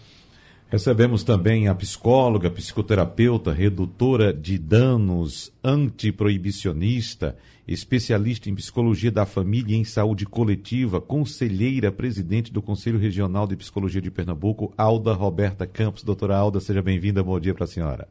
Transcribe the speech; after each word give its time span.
Recebemos 0.70 1.23
também 1.23 1.67
a 1.67 1.76
psicóloga, 1.76 2.50
psicoterapeuta, 2.50 3.52
redutora 3.52 4.32
de 4.32 4.58
danos, 4.58 5.52
antiproibicionista, 5.61 7.36
especialista 7.73 8.50
em 8.50 8.56
psicologia 8.56 9.12
da 9.12 9.25
família 9.25 9.75
e 9.75 9.80
em 9.80 9.84
saúde 9.84 10.25
coletiva, 10.25 11.00
conselheira, 11.00 11.92
presidente 11.92 12.52
do 12.52 12.61
Conselho 12.61 12.98
Regional 12.98 13.45
de 13.45 13.56
Psicologia 13.56 14.02
de 14.02 14.09
Pernambuco, 14.09 14.73
Alda 14.78 15.14
Roberta 15.14 15.67
Campos. 15.67 16.03
Doutora 16.03 16.36
Alda, 16.36 16.59
seja 16.59 16.81
bem-vinda. 16.81 17.23
Bom 17.23 17.39
dia 17.39 17.53
para 17.53 17.66
a 17.66 17.67
senhora. 17.67 18.08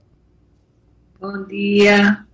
Bom 1.20 1.44
dia. 1.46 2.24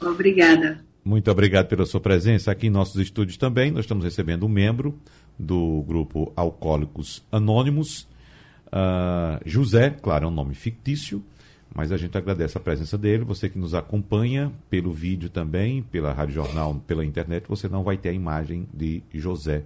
Obrigada. 0.00 0.84
Muito 1.04 1.30
obrigado 1.30 1.66
pela 1.66 1.86
sua 1.86 2.00
presença 2.00 2.52
aqui 2.52 2.68
em 2.68 2.70
nossos 2.70 3.00
estúdios 3.00 3.36
também. 3.36 3.70
Nós 3.70 3.84
estamos 3.84 4.04
recebendo 4.04 4.46
um 4.46 4.48
membro 4.48 4.96
do 5.38 5.82
grupo 5.82 6.32
Alcoólicos 6.36 7.24
Anônimos, 7.32 8.06
uh, 8.66 9.40
José, 9.44 9.90
claro, 9.90 10.26
é 10.26 10.28
um 10.28 10.32
nome 10.32 10.54
fictício, 10.54 11.24
mas 11.74 11.92
a 11.92 11.96
gente 11.96 12.16
agradece 12.16 12.56
a 12.56 12.60
presença 12.60 12.96
dele. 12.96 13.24
Você 13.24 13.48
que 13.48 13.58
nos 13.58 13.74
acompanha 13.74 14.52
pelo 14.70 14.92
vídeo 14.92 15.28
também, 15.28 15.82
pela 15.82 16.12
Rádio 16.12 16.34
Jornal, 16.34 16.74
pela 16.86 17.04
internet, 17.04 17.44
você 17.48 17.68
não 17.68 17.82
vai 17.82 17.96
ter 17.96 18.10
a 18.10 18.12
imagem 18.12 18.66
de 18.72 19.02
José, 19.14 19.62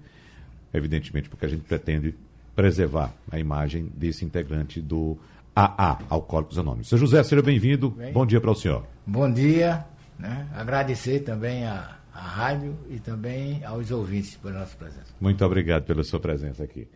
evidentemente, 0.72 1.28
porque 1.28 1.46
a 1.46 1.48
gente 1.48 1.62
pretende 1.62 2.14
preservar 2.54 3.12
a 3.30 3.38
imagem 3.38 3.90
desse 3.94 4.24
integrante 4.24 4.80
do 4.80 5.16
AA, 5.54 5.98
Alcoólicos 6.08 6.58
Anônimos. 6.58 6.88
Seu 6.88 6.98
José, 6.98 7.22
seja 7.22 7.42
bem-vindo. 7.42 7.96
Bom 8.12 8.26
dia 8.26 8.40
para 8.40 8.50
o 8.50 8.54
senhor. 8.54 8.84
Bom 9.06 9.30
dia. 9.32 9.84
Né? 10.18 10.46
Agradecer 10.54 11.20
também 11.20 11.64
a, 11.64 11.96
a 12.14 12.20
rádio 12.20 12.76
e 12.90 12.98
também 12.98 13.64
aos 13.64 13.90
ouvintes 13.90 14.36
pela 14.36 14.60
nossa 14.60 14.76
presença. 14.76 15.12
Muito 15.20 15.44
obrigado 15.44 15.84
pela 15.84 16.04
sua 16.04 16.20
presença 16.20 16.62
aqui. 16.62 16.86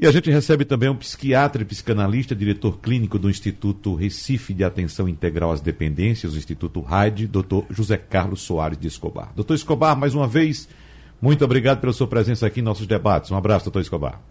E 0.00 0.06
a 0.06 0.12
gente 0.12 0.30
recebe 0.30 0.64
também 0.64 0.88
um 0.88 0.94
psiquiatra 0.94 1.60
e 1.60 1.64
psicanalista, 1.64 2.32
diretor 2.32 2.78
clínico 2.78 3.18
do 3.18 3.28
Instituto 3.28 3.96
Recife 3.96 4.54
de 4.54 4.62
Atenção 4.62 5.08
Integral 5.08 5.50
às 5.50 5.60
Dependências, 5.60 6.34
o 6.34 6.38
Instituto 6.38 6.80
RAID, 6.80 7.26
doutor 7.26 7.66
José 7.68 7.96
Carlos 7.96 8.42
Soares 8.42 8.78
de 8.78 8.86
Escobar. 8.86 9.32
Doutor 9.34 9.54
Escobar, 9.54 9.98
mais 9.98 10.14
uma 10.14 10.28
vez, 10.28 10.68
muito 11.20 11.44
obrigado 11.44 11.80
pela 11.80 11.92
sua 11.92 12.06
presença 12.06 12.46
aqui 12.46 12.60
em 12.60 12.62
nossos 12.62 12.86
debates. 12.86 13.32
Um 13.32 13.36
abraço, 13.36 13.64
doutor 13.64 13.80
Escobar. 13.80 14.22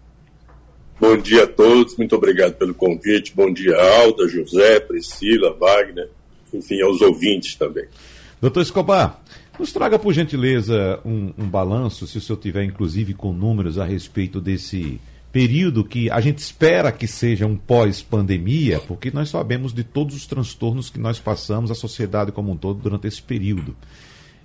Bom 0.98 1.18
dia 1.18 1.44
a 1.44 1.46
todos, 1.46 1.98
muito 1.98 2.16
obrigado 2.16 2.54
pelo 2.54 2.72
convite. 2.72 3.34
Bom 3.36 3.52
dia, 3.52 3.76
Alda, 3.76 4.26
José, 4.26 4.80
Priscila, 4.80 5.52
Wagner, 5.52 6.08
enfim, 6.54 6.80
aos 6.80 7.02
ouvintes 7.02 7.56
também. 7.56 7.84
Doutor 8.40 8.62
Escobar, 8.62 9.20
nos 9.58 9.70
traga, 9.70 9.98
por 9.98 10.14
gentileza, 10.14 10.98
um, 11.04 11.34
um 11.36 11.46
balanço, 11.46 12.06
se 12.06 12.16
o 12.16 12.22
senhor 12.22 12.38
tiver, 12.38 12.64
inclusive, 12.64 13.12
com 13.12 13.34
números 13.34 13.78
a 13.78 13.84
respeito 13.84 14.40
desse 14.40 14.98
período 15.32 15.84
que 15.84 16.10
a 16.10 16.20
gente 16.20 16.38
espera 16.38 16.90
que 16.90 17.06
seja 17.06 17.46
um 17.46 17.56
pós-pandemia, 17.56 18.80
porque 18.80 19.10
nós 19.10 19.28
sabemos 19.28 19.72
de 19.72 19.84
todos 19.84 20.16
os 20.16 20.26
transtornos 20.26 20.90
que 20.90 20.98
nós 20.98 21.18
passamos, 21.18 21.70
a 21.70 21.74
sociedade 21.74 22.32
como 22.32 22.52
um 22.52 22.56
todo, 22.56 22.80
durante 22.80 23.06
esse 23.06 23.22
período. 23.22 23.76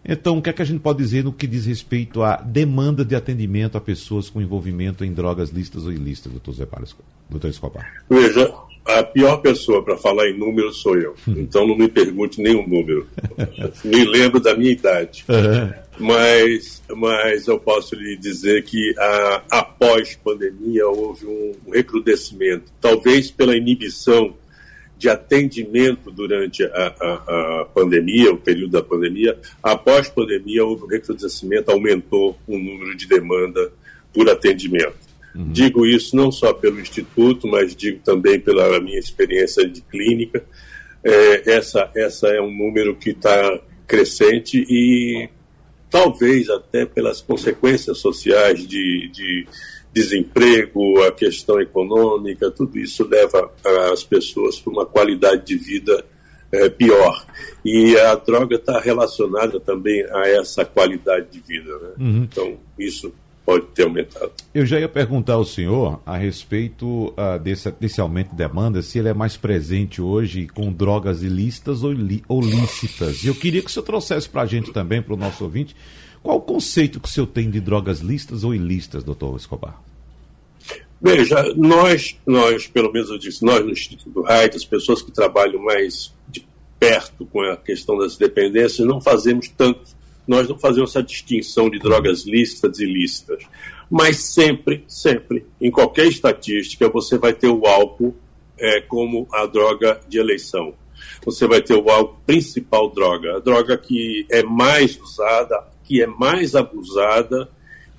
Então, 0.06 0.38
o 0.38 0.42
que 0.42 0.50
é 0.50 0.54
que 0.54 0.62
a 0.62 0.66
gente 0.66 0.82
pode 0.82 0.98
dizer 0.98 1.24
no 1.24 1.32
que 1.32 1.48
diz 1.48 1.66
respeito 1.66 2.22
à 2.22 2.36
demanda 2.36 3.06
de 3.06 3.16
atendimento 3.16 3.78
a 3.78 3.82
pessoas 3.82 4.30
com 4.30 4.42
envolvimento 4.42 5.06
em 5.06 5.14
drogas 5.14 5.50
lícitas 5.50 5.86
ou 5.86 5.94
ilícitas, 5.94 6.32
doutor 6.32 6.54
Zé 6.54 6.66
Pares, 6.66 6.94
doutor 7.30 7.50
Escobar? 7.50 8.04
Veja, 8.10 8.54
a 8.86 9.02
pior 9.04 9.38
pessoa 9.38 9.82
para 9.82 9.96
falar 9.98 10.28
em 10.28 10.38
números 10.38 10.82
sou 10.82 10.98
eu. 10.98 11.16
Então 11.28 11.66
não 11.66 11.78
me 11.78 11.88
pergunte 11.88 12.42
nenhum 12.42 12.68
número. 12.68 13.08
me 13.86 14.04
lembro 14.04 14.42
da 14.42 14.56
minha 14.56 14.72
idade. 14.72 15.24
Uhum. 15.30 15.83
Mas, 16.00 16.82
mas 16.90 17.48
eu 17.48 17.60
posso 17.60 17.96
lhe 17.96 18.18
dizer 18.18 18.64
que 18.64 18.96
a, 18.98 19.44
após 19.50 20.16
pandemia 20.16 20.88
houve 20.88 21.26
um 21.26 21.72
recrudescimento, 21.72 22.72
talvez 22.82 23.30
pela 23.30 23.56
inibição 23.56 24.36
de 24.98 25.10
atendimento 25.10 26.10
durante 26.10 26.64
a, 26.64 26.96
a, 27.00 27.14
a, 27.62 27.66
pandemia, 27.66 28.32
o 28.32 28.38
período 28.38 28.72
da 28.72 28.82
pandemia, 28.82 29.38
após 29.62 30.10
pandemia 30.10 30.66
houve 30.66 30.84
um 30.84 30.88
recrudescimento, 30.88 31.72
aumentou 31.72 32.38
o 32.48 32.58
número 32.58 32.96
de 32.96 33.08
demanda 33.08 33.72
por 34.14 34.30
atendimento. 34.30 34.96
Uhum. 35.36 35.52
Digo 35.52 35.86
isso 35.86 36.16
não 36.16 36.32
só 36.32 36.54
pelo 36.54 36.80
Instituto, 36.80 37.48
mas 37.48 37.76
digo 37.76 38.00
também 38.04 38.40
pela 38.40 38.80
minha 38.80 39.00
experiência 39.00 39.68
de 39.68 39.82
clínica. 39.82 40.44
É, 41.04 41.52
essa, 41.52 41.92
essa 41.96 42.28
é 42.30 42.40
um 42.40 42.56
número 42.56 42.96
que 42.96 43.10
está 43.10 43.60
crescente 43.86 44.66
e 44.70 45.28
talvez 45.94 46.50
até 46.50 46.88
pelas 46.88 47.22
consequências 47.22 48.00
sociais 48.00 48.68
de, 48.68 49.12
de 49.14 49.46
desemprego, 49.94 51.04
a 51.04 51.12
questão 51.12 51.62
econômica, 51.62 52.50
tudo 52.50 52.80
isso 52.80 53.08
leva 53.08 53.52
as 53.94 54.04
pessoas 54.04 54.60
para 54.60 54.74
uma 54.74 54.88
qualidade 54.88 55.46
de 55.46 55.56
vida 55.56 56.04
é, 56.52 56.68
pior. 56.68 57.24
E 57.64 57.96
a 57.96 58.16
droga 58.16 58.56
está 58.56 58.80
relacionada 58.80 59.60
também 59.60 60.04
a 60.10 60.28
essa 60.30 60.66
qualidade 60.66 61.28
de 61.30 61.40
vida. 61.42 61.78
Né? 61.78 61.90
Uhum. 62.00 62.24
Então, 62.24 62.58
isso 62.80 63.14
pode 63.46 63.66
ter 63.68 63.84
aumentado. 63.84 64.32
Eu 64.54 64.66
já 64.66 64.80
ia 64.80 64.88
perguntar 64.88 65.34
ao 65.34 65.46
senhor 65.46 66.02
a 66.06 66.18
respeito 66.18 67.08
uh, 67.10 67.40
desse, 67.42 67.72
desse 67.72 68.00
aumento 68.00 68.30
de 68.30 68.36
demanda, 68.36 68.82
se 68.82 69.00
ele 69.00 69.10
é 69.10 69.14
mais 69.14 69.36
presente 69.38 70.02
hoje 70.02 70.48
com 70.48 70.72
drogas 70.72 71.24
ilícitas 71.24 71.84
ou, 71.84 71.92
li, 71.92 72.24
ou 72.28 72.42
lícitas. 72.42 73.24
E 73.24 73.28
eu 73.28 73.36
queria 73.36 73.62
que 73.62 73.68
o 73.68 73.72
senhor 73.72 73.86
trouxesse 73.86 74.30
para 74.30 74.44
a 74.44 74.46
gente 74.46 74.72
também, 74.72 75.02
para 75.02 75.14
o 75.14 75.18
nosso 75.18 75.44
ouvinte, 75.44 75.76
qual 76.22 76.38
o 76.38 76.42
conceito 76.42 77.00
que 77.00 77.08
o 77.08 77.12
senhor 77.12 77.28
tem 77.28 77.50
de 77.50 77.60
drogas 77.60 78.00
lícitas 78.00 78.44
ou 78.44 78.56
ilícitas, 78.56 79.04
doutor 79.04 79.36
Escobar? 79.36 79.82
Veja, 81.02 81.54
nós, 81.58 82.18
nós, 82.26 82.66
pelo 82.66 82.90
menos 82.94 83.10
eu 83.10 83.18
disse, 83.18 83.44
nós 83.44 83.60
no 83.66 83.72
Instituto 83.72 84.22
Raidt, 84.22 84.56
as 84.56 84.64
pessoas 84.64 85.02
que 85.02 85.12
trabalham 85.12 85.62
mais 85.62 86.14
de 86.30 86.48
perto 86.80 87.26
com 87.26 87.42
a 87.42 87.58
questão 87.58 87.98
das 87.98 88.16
dependências, 88.16 88.88
não 88.88 89.02
fazemos 89.02 89.50
tanto, 89.50 89.82
nós 90.28 90.48
não 90.48 90.58
fazemos 90.58 90.92
essa 90.92 91.04
distinção 91.04 91.70
de 91.70 91.80
drogas 91.80 92.26
lícitas 92.26 92.80
e 92.80 92.84
ilícitas. 92.84 93.44
Mas 93.90 94.18
sempre, 94.18 94.84
sempre, 94.88 95.46
em 95.62 95.70
qualquer 95.70 96.08
estatística, 96.08 96.90
você 96.90 97.18
vai 97.18 97.34
ter 97.34 97.50
o 97.50 97.66
álcool 97.66 98.16
é, 98.58 98.82
como 98.82 99.28
a 99.32 99.46
droga 99.46 100.00
de 100.08 100.18
eleição. 100.18 100.74
Você 101.26 101.48
vai 101.48 101.62
ter 101.62 101.76
o 101.76 101.90
álcool 101.90 102.20
principal 102.26 102.90
droga, 102.90 103.38
a 103.38 103.40
droga 103.40 103.78
que 103.78 104.26
é 104.32 104.42
mais 104.44 105.00
usada, 105.00 105.64
que 105.84 106.02
é 106.02 106.08
mais 106.08 106.56
abusada 106.56 107.50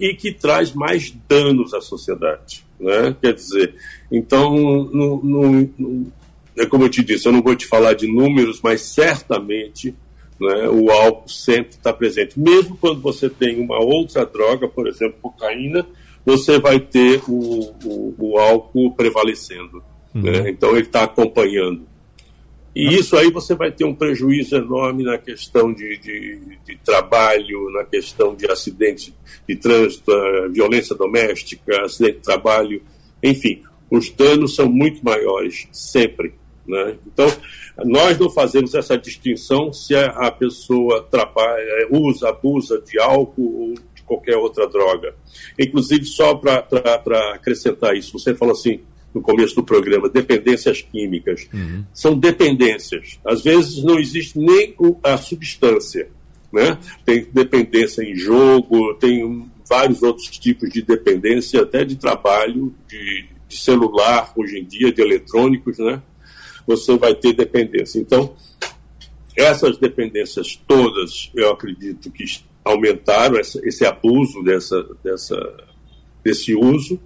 e 0.00 0.14
que 0.14 0.32
traz 0.32 0.72
mais 0.72 1.14
danos 1.28 1.74
à 1.74 1.80
sociedade. 1.80 2.64
Né? 2.80 3.14
Quer 3.20 3.34
dizer, 3.34 3.74
então, 4.10 4.54
no, 4.56 5.22
no, 5.22 5.70
no, 5.78 6.12
é 6.56 6.66
como 6.66 6.84
eu 6.84 6.88
te 6.88 7.04
disse, 7.04 7.26
eu 7.26 7.32
não 7.32 7.42
vou 7.42 7.54
te 7.54 7.66
falar 7.66 7.94
de 7.94 8.06
números, 8.06 8.60
mas 8.62 8.80
certamente 8.82 9.94
né, 10.40 10.68
o 10.68 10.90
álcool 10.90 11.28
sempre 11.28 11.72
está 11.72 11.92
presente. 11.92 12.38
Mesmo 12.38 12.76
quando 12.76 13.00
você 13.00 13.28
tem 13.28 13.60
uma 13.60 13.78
outra 13.78 14.24
droga, 14.24 14.68
por 14.68 14.86
exemplo, 14.86 15.18
cocaína, 15.20 15.86
você 16.24 16.58
vai 16.58 16.80
ter 16.80 17.22
o, 17.28 17.74
o, 17.84 18.14
o 18.18 18.38
álcool 18.38 18.92
prevalecendo. 18.92 19.82
Uhum. 20.14 20.22
Né? 20.22 20.50
Então, 20.50 20.70
ele 20.70 20.80
está 20.80 21.04
acompanhando. 21.04 21.82
E 22.74 22.94
isso 22.94 23.16
aí 23.16 23.30
você 23.30 23.54
vai 23.54 23.70
ter 23.70 23.84
um 23.84 23.94
prejuízo 23.94 24.56
enorme 24.56 25.04
na 25.04 25.16
questão 25.16 25.72
de, 25.72 25.96
de, 25.98 26.58
de 26.66 26.76
trabalho, 26.84 27.70
na 27.70 27.84
questão 27.84 28.34
de 28.34 28.50
acidente 28.50 29.14
de 29.48 29.54
trânsito, 29.54 30.10
violência 30.50 30.96
doméstica, 30.96 31.82
acidente 31.82 32.16
de 32.16 32.22
trabalho, 32.22 32.82
enfim, 33.22 33.62
os 33.88 34.10
danos 34.10 34.56
são 34.56 34.68
muito 34.68 35.04
maiores, 35.04 35.68
sempre. 35.70 36.34
Né? 36.66 36.96
Então, 37.06 37.26
nós 37.84 38.18
não 38.18 38.30
fazemos 38.30 38.74
essa 38.74 38.96
distinção 38.96 39.72
se 39.72 39.94
a, 39.94 40.30
pessoa 40.30 41.02
trabalha, 41.10 41.88
usa, 41.90 42.28
abusa 42.28 42.80
de 42.80 42.98
álcool 42.98 43.68
ou 43.68 43.74
de 43.94 44.02
qualquer 44.02 44.36
outra 44.36 44.66
droga. 44.66 45.14
Inclusive, 45.58 46.04
só 46.04 46.34
para 46.34 46.64
acrescentar 47.34 47.96
isso, 47.96 48.18
você 48.18 48.34
falou 48.34 48.52
assim 48.52 48.80
no 49.14 49.22
começo 49.22 49.54
do 49.54 49.62
programa, 49.62 50.08
dependências 50.08 50.82
químicas. 50.82 51.48
Uhum. 51.54 51.84
São 51.94 52.18
dependências. 52.18 53.20
Às 53.24 53.42
vezes 53.42 53.82
não 53.84 53.98
existe 53.98 54.36
nem 54.36 54.74
a 55.04 55.16
substância. 55.16 56.08
Né? 56.52 56.76
Tem 57.04 57.26
dependência 57.32 58.02
em 58.02 58.14
jogo, 58.16 58.94
tem 58.94 59.48
vários 59.68 60.02
outros 60.02 60.28
tipos 60.38 60.68
de 60.70 60.82
dependência, 60.82 61.62
até 61.62 61.84
de 61.84 61.96
trabalho, 61.96 62.74
de, 62.88 63.26
de 63.48 63.56
celular, 63.56 64.32
hoje 64.36 64.58
em 64.58 64.64
dia, 64.64 64.92
de 64.92 65.00
eletrônicos, 65.00 65.78
né? 65.78 66.02
Você 66.66 66.96
vai 66.96 67.14
ter 67.14 67.32
dependência. 67.32 67.98
Então, 67.98 68.34
essas 69.36 69.76
dependências 69.78 70.56
todas, 70.66 71.30
eu 71.34 71.50
acredito 71.50 72.10
que 72.10 72.24
aumentaram 72.64 73.36
essa, 73.38 73.60
esse 73.66 73.84
abuso 73.84 74.42
dessa, 74.42 74.82
dessa, 75.02 75.56
desse 76.22 76.54
uso, 76.54 76.98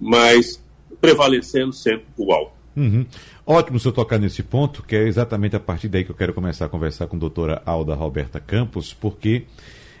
mas 0.00 0.62
prevalecendo 1.00 1.72
sempre 1.72 2.06
o 2.16 2.32
álcool. 2.32 2.58
Uhum. 2.76 3.06
Ótimo 3.44 3.78
eu 3.84 3.92
tocar 3.92 4.18
nesse 4.18 4.42
ponto, 4.42 4.82
que 4.82 4.94
é 4.94 5.06
exatamente 5.06 5.56
a 5.56 5.60
partir 5.60 5.88
daí 5.88 6.04
que 6.04 6.10
eu 6.10 6.16
quero 6.16 6.32
começar 6.32 6.66
a 6.66 6.68
conversar 6.68 7.06
com 7.06 7.16
a 7.16 7.18
doutora 7.18 7.62
Alda 7.64 7.94
Roberta 7.94 8.38
Campos, 8.38 8.94
porque 8.94 9.44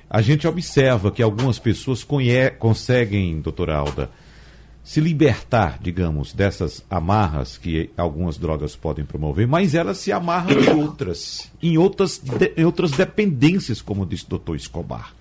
a 0.08 0.22
gente 0.22 0.46
observa 0.46 1.10
que 1.10 1.22
algumas 1.22 1.58
pessoas 1.58 2.06
conseguem, 2.58 3.40
doutora 3.40 3.76
Alda, 3.76 4.10
se 4.88 5.02
libertar, 5.02 5.78
digamos, 5.82 6.32
dessas 6.32 6.82
amarras 6.88 7.58
que 7.58 7.90
algumas 7.94 8.38
drogas 8.38 8.74
podem 8.74 9.04
promover, 9.04 9.46
mas 9.46 9.74
elas 9.74 9.98
se 9.98 10.10
amarram 10.10 10.58
em 10.58 10.82
outras, 10.82 11.52
em 11.62 11.76
outras, 11.76 12.16
de, 12.16 12.54
em 12.56 12.64
outras 12.64 12.92
dependências, 12.92 13.82
como 13.82 14.06
disse 14.06 14.24
o 14.24 14.30
doutor 14.30 14.56
Escobar. 14.56 15.14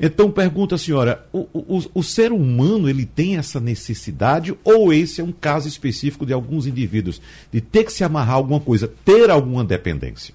Então, 0.00 0.30
pergunta 0.30 0.76
a 0.76 0.78
senhora, 0.78 1.26
o, 1.30 1.40
o, 1.52 1.82
o, 1.92 2.02
ser 2.02 2.32
humano 2.32 2.88
ele 2.88 3.04
tem 3.04 3.36
essa 3.36 3.60
necessidade 3.60 4.56
ou 4.64 4.90
esse 4.94 5.20
é 5.20 5.24
um 5.24 5.30
caso 5.30 5.68
específico 5.68 6.24
de 6.24 6.32
alguns 6.32 6.66
indivíduos 6.66 7.20
de 7.52 7.60
ter 7.60 7.84
que 7.84 7.92
se 7.92 8.02
amarrar 8.02 8.36
a 8.36 8.38
alguma 8.38 8.60
coisa, 8.60 8.90
ter 9.04 9.28
alguma 9.28 9.62
dependência? 9.62 10.34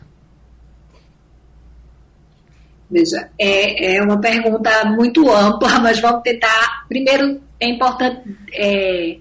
Veja, 2.90 3.30
é, 3.38 3.98
é 3.98 4.02
uma 4.02 4.20
pergunta 4.20 4.86
muito 4.86 5.30
ampla, 5.30 5.80
mas 5.82 6.00
vamos 6.00 6.22
tentar. 6.24 6.86
Primeiro, 6.88 7.42
é 7.60 7.70
importante 7.70 8.22
é, 8.54 9.18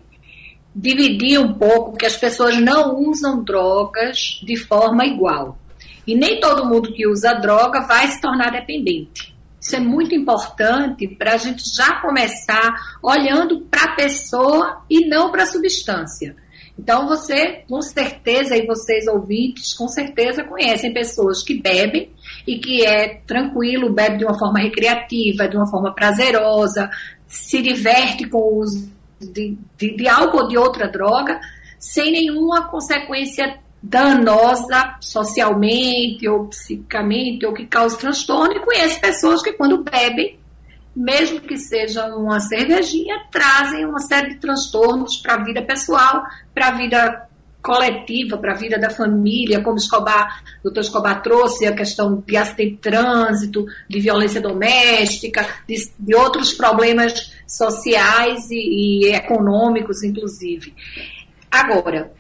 dividir 0.75 1.41
um 1.41 1.55
pouco, 1.55 1.91
porque 1.91 2.07
as 2.07 2.17
pessoas 2.17 2.61
não 2.61 2.97
usam 2.97 3.43
drogas 3.43 4.41
de 4.45 4.57
forma 4.57 5.05
igual. 5.05 5.59
E 6.07 6.15
nem 6.15 6.39
todo 6.39 6.67
mundo 6.67 6.93
que 6.93 7.07
usa 7.07 7.35
droga 7.35 7.81
vai 7.81 8.07
se 8.09 8.21
tornar 8.21 8.53
dependente. 8.53 9.35
Isso 9.61 9.75
é 9.75 9.81
muito 9.81 10.15
importante 10.15 11.09
para 11.09 11.33
a 11.33 11.37
gente 11.37 11.65
já 11.75 12.01
começar 12.01 12.73
olhando 13.03 13.63
para 13.63 13.83
a 13.83 13.97
pessoa 13.97 14.83
e 14.89 15.09
não 15.09 15.33
para 15.33 15.43
a 15.43 15.47
substância. 15.47 16.37
Então 16.79 17.09
você, 17.09 17.65
com 17.69 17.81
certeza, 17.83 18.57
e 18.57 18.67
vocês 18.67 19.09
ouvintes, 19.09 19.75
com 19.75 19.89
certeza 19.89 20.45
conhecem 20.45 20.93
pessoas 20.93 21.43
que 21.43 21.61
bebem 21.61 22.13
e 22.47 22.59
que 22.59 22.85
é 22.85 23.21
tranquilo, 23.27 23.93
bebe 23.93 24.19
de 24.19 24.25
uma 24.25 24.39
forma 24.39 24.59
recreativa, 24.59 25.49
de 25.49 25.57
uma 25.57 25.67
forma 25.67 25.93
prazerosa, 25.95 26.91
se 27.27 27.61
diverte 27.61 28.29
com 28.29 28.39
o 28.39 28.59
uso 28.61 28.91
de, 29.21 29.59
de, 29.77 29.97
de 29.97 30.09
álcool 30.09 30.43
ou 30.43 30.49
de 30.49 30.57
outra 30.57 30.89
droga, 30.89 31.41
sem 31.79 32.13
nenhuma 32.13 32.69
consequência 32.69 33.59
danosa 33.83 34.97
socialmente 35.01 36.29
ou 36.29 36.47
psicamente 36.47 37.45
ou 37.45 37.53
que 37.53 37.67
cause 37.67 37.99
transtorno. 37.99 38.55
E 38.55 38.61
conhece 38.61 39.01
pessoas 39.01 39.43
que 39.43 39.53
quando 39.53 39.83
bebem 39.83 40.39
mesmo 40.97 41.43
que 41.43 41.59
seja 41.59 42.07
uma 42.17 42.41
cervejinha, 42.41 43.27
trazem 43.31 43.85
uma 43.85 43.99
série 43.99 44.31
de 44.31 44.41
transtornos 44.41 45.19
para 45.19 45.35
a 45.35 45.45
vida 45.45 45.61
pessoal, 45.61 46.25
para 46.55 46.69
a 46.69 46.71
vida 46.71 47.29
coletiva, 47.67 48.39
para 48.39 48.53
a 48.53 48.57
vida 48.57 48.79
da 48.79 48.89
família, 48.89 49.61
como 49.61 49.77
Escobar, 49.77 50.41
o 50.61 50.65
doutor 50.65 50.83
Escobar 50.83 51.21
trouxe 51.21 51.67
a 51.67 51.75
questão 51.75 52.23
de 52.25 52.37
acidente 52.37 52.71
de 52.71 52.77
trânsito, 52.77 53.67
de 53.89 53.99
violência 53.99 54.41
doméstica, 54.41 55.45
de, 55.67 55.75
de 55.99 56.15
outros 56.15 56.53
problemas 56.53 57.33
sociais 57.45 58.49
e, 58.53 59.09
e, 59.09 59.13
econômicos, 59.13 60.05
inclusive. 60.05 60.73
Agora, 61.51 62.13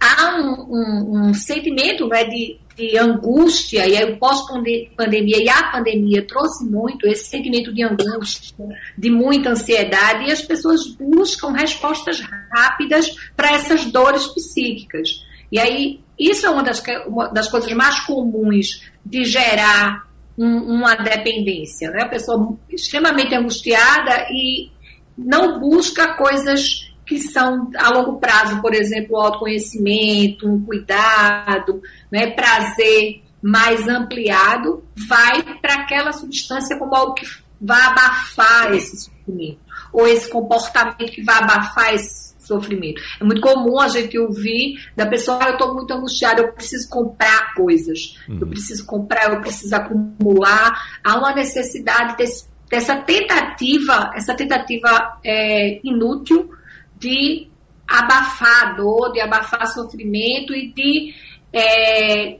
há 0.00 0.36
um, 0.36 0.52
um, 0.70 1.28
um 1.28 1.34
sentimento 1.34 2.06
né, 2.08 2.24
de 2.24 2.58
de 2.78 2.96
angústia, 2.96 3.88
e 3.88 3.96
aí 3.96 4.12
o 4.12 4.16
pós-pandemia 4.18 5.42
e 5.42 5.48
a 5.48 5.64
pandemia 5.64 6.24
trouxe 6.24 6.64
muito 6.64 7.08
esse 7.08 7.24
sentimento 7.24 7.74
de 7.74 7.82
angústia, 7.82 8.54
de 8.96 9.10
muita 9.10 9.50
ansiedade, 9.50 10.28
e 10.28 10.30
as 10.30 10.42
pessoas 10.42 10.86
buscam 10.94 11.50
respostas 11.50 12.20
rápidas 12.52 13.12
para 13.36 13.50
essas 13.50 13.84
dores 13.86 14.28
psíquicas. 14.28 15.26
E 15.50 15.58
aí, 15.58 16.00
isso 16.16 16.46
é 16.46 16.50
uma 16.50 16.62
das, 16.62 16.80
uma 17.08 17.26
das 17.28 17.48
coisas 17.48 17.72
mais 17.72 17.98
comuns 18.00 18.84
de 19.04 19.24
gerar 19.24 20.06
um, 20.36 20.76
uma 20.76 20.94
dependência. 20.94 21.90
Né? 21.90 22.02
A 22.02 22.08
pessoa 22.08 22.56
extremamente 22.70 23.34
angustiada 23.34 24.28
e 24.30 24.70
não 25.16 25.58
busca 25.58 26.14
coisas 26.14 26.87
que 27.08 27.18
são 27.18 27.70
a 27.78 27.88
longo 27.88 28.20
prazo, 28.20 28.60
por 28.60 28.74
exemplo, 28.74 29.16
o 29.16 29.20
autoconhecimento, 29.20 30.46
um 30.46 30.62
cuidado, 30.62 31.80
né, 32.12 32.32
prazer 32.32 33.22
mais 33.40 33.88
ampliado, 33.88 34.84
vai 35.08 35.42
para 35.60 35.74
aquela 35.74 36.12
substância 36.12 36.76
como 36.78 36.94
algo 36.94 37.14
que 37.14 37.26
vai 37.58 37.80
abafar 37.80 38.74
esse 38.74 39.04
sofrimento, 39.04 39.58
ou 39.90 40.06
esse 40.06 40.28
comportamento 40.28 41.10
que 41.10 41.22
vai 41.22 41.36
abafar 41.36 41.94
esse 41.94 42.34
sofrimento. 42.40 43.00
É 43.18 43.24
muito 43.24 43.40
comum 43.40 43.80
a 43.80 43.88
gente 43.88 44.18
ouvir 44.18 44.74
da 44.94 45.06
pessoa, 45.06 45.38
ah, 45.40 45.48
eu 45.48 45.52
estou 45.52 45.74
muito 45.74 45.92
angustiada, 45.94 46.42
eu 46.42 46.52
preciso 46.52 46.90
comprar 46.90 47.54
coisas, 47.54 48.18
uhum. 48.28 48.38
eu 48.40 48.46
preciso 48.48 48.84
comprar, 48.84 49.32
eu 49.32 49.40
preciso 49.40 49.74
acumular. 49.74 51.00
Há 51.02 51.18
uma 51.18 51.34
necessidade 51.34 52.16
desse, 52.16 52.46
dessa 52.68 52.96
tentativa, 52.96 54.10
essa 54.14 54.34
tentativa 54.34 55.18
é, 55.24 55.80
inútil 55.82 56.50
de 56.98 57.48
abafar 57.86 58.68
a 58.68 58.72
dor, 58.74 59.12
de 59.12 59.20
abafar 59.20 59.66
sofrimento 59.66 60.54
e 60.54 60.72
de 60.72 61.14
é, 61.52 62.38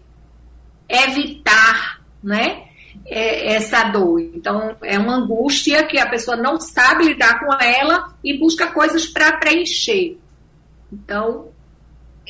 evitar 0.88 2.00
né, 2.22 2.64
é, 3.06 3.54
essa 3.54 3.84
dor. 3.84 4.20
Então, 4.20 4.76
é 4.82 4.98
uma 4.98 5.16
angústia 5.16 5.84
que 5.86 5.98
a 5.98 6.08
pessoa 6.08 6.36
não 6.36 6.60
sabe 6.60 7.04
lidar 7.04 7.40
com 7.40 7.52
ela 7.54 8.14
e 8.22 8.38
busca 8.38 8.66
coisas 8.68 9.06
para 9.06 9.38
preencher. 9.38 10.18
Então, 10.92 11.48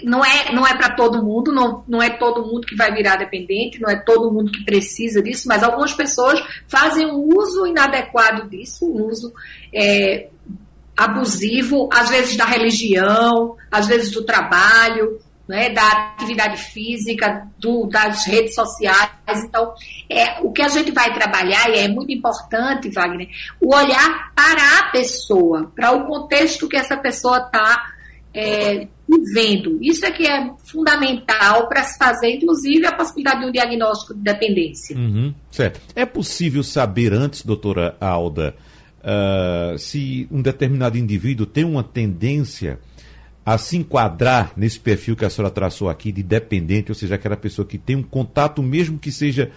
não 0.03 0.25
é, 0.25 0.53
não 0.53 0.67
é 0.67 0.77
para 0.77 0.95
todo 0.95 1.23
mundo, 1.23 1.53
não, 1.53 1.85
não 1.89 2.03
é 2.03 2.11
todo 2.11 2.47
mundo 2.47 2.67
que 2.67 2.77
vai 2.77 2.93
virar 2.93 3.17
dependente, 3.17 3.81
não 3.81 3.91
é 3.91 3.97
todo 3.97 4.33
mundo 4.33 4.53
que 4.53 4.65
precisa 4.65 5.23
disso, 5.23 5.49
mas 5.49 5.63
algumas 5.63 5.93
pessoas 5.93 6.41
fazem 6.69 7.07
um 7.07 7.37
uso 7.37 7.67
inadequado 7.67 8.49
disso, 8.49 8.87
um 8.87 9.07
uso 9.07 9.33
é, 9.73 10.29
abusivo, 10.99 11.89
às 11.93 12.11
vezes 12.11 12.37
da 12.37 12.45
religião, 12.45 13.55
às 13.71 13.87
vezes 13.87 14.11
do 14.11 14.25
trabalho, 14.25 15.21
né, 15.47 15.71
da 15.71 16.13
atividade 16.17 16.61
física, 16.61 17.47
do, 17.57 17.87
das 17.87 18.27
redes 18.27 18.55
sociais. 18.55 19.11
Então, 19.45 19.73
é, 20.11 20.41
o 20.43 20.51
que 20.53 20.61
a 20.61 20.69
gente 20.69 20.91
vai 20.91 21.15
trabalhar, 21.15 21.71
e 21.71 21.79
é 21.79 21.89
muito 21.89 22.11
importante, 22.13 22.91
Wagner, 22.91 23.29
o 23.61 23.75
olhar 23.75 24.33
para 24.35 24.81
a 24.81 24.91
pessoa, 24.91 25.73
para 25.75 25.93
o 25.93 26.05
contexto 26.05 26.69
que 26.69 26.77
essa 26.77 26.97
pessoa 26.97 27.39
está 27.39 27.93
é, 28.35 28.89
vivendo. 29.09 29.79
Isso 29.81 30.05
é 30.05 30.11
que 30.11 30.27
é 30.27 30.51
fundamental 30.67 31.69
para 31.69 31.85
se 31.85 31.97
fazer, 31.97 32.35
inclusive, 32.35 32.85
a 32.85 32.93
possibilidade 32.93 33.41
de 33.41 33.47
um 33.47 33.53
diagnóstico 33.53 34.15
de 34.15 34.21
dependência. 34.21 34.97
Uhum, 34.97 35.33
certo. 35.51 35.81
É 35.95 36.05
possível 36.05 36.63
saber 36.63 37.15
antes, 37.15 37.43
doutora 37.43 37.97
Alda, 38.01 38.55
uh, 39.01 39.79
se 39.79 40.29
um 40.31 40.43
determinado 40.43 40.99
indivíduo 40.99 41.47
tem 41.47 41.65
uma 41.65 41.83
tendência 41.83 42.79
a 43.45 43.57
se 43.57 43.77
enquadrar 43.77 44.53
nesse 44.57 44.79
perfil 44.79 45.17
que 45.17 45.25
a 45.25 45.31
senhora 45.31 45.53
traçou 45.53 45.89
aqui 45.89 46.13
de 46.13 46.23
dependente, 46.23 46.91
ou 46.91 46.95
seja, 46.95 47.15
aquela 47.15 47.37
pessoa 47.37 47.67
que 47.67 47.79
tem 47.79 47.97
um 47.97 48.03
contato, 48.03 48.63
mesmo 48.63 48.99
que 48.99 49.11
seja 49.11 49.51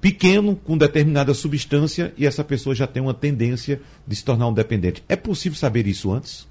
pequeno, 0.00 0.56
com 0.56 0.78
determinada 0.78 1.34
substância, 1.34 2.14
e 2.16 2.26
essa 2.26 2.42
pessoa 2.42 2.74
já 2.74 2.86
tem 2.86 3.02
uma 3.02 3.12
tendência 3.12 3.80
de 4.06 4.16
se 4.16 4.24
tornar 4.24 4.48
um 4.48 4.54
dependente. 4.54 5.04
É 5.08 5.16
possível 5.16 5.58
saber 5.58 5.86
isso 5.86 6.10
antes? 6.10 6.48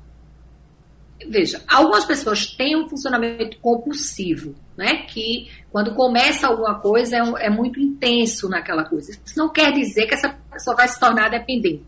veja, 1.29 1.61
algumas 1.67 2.05
pessoas 2.05 2.45
têm 2.45 2.75
um 2.75 2.87
funcionamento 2.87 3.57
compulsivo, 3.59 4.53
né? 4.77 5.05
Que 5.07 5.49
quando 5.71 5.95
começa 5.95 6.47
alguma 6.47 6.79
coisa 6.79 7.15
é, 7.15 7.47
é, 7.47 7.49
muito 7.49 7.79
intenso 7.79 8.47
naquela 8.47 8.83
coisa. 8.83 9.11
Isso 9.25 9.37
não 9.37 9.49
quer 9.49 9.71
dizer 9.73 10.05
que 10.05 10.13
essa 10.13 10.29
pessoa 10.51 10.75
vai 10.75 10.87
se 10.87 10.99
tornar 10.99 11.29
dependente. 11.29 11.85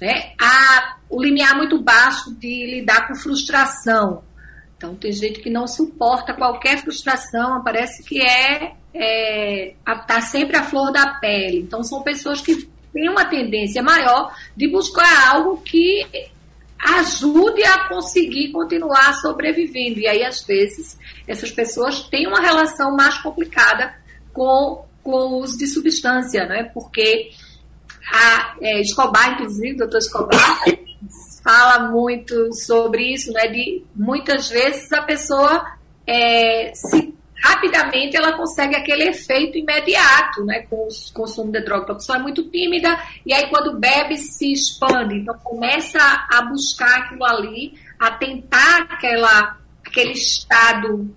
Né? 0.00 0.32
Há 0.40 0.96
o 1.08 1.22
limiar 1.22 1.56
muito 1.56 1.80
baixo 1.80 2.34
de 2.34 2.66
lidar 2.66 3.08
com 3.08 3.14
frustração. 3.14 4.22
Então 4.76 4.94
tem 4.94 5.12
gente 5.12 5.40
que 5.40 5.50
não 5.50 5.66
suporta 5.66 6.32
qualquer 6.32 6.78
frustração, 6.78 7.62
parece 7.62 8.02
que 8.02 8.22
é, 8.22 8.72
é 8.94 9.74
tá 10.06 10.20
sempre 10.20 10.56
a 10.56 10.62
flor 10.62 10.90
da 10.90 11.14
pele. 11.14 11.58
Então 11.58 11.82
são 11.82 12.02
pessoas 12.02 12.40
que 12.40 12.68
têm 12.92 13.08
uma 13.08 13.24
tendência 13.24 13.82
maior 13.82 14.34
de 14.56 14.68
buscar 14.68 15.28
algo 15.28 15.58
que 15.58 16.06
ajude 16.78 17.62
a 17.62 17.88
conseguir 17.88 18.52
continuar 18.52 19.12
sobrevivendo. 19.14 20.00
E 20.00 20.06
aí, 20.06 20.24
às 20.24 20.42
vezes, 20.42 20.98
essas 21.28 21.50
pessoas 21.50 22.04
têm 22.04 22.26
uma 22.26 22.40
relação 22.40 22.96
mais 22.96 23.18
complicada 23.18 23.94
com, 24.32 24.86
com 25.02 25.10
o 25.10 25.40
uso 25.40 25.58
de 25.58 25.66
substância, 25.66 26.46
né? 26.46 26.64
Porque 26.72 27.30
a 28.12 28.56
é, 28.60 28.80
Escobar, 28.80 29.32
inclusive, 29.32 29.74
o 29.74 29.78
doutor 29.78 29.98
Escobar, 29.98 30.64
fala 31.42 31.90
muito 31.90 32.52
sobre 32.52 33.14
isso, 33.14 33.32
né? 33.32 33.48
De 33.48 33.84
muitas 33.94 34.48
vezes 34.48 34.92
a 34.92 35.02
pessoa 35.02 35.66
é, 36.06 36.72
se 36.74 37.14
rapidamente 37.42 38.16
ela 38.16 38.32
consegue 38.32 38.76
aquele 38.76 39.04
efeito 39.08 39.56
imediato, 39.56 40.44
né, 40.44 40.66
com 40.68 40.76
o 40.76 40.88
consumo 41.14 41.50
de 41.50 41.60
droga. 41.62 41.92
A 41.92 41.94
pessoa 41.94 42.18
é 42.18 42.22
muito 42.22 42.42
tímida 42.50 43.00
e 43.24 43.32
aí 43.32 43.48
quando 43.48 43.78
bebe 43.78 44.16
se 44.18 44.52
expande, 44.52 45.16
então 45.16 45.38
começa 45.38 45.98
a 46.30 46.42
buscar 46.42 46.98
aquilo 46.98 47.24
ali, 47.24 47.74
a 47.98 48.10
tentar 48.10 48.86
aquela, 48.90 49.56
aquele 49.86 50.12
estado 50.12 51.14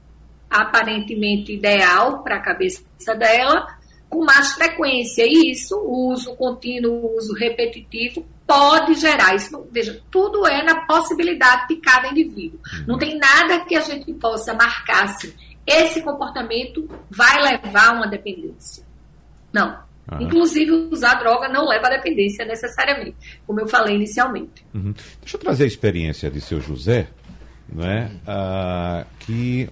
aparentemente 0.50 1.54
ideal 1.54 2.24
para 2.24 2.38
a 2.38 2.42
cabeça 2.42 2.84
dela 3.18 3.68
com 4.14 4.24
mais 4.24 4.54
frequência. 4.54 5.26
E 5.26 5.52
isso, 5.52 5.76
o 5.76 6.12
uso 6.12 6.36
contínuo, 6.36 6.94
o 6.94 7.18
uso 7.18 7.34
repetitivo, 7.34 8.26
pode 8.46 8.94
gerar. 8.96 9.36
Isso, 9.36 9.68
veja, 9.72 10.02
tudo 10.12 10.46
é 10.48 10.64
na 10.64 10.86
possibilidade 10.86 11.68
de 11.68 11.78
cada 11.78 12.10
indivíduo. 12.10 12.60
Não 12.88 12.98
tem 12.98 13.18
nada 13.18 13.66
que 13.66 13.76
a 13.76 13.82
gente 13.82 14.14
possa 14.14 14.54
marcar 14.54 15.06
assim 15.06 15.34
esse 15.66 16.02
comportamento 16.02 16.88
vai 17.10 17.42
levar 17.42 17.90
a 17.90 17.94
uma 17.94 18.08
dependência. 18.08 18.84
Não. 19.52 19.78
Ah. 20.08 20.22
Inclusive, 20.22 20.72
usar 20.92 21.16
droga 21.16 21.48
não 21.48 21.68
leva 21.68 21.88
à 21.88 21.90
dependência 21.92 22.46
necessariamente, 22.46 23.16
como 23.48 23.62
eu 23.62 23.68
falei 23.68 23.96
inicialmente. 23.96 24.66
Uhum. 24.74 24.94
Deixa 25.22 25.38
eu 25.38 25.40
trazer 25.40 25.64
a 25.64 25.68
experiência 25.68 26.30
de 26.30 26.42
seu 26.42 26.60
José, 26.60 27.08
né? 27.70 28.12
Ah, 28.28 29.06
que 29.20 29.70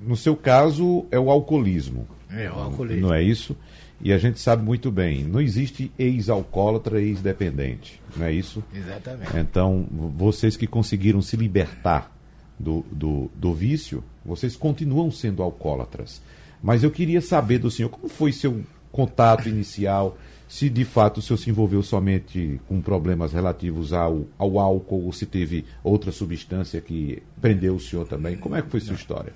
no 0.00 0.16
seu 0.16 0.36
caso 0.36 1.06
é 1.10 1.18
o 1.18 1.30
alcoolismo. 1.30 2.06
É, 2.30 2.48
o 2.50 2.54
alcoolismo. 2.54 3.08
Não 3.08 3.14
é 3.14 3.22
isso? 3.22 3.56
E 4.04 4.12
a 4.12 4.18
gente 4.18 4.38
sabe 4.38 4.62
muito 4.62 4.92
bem, 4.92 5.24
não 5.24 5.40
existe 5.40 5.90
ex-alcoólatra 5.98 7.00
e 7.00 7.08
ex-dependente, 7.08 8.02
não 8.14 8.26
é 8.26 8.32
isso? 8.32 8.62
Exatamente. 8.74 9.34
Então, 9.38 9.86
vocês 10.14 10.58
que 10.58 10.66
conseguiram 10.66 11.22
se 11.22 11.38
libertar 11.38 12.14
do, 12.60 12.84
do, 12.92 13.30
do 13.34 13.54
vício, 13.54 14.04
vocês 14.22 14.56
continuam 14.56 15.10
sendo 15.10 15.42
alcoólatras. 15.42 16.20
Mas 16.62 16.84
eu 16.84 16.90
queria 16.90 17.22
saber 17.22 17.58
do 17.58 17.70
senhor 17.70 17.88
como 17.88 18.06
foi 18.06 18.30
seu 18.30 18.62
contato 18.92 19.48
inicial, 19.48 20.18
se 20.46 20.68
de 20.68 20.84
fato 20.84 21.18
o 21.18 21.22
senhor 21.22 21.38
se 21.38 21.48
envolveu 21.48 21.82
somente 21.82 22.60
com 22.68 22.82
problemas 22.82 23.32
relativos 23.32 23.94
ao, 23.94 24.26
ao 24.36 24.58
álcool 24.58 25.06
ou 25.06 25.12
se 25.12 25.24
teve 25.24 25.64
outra 25.82 26.12
substância 26.12 26.78
que 26.78 27.22
prendeu 27.40 27.74
o 27.74 27.80
senhor 27.80 28.06
também. 28.06 28.36
Como 28.36 28.54
é 28.54 28.60
que 28.60 28.68
foi 28.68 28.80
sua 28.80 28.94
história? 28.94 29.32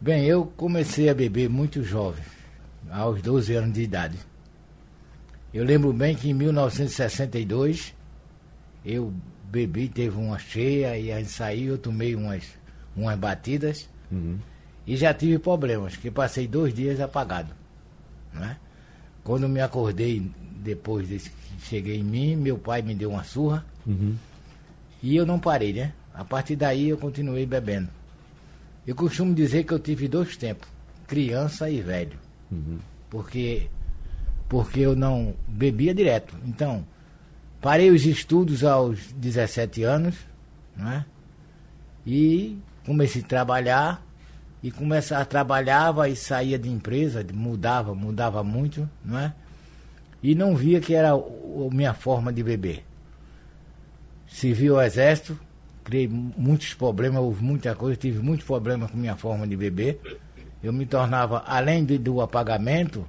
Bem, 0.00 0.24
eu 0.24 0.46
comecei 0.56 1.08
a 1.08 1.14
beber 1.14 1.48
muito 1.48 1.82
jovem, 1.82 2.24
aos 2.90 3.22
12 3.22 3.54
anos 3.54 3.72
de 3.72 3.82
idade. 3.82 4.18
Eu 5.52 5.64
lembro 5.64 5.92
bem 5.92 6.16
que 6.16 6.30
em 6.30 6.34
1962 6.34 7.94
eu 8.84 9.12
bebi, 9.44 9.88
teve 9.88 10.16
uma 10.16 10.38
cheia 10.38 10.98
e 10.98 11.12
a 11.12 11.18
gente 11.18 11.30
saiu, 11.30 11.74
eu 11.74 11.78
tomei 11.78 12.14
umas, 12.14 12.44
umas 12.96 13.16
batidas 13.16 13.88
uhum. 14.10 14.36
e 14.86 14.96
já 14.96 15.14
tive 15.14 15.38
problemas, 15.38 15.96
que 15.96 16.10
passei 16.10 16.48
dois 16.48 16.74
dias 16.74 17.00
apagado. 17.00 17.54
Né? 18.32 18.56
Quando 19.22 19.48
me 19.48 19.60
acordei, 19.60 20.28
depois 20.56 21.08
de 21.08 21.18
que 21.18 21.30
cheguei 21.60 22.00
em 22.00 22.04
mim, 22.04 22.36
meu 22.36 22.58
pai 22.58 22.82
me 22.82 22.94
deu 22.94 23.10
uma 23.10 23.22
surra 23.22 23.64
uhum. 23.86 24.16
e 25.02 25.14
eu 25.14 25.24
não 25.24 25.38
parei, 25.38 25.72
né? 25.72 25.92
A 26.12 26.24
partir 26.24 26.56
daí 26.56 26.88
eu 26.88 26.98
continuei 26.98 27.46
bebendo. 27.46 27.88
Eu 28.86 28.94
costumo 28.94 29.34
dizer 29.34 29.64
que 29.64 29.72
eu 29.72 29.78
tive 29.78 30.08
dois 30.08 30.36
tempos, 30.36 30.68
criança 31.06 31.70
e 31.70 31.80
velho. 31.80 32.23
Uhum. 32.54 32.78
Porque, 33.10 33.68
porque 34.48 34.80
eu 34.80 34.96
não 34.96 35.34
bebia 35.48 35.94
direto. 35.94 36.34
Então, 36.46 36.84
Parei 37.64 37.90
os 37.90 38.04
estudos 38.04 38.62
aos 38.62 39.10
17 39.14 39.84
anos, 39.84 40.14
né? 40.76 41.06
E 42.06 42.58
comecei 42.84 43.22
a 43.22 43.24
trabalhar 43.24 44.06
e 44.62 44.70
começava 44.70 45.24
trabalhava 45.24 46.06
e 46.06 46.14
saía 46.14 46.58
de 46.58 46.68
empresa, 46.68 47.24
mudava, 47.32 47.94
mudava 47.94 48.44
muito, 48.44 48.86
não 49.02 49.18
é? 49.18 49.32
E 50.22 50.34
não 50.34 50.54
via 50.54 50.78
que 50.78 50.94
era 50.94 51.12
a 51.14 51.20
minha 51.72 51.94
forma 51.94 52.30
de 52.30 52.42
beber. 52.42 52.84
Servi 54.28 54.68
ao 54.68 54.82
exército, 54.82 55.40
criei 55.84 56.06
muitos 56.06 56.74
problemas, 56.74 57.22
houve 57.22 57.42
muita 57.42 57.74
coisa, 57.74 57.96
tive 57.96 58.18
muitos 58.18 58.46
problemas 58.46 58.90
com 58.90 58.98
minha 58.98 59.16
forma 59.16 59.46
de 59.46 59.56
beber. 59.56 60.20
Eu 60.64 60.72
me 60.72 60.86
tornava, 60.86 61.44
além 61.46 61.84
de, 61.84 61.98
do 61.98 62.20
apagamento, 62.20 63.06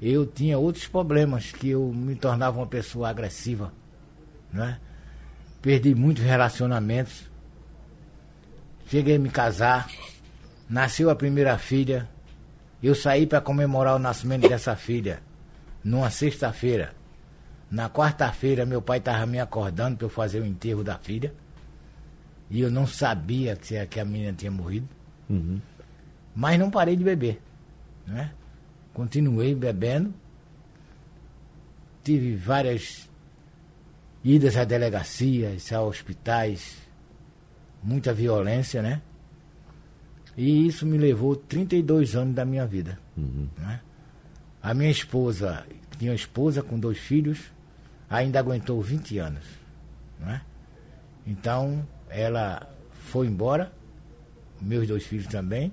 eu 0.00 0.24
tinha 0.24 0.56
outros 0.56 0.86
problemas, 0.86 1.50
que 1.50 1.70
eu 1.70 1.92
me 1.92 2.14
tornava 2.14 2.58
uma 2.58 2.66
pessoa 2.66 3.08
agressiva 3.08 3.72
né? 4.52 4.78
Perdi 5.62 5.94
muitos 5.94 6.24
relacionamentos. 6.24 7.28
Cheguei 8.86 9.16
a 9.16 9.18
me 9.18 9.30
casar. 9.30 9.88
Nasceu 10.68 11.10
a 11.10 11.16
primeira 11.16 11.56
filha. 11.58 12.08
Eu 12.82 12.94
saí 12.94 13.26
para 13.26 13.40
comemorar 13.40 13.96
o 13.96 13.98
nascimento 13.98 14.48
dessa 14.48 14.74
filha 14.74 15.20
numa 15.84 16.10
sexta-feira. 16.10 16.92
Na 17.70 17.88
quarta-feira, 17.88 18.66
meu 18.66 18.82
pai 18.82 18.98
estava 18.98 19.26
me 19.26 19.38
acordando 19.38 19.98
para 19.98 20.06
eu 20.06 20.10
fazer 20.10 20.40
o 20.40 20.46
enterro 20.46 20.82
da 20.82 20.98
filha. 20.98 21.32
E 22.48 22.60
eu 22.60 22.70
não 22.70 22.86
sabia 22.86 23.54
que, 23.54 24.00
a 24.00 24.04
menina 24.04 24.32
tinha 24.32 24.50
morrido. 24.50 24.88
Uhum. 25.28 25.60
Mas 26.34 26.58
não 26.58 26.70
parei 26.70 26.96
de 26.96 27.04
beber. 27.04 27.40
Né? 28.06 28.32
Continuei 28.92 29.54
bebendo. 29.54 30.12
Tive 32.02 32.34
várias 32.34 33.08
idas 34.24 34.56
a 34.56 34.64
delegacias, 34.64 35.72
a 35.72 35.82
hospitais, 35.82 36.76
muita 37.82 38.12
violência, 38.12 38.82
né? 38.82 39.02
E 40.36 40.66
isso 40.66 40.86
me 40.86 40.96
levou 40.96 41.36
32 41.36 42.16
anos 42.16 42.34
da 42.34 42.44
minha 42.44 42.66
vida. 42.66 42.98
Uhum. 43.16 43.48
Né? 43.58 43.80
A 44.62 44.72
minha 44.72 44.90
esposa, 44.90 45.66
tinha 45.98 46.10
uma 46.10 46.16
esposa 46.16 46.62
com 46.62 46.78
dois 46.78 46.98
filhos, 46.98 47.52
ainda 48.08 48.38
aguentou 48.38 48.80
20 48.80 49.18
anos. 49.18 49.44
Né? 50.18 50.40
Então, 51.26 51.86
ela 52.08 52.70
foi 52.90 53.26
embora, 53.26 53.72
meus 54.60 54.86
dois 54.86 55.04
filhos 55.04 55.26
também, 55.26 55.72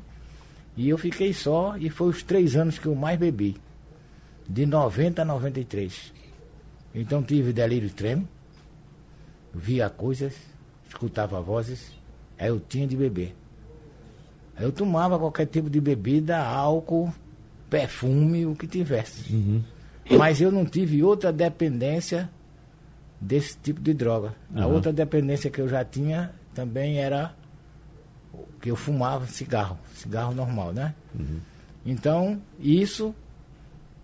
e 0.78 0.90
eu 0.90 0.98
fiquei 0.98 1.34
só, 1.34 1.76
e 1.76 1.90
foi 1.90 2.08
os 2.10 2.22
três 2.22 2.56
anos 2.56 2.78
que 2.78 2.86
eu 2.86 2.94
mais 2.94 3.18
bebi, 3.18 3.58
de 4.48 4.64
90 4.66 5.24
a 5.24 5.26
93. 5.26 6.14
Então 6.94 7.24
tive 7.24 7.52
delírio 7.52 7.90
tremo, 7.90 8.28
via 9.54 9.90
coisas, 9.90 10.36
escutava 10.88 11.42
vozes, 11.42 11.92
aí 12.38 12.50
eu 12.50 12.60
tinha 12.60 12.86
de 12.86 12.96
beber. 12.96 13.36
Aí 14.56 14.66
eu 14.66 14.72
tomava 14.72 15.18
qualquer 15.18 15.48
tipo 15.48 15.68
de 15.68 15.82
bebida, 15.82 16.38
álcool, 16.38 17.12
perfume, 17.70 18.46
o 18.46 18.56
que 18.56 18.68
tivesse. 18.68 19.34
Uhum. 19.34 19.64
Mas 20.18 20.40
eu 20.40 20.52
não 20.52 20.64
tive 20.64 21.04
outra 21.04 21.34
dependência 21.34 22.30
desse 23.20 23.58
tipo 23.58 23.82
de 23.82 23.96
droga. 23.96 24.36
Uhum. 24.54 24.62
A 24.62 24.68
outra 24.68 24.94
dependência 24.94 25.50
que 25.50 25.60
eu 25.60 25.68
já 25.68 25.84
tinha 25.84 26.32
também 26.54 27.00
era 27.00 27.36
que 28.68 28.72
eu 28.72 28.76
fumava 28.76 29.26
cigarro, 29.28 29.80
cigarro 29.96 30.36
normal, 30.36 30.74
né? 30.74 30.94
Uhum. 31.18 31.40
Então, 31.86 32.42
isso 32.60 33.16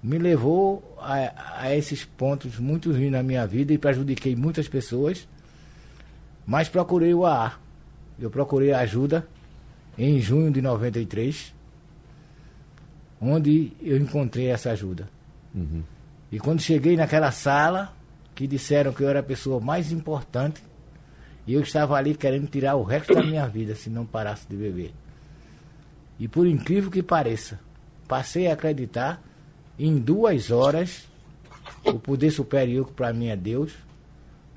me 0.02 0.18
levou 0.18 0.98
a, 1.02 1.64
a, 1.64 1.76
esses 1.76 2.06
pontos 2.06 2.58
muito 2.60 2.90
ruins 2.90 3.12
na 3.12 3.22
minha 3.22 3.46
vida 3.46 3.74
e 3.74 3.78
prejudiquei 3.78 4.38
muitas 4.38 4.70
pessoas. 4.70 5.28
Mas 6.46 6.70
procurei 6.70 7.14
o 7.14 7.26
AA. 7.26 7.60
Eu 8.18 8.30
procurei 8.30 8.72
ajuda 8.72 9.28
em 9.98 10.22
junho 10.22 10.50
de 10.50 10.62
93, 10.62 11.54
onde 13.20 13.74
eu 13.82 13.98
encontrei 13.98 14.48
essa 14.48 14.72
ajuda. 14.72 15.10
Uhum. 15.54 15.84
E 16.32 16.40
quando 16.40 16.62
cheguei 16.62 16.96
naquela 16.96 17.32
sala, 17.32 17.94
que 18.34 18.48
disseram 18.48 18.94
que 18.94 19.04
eu 19.04 19.10
era 19.10 19.20
a 19.20 19.24
pessoa 19.24 19.60
mais 19.60 19.92
importante, 19.92 20.64
E 21.46 21.54
eu 21.54 21.62
estava 21.62 21.96
ali 21.96 22.16
querendo 22.16 22.48
tirar 22.48 22.76
o 22.76 22.84
resto 22.84 23.14
da 23.14 23.24
minha 23.24 23.48
vida 23.48 23.76
se 23.76 23.90
não 23.90 24.06
parasse 24.06 24.48
de 24.48 24.56
beber. 24.56 24.94
E 26.20 26.28
por 26.28 26.48
incrível 26.48 26.90
que 26.90 27.04
pareça, 27.04 27.60
passei 28.08 28.48
a 28.48 28.54
acreditar 28.54 29.22
em 29.78 29.98
duas 29.98 30.52
horas 30.52 31.08
o 31.86 32.00
poder 32.00 32.32
superior 32.32 32.88
que 32.88 32.94
para 32.94 33.12
mim 33.12 33.28
é 33.28 33.36
Deus 33.36 33.74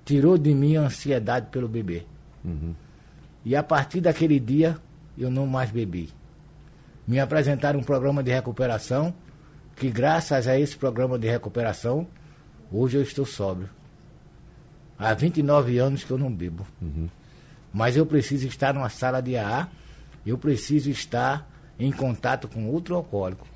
tirou 0.04 0.38
de 0.38 0.54
mim 0.54 0.76
a 0.76 0.82
ansiedade 0.82 1.48
pelo 1.50 1.68
beber. 1.68 2.06
Uhum. 2.44 2.74
E 3.44 3.56
a 3.56 3.62
partir 3.62 4.00
daquele 4.00 4.38
dia 4.38 4.78
eu 5.18 5.30
não 5.30 5.46
mais 5.46 5.70
bebi. 5.70 6.10
Me 7.06 7.18
apresentaram 7.18 7.80
um 7.80 7.82
programa 7.82 8.22
de 8.22 8.30
recuperação 8.30 9.12
que 9.74 9.90
graças 9.90 10.46
a 10.46 10.58
esse 10.58 10.76
programa 10.76 11.18
de 11.18 11.28
recuperação 11.28 12.06
hoje 12.70 12.96
eu 12.96 13.02
estou 13.02 13.26
sóbrio. 13.26 13.68
Há 14.98 15.12
29 15.14 15.78
anos 15.78 16.04
que 16.04 16.10
eu 16.10 16.18
não 16.18 16.32
bebo. 16.32 16.66
Uhum. 16.80 17.08
Mas 17.72 17.96
eu 17.96 18.06
preciso 18.06 18.46
estar 18.46 18.72
numa 18.72 18.88
sala 18.88 19.20
de 19.20 19.36
AA, 19.36 19.68
eu 20.24 20.38
preciso 20.38 20.90
estar 20.90 21.48
em 21.78 21.92
contato 21.92 22.48
com 22.48 22.66
outro 22.68 22.94
alcoólico. 22.94 23.46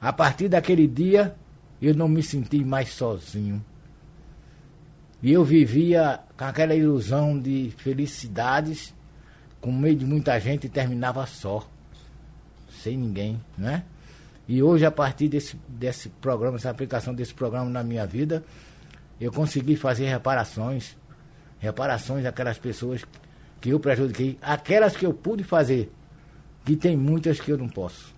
A 0.00 0.12
partir 0.12 0.48
daquele 0.48 0.86
dia, 0.86 1.34
eu 1.82 1.94
não 1.94 2.08
me 2.08 2.22
senti 2.22 2.64
mais 2.64 2.90
sozinho. 2.90 3.64
E 5.20 5.32
eu 5.32 5.44
vivia 5.44 6.20
com 6.36 6.44
aquela 6.44 6.74
ilusão 6.74 7.38
de 7.38 7.72
felicidades, 7.78 8.94
com 9.60 9.72
meio 9.72 9.96
de 9.96 10.04
muita 10.04 10.38
gente 10.38 10.66
e 10.66 10.70
terminava 10.70 11.26
só, 11.26 11.68
sem 12.82 12.96
ninguém, 12.96 13.40
né? 13.56 13.82
E 14.46 14.62
hoje, 14.62 14.86
a 14.86 14.90
partir 14.90 15.28
desse, 15.28 15.58
desse 15.68 16.08
programa, 16.08 16.56
essa 16.56 16.70
aplicação 16.70 17.12
desse 17.12 17.34
programa 17.34 17.68
na 17.68 17.82
minha 17.82 18.06
vida, 18.06 18.44
eu 19.20 19.32
consegui 19.32 19.76
fazer 19.76 20.06
reparações, 20.06 20.96
reparações 21.58 22.24
àquelas 22.24 22.58
pessoas 22.58 23.04
que 23.60 23.70
eu 23.70 23.80
prejudiquei, 23.80 24.38
aquelas 24.40 24.96
que 24.96 25.04
eu 25.04 25.12
pude 25.12 25.42
fazer, 25.42 25.90
que 26.64 26.76
tem 26.76 26.96
muitas 26.96 27.40
que 27.40 27.50
eu 27.50 27.58
não 27.58 27.68
posso. 27.68 28.14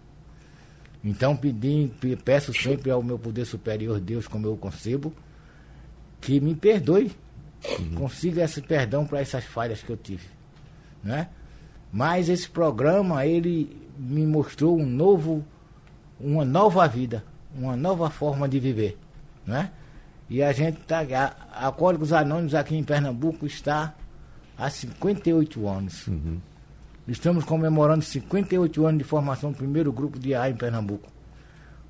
Então 1.03 1.35
pedi, 1.35 1.91
peço 2.25 2.53
sempre 2.53 2.91
ao 2.91 3.03
meu 3.03 3.19
poder 3.19 3.47
superior, 3.47 3.99
Deus, 3.99 4.29
como 4.29 4.47
eu 4.47 4.57
concebo, 4.57 5.15
que 6.21 6.39
me 6.41 6.55
perdoe, 6.55 7.11
uhum. 7.79 7.95
consiga 7.95 8.45
esse 8.45 8.61
perdão 8.61 9.07
para 9.07 9.21
essas 9.21 9.45
falhas 9.45 9.83
que 9.83 9.91
eu 9.91 9.97
tive, 9.97 10.27
né? 11.03 11.29
Mas 11.91 12.29
esse 12.29 12.49
programa 12.49 13.25
ele 13.25 13.89
me 13.99 14.27
mostrou 14.27 14.79
um 14.79 14.87
novo, 14.87 15.45
uma 16.21 16.45
nova 16.45 16.87
vida, 16.87 17.25
uma 17.55 17.75
nova 17.75 18.11
forma 18.11 18.47
de 18.47 18.61
viver, 18.61 18.99
né? 19.47 19.73
E 20.31 20.43
a 20.43 20.53
gente 20.53 20.81
está. 20.81 21.01
A 21.53 21.67
Alcoólicos 21.67 22.13
Anônimos 22.13 22.55
aqui 22.55 22.77
em 22.77 22.85
Pernambuco 22.85 23.45
está 23.45 23.93
há 24.57 24.71
58 24.71 25.69
anos. 25.69 26.07
Uhum. 26.07 26.39
Estamos 27.09 27.45
comemorando 27.45 28.05
58 28.05 28.87
anos 28.87 28.99
de 28.99 29.05
formação 29.05 29.51
do 29.51 29.57
primeiro 29.57 29.93
grupo 29.93 30.19
de 30.19 30.33
A 30.33 30.49
em 30.49 30.55
Pernambuco. 30.55 31.11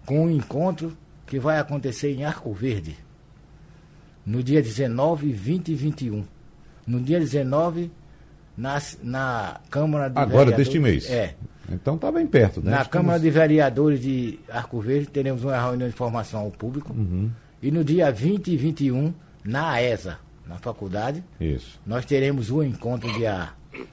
Com 0.06 0.24
um 0.24 0.30
encontro 0.30 0.96
que 1.26 1.38
vai 1.38 1.58
acontecer 1.58 2.14
em 2.14 2.24
Arco 2.24 2.52
Verde. 2.54 2.96
No 4.24 4.42
dia 4.42 4.62
19, 4.62 5.30
20 5.30 5.68
e 5.68 5.74
21. 5.74 6.24
No 6.86 7.00
dia 7.00 7.20
19, 7.20 7.92
na, 8.56 8.80
na 9.02 9.60
Câmara 9.68 10.08
de 10.08 10.18
Agora 10.18 10.50
deste 10.50 10.78
mês. 10.78 11.10
É. 11.10 11.34
Então 11.70 11.96
está 11.96 12.10
bem 12.10 12.26
perto, 12.26 12.62
né? 12.62 12.70
Na. 12.70 12.84
Câmara 12.84 13.20
de 13.20 13.30
Vereadores 13.30 14.00
de 14.00 14.40
Arco 14.50 14.80
Verde 14.80 15.06
teremos 15.06 15.44
uma 15.44 15.60
reunião 15.60 15.88
de 15.88 15.94
formação 15.94 16.40
ao 16.40 16.50
público. 16.50 16.92
Uhum. 16.92 17.30
E 17.62 17.70
no 17.70 17.84
dia 17.84 18.10
20 18.10 18.48
e 18.48 18.56
21, 18.56 19.12
na 19.44 19.70
AESA, 19.70 20.18
na 20.46 20.56
faculdade, 20.56 21.22
Isso. 21.40 21.80
nós 21.86 22.04
teremos 22.04 22.50
o 22.50 22.58
um 22.58 22.62
encontro 22.62 23.12
de 23.12 23.26
A. 23.26 23.52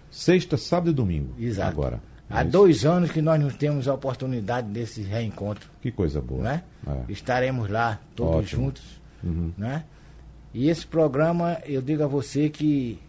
Sexta, 0.10 0.58
sábado 0.58 0.92
e 0.92 0.94
domingo. 0.94 1.34
Exato. 1.38 1.70
Agora. 1.70 2.02
Há 2.30 2.42
isso. 2.42 2.52
dois 2.52 2.86
anos 2.86 3.12
que 3.12 3.22
nós 3.22 3.40
não 3.40 3.50
temos 3.50 3.88
a 3.88 3.94
oportunidade 3.94 4.68
desse 4.68 5.02
reencontro. 5.02 5.70
Que 5.82 5.92
coisa 5.92 6.20
boa. 6.22 6.44
Né? 6.44 6.64
É. 6.86 7.12
Estaremos 7.12 7.70
lá 7.70 8.00
todos 8.16 8.46
Ótimo. 8.46 8.66
juntos. 8.66 8.84
Uhum. 9.24 9.52
Né? 9.58 9.84
E 10.54 10.70
esse 10.70 10.86
programa, 10.86 11.58
eu 11.66 11.82
digo 11.82 12.04
a 12.04 12.08
você 12.08 12.50
que 12.50 13.00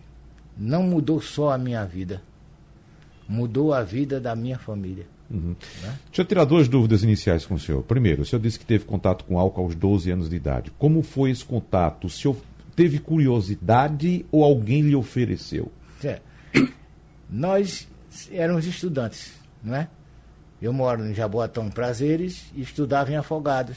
não 0.57 0.83
mudou 0.83 1.21
só 1.21 1.53
a 1.53 1.59
minha 1.59 1.85
vida, 1.85 2.23
mudou 3.29 3.73
a 3.73 3.83
vida 3.83 4.21
da 4.21 4.37
minha 4.37 4.59
família. 4.59 5.07
Uhum. 5.31 5.55
Né? 5.83 5.99
Deixa 6.07 6.23
eu 6.23 6.25
tirar 6.25 6.45
duas 6.45 6.69
dúvidas 6.69 7.03
iniciais 7.03 7.45
com 7.45 7.55
o 7.55 7.59
senhor. 7.59 7.83
Primeiro, 7.83 8.23
o 8.23 8.25
senhor 8.25 8.41
disse 8.41 8.59
que 8.59 8.65
teve 8.65 8.85
contato 8.85 9.25
com 9.25 9.39
álcool 9.39 9.63
aos 9.63 9.75
12 9.75 10.11
anos 10.11 10.31
de 10.31 10.37
idade. 10.37 10.73
Como 10.79 11.03
foi 11.03 11.31
esse 11.31 11.45
contato? 11.45 12.07
O 12.07 12.11
senhor 12.11 12.37
teve 12.75 12.99
curiosidade 12.99 14.25
ou 14.33 14.43
alguém 14.43 14.83
lhe 14.83 14.95
ofereceu? 14.95 15.71
É. 16.03 16.21
Nós 17.29 17.87
éramos 18.31 18.67
estudantes, 18.67 19.33
não 19.63 19.75
é? 19.75 19.89
Eu 20.61 20.73
moro 20.73 21.05
em 21.07 21.15
Jaboatão, 21.15 21.67
em 21.67 21.71
Prazeres, 21.71 22.51
e 22.55 22.63
estudava 22.63 23.13
em 23.13 23.17
Afogados, 23.17 23.77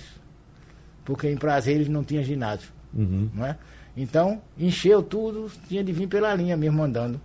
porque 1.04 1.30
em 1.30 1.38
Prazeres 1.38 1.88
não 1.88 2.04
tinha 2.04 2.24
ginásio, 2.24 2.70
uhum. 2.94 3.30
não 3.34 3.46
é? 3.46 3.58
Então, 3.96 4.42
encheu 4.58 5.04
tudo, 5.04 5.52
tinha 5.68 5.84
de 5.84 5.92
vir 5.92 6.08
pela 6.08 6.34
linha 6.34 6.56
mesmo 6.56 6.82
andando. 6.82 7.20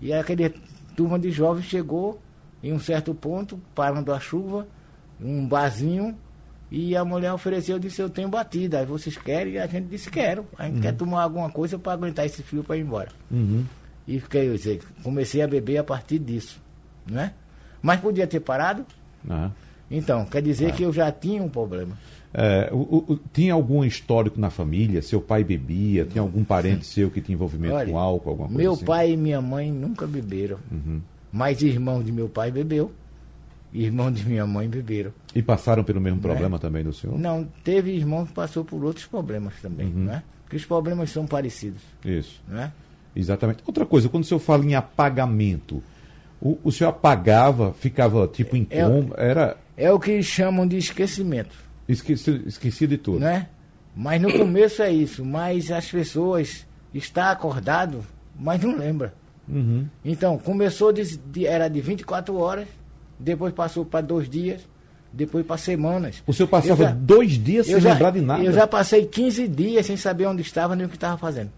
E 0.00 0.12
aquele 0.12 0.54
turma 0.94 1.18
de 1.18 1.30
jovens 1.30 1.64
chegou 1.64 2.20
em 2.64 2.72
um 2.72 2.78
certo 2.78 3.14
ponto, 3.14 3.60
parando 3.74 4.10
a 4.10 4.18
chuva, 4.18 4.66
um 5.20 5.46
barzinho, 5.46 6.16
e 6.70 6.96
a 6.96 7.04
mulher 7.04 7.30
ofereceu, 7.34 7.78
disse, 7.78 8.00
eu 8.00 8.08
tenho 8.08 8.26
batida, 8.26 8.78
aí 8.78 8.86
vocês 8.86 9.18
querem? 9.18 9.52
E 9.52 9.58
a 9.58 9.66
gente 9.66 9.86
disse, 9.86 10.10
quero. 10.10 10.46
A 10.58 10.64
gente 10.64 10.76
uhum. 10.76 10.80
quer 10.80 10.92
tomar 10.96 11.22
alguma 11.24 11.50
coisa 11.50 11.78
para 11.78 11.92
aguentar 11.92 12.24
esse 12.24 12.42
frio 12.42 12.64
para 12.64 12.78
ir 12.78 12.80
embora. 12.80 13.10
Uhum. 13.30 13.64
E 14.08 14.18
fiquei, 14.18 14.48
eu 14.48 14.56
sei, 14.56 14.80
comecei 15.02 15.42
a 15.42 15.46
beber 15.46 15.76
a 15.76 15.84
partir 15.84 16.18
disso, 16.18 16.58
né? 17.06 17.34
Mas 17.82 18.00
podia 18.00 18.26
ter 18.26 18.40
parado? 18.40 18.86
Uhum. 19.28 19.50
Então, 19.90 20.24
quer 20.24 20.40
dizer 20.40 20.72
que 20.72 20.82
eu 20.82 20.92
já 20.92 21.12
tinha 21.12 21.42
um 21.42 21.50
problema. 21.50 21.98
É, 22.32 22.70
o, 22.72 23.12
o, 23.12 23.20
tinha 23.30 23.52
algum 23.52 23.84
histórico 23.84 24.40
na 24.40 24.48
família? 24.48 25.02
Seu 25.02 25.20
pai 25.20 25.44
bebia? 25.44 26.06
Tinha 26.06 26.22
algum 26.22 26.42
parente 26.42 26.86
seu 26.86 27.10
que 27.10 27.20
tinha 27.20 27.34
envolvimento 27.34 27.74
Olha, 27.74 27.92
com 27.92 27.98
álcool, 27.98 28.30
alguma 28.30 28.48
coisa 28.48 28.62
Meu 28.62 28.72
assim? 28.72 28.84
pai 28.86 29.12
e 29.12 29.16
minha 29.18 29.40
mãe 29.42 29.70
nunca 29.70 30.06
beberam. 30.06 30.58
Uhum. 30.72 31.00
Mas 31.34 31.60
irmão 31.62 32.00
de 32.00 32.12
meu 32.12 32.28
pai 32.28 32.52
bebeu. 32.52 32.92
Irmão 33.72 34.12
de 34.12 34.24
minha 34.24 34.46
mãe 34.46 34.68
beberam. 34.68 35.12
E 35.34 35.42
passaram 35.42 35.82
pelo 35.82 36.00
mesmo 36.00 36.18
né? 36.18 36.22
problema 36.22 36.60
também 36.60 36.84
do 36.84 36.92
senhor? 36.92 37.18
Não, 37.18 37.48
teve 37.64 37.90
irmão 37.90 38.24
que 38.24 38.32
passou 38.32 38.64
por 38.64 38.84
outros 38.84 39.04
problemas 39.06 39.54
também, 39.60 39.88
uhum. 39.88 40.04
né? 40.04 40.22
Porque 40.44 40.54
os 40.54 40.64
problemas 40.64 41.10
são 41.10 41.26
parecidos. 41.26 41.82
Isso. 42.04 42.40
Né? 42.46 42.72
Exatamente. 43.16 43.64
Outra 43.66 43.84
coisa, 43.84 44.08
quando 44.08 44.22
o 44.22 44.26
senhor 44.26 44.38
fala 44.38 44.64
em 44.64 44.76
apagamento, 44.76 45.82
o, 46.40 46.56
o 46.62 46.70
senhor 46.70 46.90
apagava, 46.90 47.72
ficava 47.72 48.28
tipo 48.28 48.54
em 48.56 48.64
é 48.70 48.84
coma, 48.84 49.16
é, 49.16 49.28
era... 49.28 49.56
É 49.76 49.90
o 49.90 49.98
que 49.98 50.22
chamam 50.22 50.68
de 50.68 50.76
esquecimento. 50.76 51.56
Esqueci, 51.88 52.44
esqueci 52.46 52.86
de 52.86 52.96
tudo. 52.96 53.18
Né? 53.18 53.48
Mas 53.96 54.22
no 54.22 54.32
começo 54.32 54.82
é 54.82 54.92
isso, 54.92 55.24
mas 55.24 55.72
as 55.72 55.90
pessoas 55.90 56.64
estão 56.94 57.24
acordado, 57.24 58.04
mas 58.38 58.62
não 58.62 58.76
lembra. 58.76 59.12
Uhum. 59.48 59.86
Então, 60.04 60.38
começou 60.38 60.92
de, 60.92 61.16
de, 61.16 61.46
era 61.46 61.68
de 61.68 61.80
24 61.80 62.36
horas, 62.36 62.66
depois 63.18 63.52
passou 63.52 63.84
para 63.84 64.00
dois 64.00 64.28
dias, 64.28 64.66
depois 65.12 65.46
para 65.46 65.56
semanas. 65.56 66.22
O 66.26 66.32
senhor 66.32 66.48
passava 66.48 66.84
já, 66.84 66.90
dois 66.92 67.32
dias 67.32 67.66
sem 67.66 67.80
já, 67.80 67.92
lembrar 67.92 68.10
de 68.10 68.20
nada? 68.20 68.42
Eu 68.42 68.52
já 68.52 68.66
passei 68.66 69.06
15 69.06 69.48
dias 69.48 69.86
sem 69.86 69.96
saber 69.96 70.26
onde 70.26 70.42
estava 70.42 70.74
nem 70.74 70.86
o 70.86 70.88
que 70.88 70.96
estava 70.96 71.16
fazendo. 71.16 71.50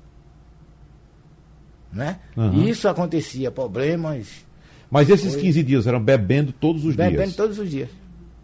Né? 1.93 2.19
Uhum. 2.37 2.53
E 2.55 2.71
isso 2.71 2.89
acontecia, 2.89 3.51
problemas. 3.51 4.45
Mas 4.91 5.09
esses 5.09 5.33
foi... 5.33 5.43
15 5.43 5.63
dias 5.63 5.87
eram 5.87 6.03
bebendo 6.03 6.53
todos 6.53 6.85
os 6.85 6.95
bebendo 6.95 7.11
dias? 7.11 7.21
Bebendo 7.21 7.37
todos 7.37 7.59
os 7.59 7.71
dias. 7.71 7.89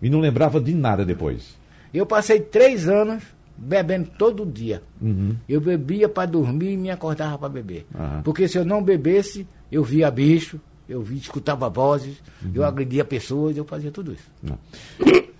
E 0.00 0.08
não 0.08 0.20
lembrava 0.20 0.60
de 0.60 0.74
nada 0.74 1.04
depois? 1.04 1.56
Eu 1.92 2.06
passei 2.06 2.40
três 2.40 2.88
anos 2.88 3.22
bebendo 3.56 4.10
todo 4.18 4.44
dia. 4.44 4.82
Uhum. 5.00 5.36
Eu 5.48 5.60
bebia 5.60 6.08
para 6.08 6.26
dormir 6.26 6.72
e 6.72 6.76
me 6.76 6.90
acordava 6.90 7.38
para 7.38 7.48
beber. 7.48 7.86
Uhum. 7.94 8.22
Porque 8.22 8.48
se 8.48 8.58
eu 8.58 8.64
não 8.64 8.82
bebesse, 8.82 9.46
eu 9.70 9.82
via 9.82 10.10
bicho, 10.10 10.60
eu 10.88 11.02
via, 11.02 11.18
escutava 11.18 11.68
vozes, 11.68 12.16
uhum. 12.42 12.50
eu 12.54 12.64
agredia 12.64 13.04
pessoas, 13.04 13.56
eu 13.56 13.64
fazia 13.64 13.90
tudo 13.90 14.12
isso. 14.12 14.30
Não. 14.42 14.58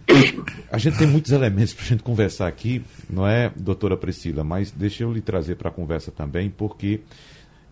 A 0.70 0.78
gente 0.78 0.98
tem 0.98 1.06
muitos 1.06 1.32
elementos 1.32 1.72
para 1.72 1.84
a 1.84 1.88
gente 1.88 2.02
conversar 2.02 2.46
aqui, 2.46 2.82
não 3.08 3.26
é, 3.26 3.50
doutora 3.56 3.96
Priscila? 3.96 4.44
Mas 4.44 4.70
deixa 4.70 5.04
eu 5.04 5.12
lhe 5.12 5.22
trazer 5.22 5.56
para 5.56 5.70
a 5.70 5.72
conversa 5.72 6.10
também, 6.10 6.50
porque 6.50 7.00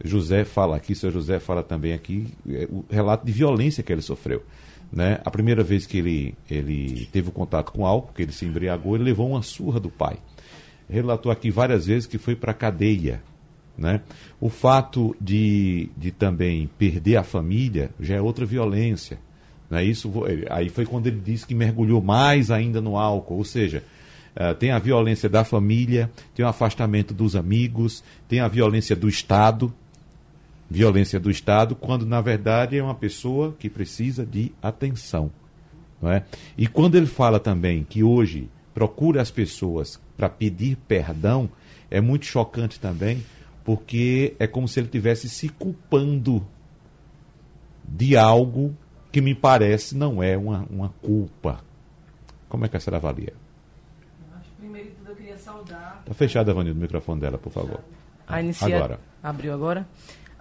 José 0.03 0.45
fala 0.45 0.77
aqui, 0.77 0.95
seu 0.95 1.11
José 1.11 1.39
fala 1.39 1.63
também 1.63 1.93
aqui, 1.93 2.29
é, 2.49 2.67
o 2.71 2.85
relato 2.89 3.27
de 3.27 3.33
violência 3.33 3.83
que 3.83 3.93
ele 3.93 4.03
sofreu. 4.03 4.43
Né? 4.93 5.21
A 5.25 5.31
primeira 5.31 5.63
vez 5.63 5.87
que 5.87 5.99
ele, 5.99 6.35
ele 6.51 7.09
teve 7.13 7.29
o 7.29 7.33
contato 7.33 7.71
com 7.71 7.87
álcool, 7.87 8.13
que 8.13 8.23
ele 8.23 8.33
se 8.33 8.45
embriagou, 8.45 8.97
ele 8.97 9.05
levou 9.05 9.29
uma 9.29 9.43
surra 9.43 9.79
do 9.79 9.89
pai. 9.89 10.19
Relatou 10.91 11.31
aqui 11.31 11.51
várias 11.51 11.87
vezes 11.87 12.07
que 12.07 12.19
foi 12.19 12.35
para 12.35 12.51
a 12.51 12.55
cadeia. 12.55 13.23
Né? 13.79 14.01
O 14.41 14.49
fato 14.49 15.17
de, 15.21 15.89
de 15.97 16.11
também 16.11 16.69
perder 16.79 17.17
a 17.17 17.23
família 17.23 17.91
já 17.99 18.17
é 18.17 18.21
outra 18.21 18.45
violência. 18.45 19.19
Né? 19.71 19.85
Isso, 19.85 20.13
aí 20.51 20.69
foi 20.69 20.85
quando 20.85 21.07
ele 21.07 21.21
disse 21.25 21.47
que 21.47 21.55
mergulhou 21.55 22.03
mais 22.03 22.51
ainda 22.51 22.81
no 22.81 22.99
álcool, 22.99 23.37
ou 23.37 23.45
seja, 23.45 23.83
uh, 24.37 24.55
tem 24.55 24.73
a 24.73 24.79
violência 24.79 25.29
da 25.29 25.45
família, 25.45 26.11
tem 26.35 26.45
o 26.45 26.49
afastamento 26.49 27.15
dos 27.15 27.37
amigos, 27.37 28.03
tem 28.29 28.41
a 28.41 28.49
violência 28.49 28.97
do 28.97 29.09
Estado, 29.09 29.73
violência 30.69 31.19
do 31.19 31.31
Estado, 31.31 31.75
quando 31.75 32.05
na 32.05 32.21
verdade 32.21 32.77
é 32.77 32.83
uma 32.83 32.95
pessoa 32.95 33.55
que 33.59 33.71
precisa 33.71 34.27
de 34.27 34.53
atenção. 34.63 35.31
Não 36.03 36.11
é? 36.11 36.25
E 36.57 36.67
quando 36.67 36.97
ele 36.97 37.07
fala 37.07 37.39
também 37.41 37.85
que 37.89 38.03
hoje 38.03 38.49
procura 38.81 39.21
as 39.21 39.31
pessoas 39.31 40.01
para 40.17 40.27
pedir 40.27 40.75
perdão, 40.89 41.51
é 41.91 42.01
muito 42.01 42.25
chocante 42.25 42.81
também, 42.81 43.23
porque 43.63 44.35
é 44.39 44.47
como 44.47 44.67
se 44.67 44.81
ele 44.81 44.89
tivesse 44.89 45.29
se 45.29 45.51
culpando 45.51 46.47
de 47.85 48.17
algo 48.17 48.75
que 49.13 49.21
me 49.21 49.35
parece 49.35 49.95
não 49.95 50.23
é 50.23 50.35
uma, 50.35 50.67
uma 50.71 50.89
culpa. 51.03 51.61
Como 52.49 52.65
é 52.65 52.69
que 52.71 52.79
a 52.79 52.81
senhora 52.81 52.97
avalia? 52.97 53.35
Primeiro 54.59 54.89
de 54.89 54.95
tudo 54.95 55.11
eu 55.11 55.17
queria 55.17 55.37
saudar. 55.37 55.99
Está 56.01 56.15
fechado, 56.15 56.51
Avanildo, 56.51 56.79
o 56.79 56.83
microfone 56.83 57.21
dela, 57.21 57.37
por 57.37 57.53
favor. 57.53 57.81
A 58.27 58.41
inicia... 58.41 58.75
Agora. 58.75 58.99
Abriu 59.23 59.53
agora? 59.53 59.87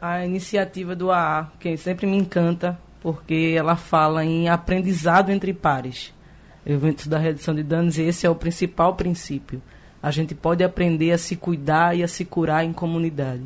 A 0.02 0.26
iniciativa 0.26 0.96
do 0.96 1.12
AA, 1.12 1.52
que 1.60 1.76
sempre 1.76 2.08
me 2.08 2.16
encanta, 2.16 2.80
porque 3.02 3.54
ela 3.58 3.76
fala 3.76 4.24
em 4.24 4.48
aprendizado 4.48 5.30
entre 5.30 5.54
pares. 5.54 6.18
Eventos 6.66 7.08
da 7.08 7.18
redução 7.18 7.56
de 7.56 7.64
danos, 7.64 7.98
e 7.98 8.04
esse 8.04 8.26
é 8.26 8.30
o 8.30 8.36
principal 8.36 8.96
princípio. 8.96 9.62
A 10.02 10.12
gente 10.12 10.34
pode 10.34 10.64
aprender 10.64 11.12
a 11.12 11.18
se 11.18 11.36
cuidar 11.36 11.96
e 11.96 12.04
a 12.04 12.08
se 12.08 12.24
curar 12.26 12.64
em 12.64 12.74
comunidade. 12.74 13.44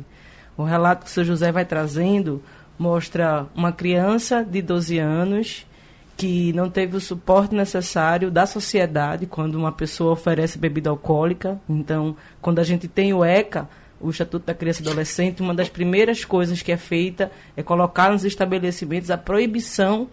O 0.56 0.62
relato 0.62 1.04
que 1.04 1.10
o 1.10 1.12
seu 1.12 1.24
José 1.24 1.50
vai 1.50 1.64
trazendo 1.64 2.42
mostra 2.78 3.46
uma 3.54 3.72
criança 3.72 4.44
de 4.44 4.60
12 4.60 4.98
anos 4.98 5.66
que 6.16 6.52
não 6.52 6.70
teve 6.70 6.96
o 6.96 7.00
suporte 7.00 7.54
necessário 7.54 8.30
da 8.30 8.46
sociedade 8.46 9.26
quando 9.26 9.56
uma 9.56 9.72
pessoa 9.72 10.12
oferece 10.12 10.58
bebida 10.58 10.90
alcoólica. 10.90 11.60
Então, 11.68 12.16
quando 12.40 12.60
a 12.60 12.62
gente 12.62 12.86
tem 12.86 13.12
o 13.12 13.24
ECA, 13.24 13.68
o 14.00 14.10
Estatuto 14.10 14.46
da 14.46 14.54
Criança 14.54 14.82
e 14.82 14.86
Adolescente, 14.86 15.42
uma 15.42 15.54
das 15.54 15.68
primeiras 15.68 16.24
coisas 16.24 16.62
que 16.62 16.70
é 16.70 16.76
feita 16.76 17.32
é 17.56 17.62
colocar 17.62 18.10
nos 18.12 18.24
estabelecimentos 18.24 19.10
a 19.10 19.18
proibição 19.18 20.08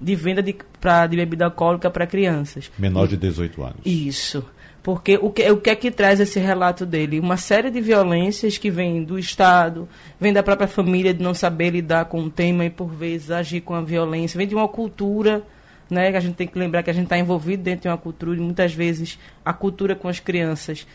de 0.00 0.14
venda 0.14 0.42
de, 0.42 0.54
pra, 0.80 1.06
de 1.06 1.16
bebida 1.16 1.46
alcoólica 1.46 1.90
para 1.90 2.06
crianças. 2.06 2.70
Menor 2.78 3.08
de 3.08 3.16
18 3.16 3.62
anos. 3.62 3.80
Isso. 3.84 4.44
Porque 4.86 5.18
o 5.20 5.30
que, 5.30 5.50
o 5.50 5.56
que 5.56 5.70
é 5.70 5.74
que 5.74 5.90
traz 5.90 6.20
esse 6.20 6.38
relato 6.38 6.86
dele? 6.86 7.18
Uma 7.18 7.36
série 7.36 7.72
de 7.72 7.80
violências 7.80 8.56
que 8.56 8.70
vem 8.70 9.02
do 9.02 9.18
Estado, 9.18 9.88
vem 10.20 10.32
da 10.32 10.44
própria 10.44 10.68
família 10.68 11.12
de 11.12 11.20
não 11.20 11.34
saber 11.34 11.70
lidar 11.70 12.04
com 12.04 12.22
o 12.22 12.30
tema 12.30 12.64
e, 12.64 12.70
por 12.70 12.86
vezes, 12.86 13.32
agir 13.32 13.62
com 13.62 13.74
a 13.74 13.80
violência, 13.80 14.38
vem 14.38 14.46
de 14.46 14.54
uma 14.54 14.68
cultura, 14.68 15.42
né? 15.90 16.12
Que 16.12 16.16
a 16.16 16.20
gente 16.20 16.36
tem 16.36 16.46
que 16.46 16.56
lembrar 16.56 16.84
que 16.84 16.90
a 16.90 16.92
gente 16.92 17.06
está 17.06 17.18
envolvido 17.18 17.64
dentro 17.64 17.82
de 17.82 17.88
uma 17.88 17.98
cultura 17.98 18.38
e 18.38 18.40
muitas 18.40 18.72
vezes 18.72 19.18
a 19.44 19.52
cultura 19.52 19.96
com 19.96 20.06
as 20.06 20.20
crianças 20.20 20.86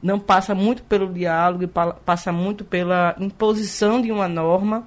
não 0.00 0.20
passa 0.20 0.54
muito 0.54 0.82
pelo 0.84 1.12
diálogo 1.12 1.64
e 1.64 1.68
passa 2.04 2.32
muito 2.32 2.64
pela 2.64 3.16
imposição 3.18 4.00
de 4.00 4.12
uma 4.12 4.28
norma, 4.28 4.86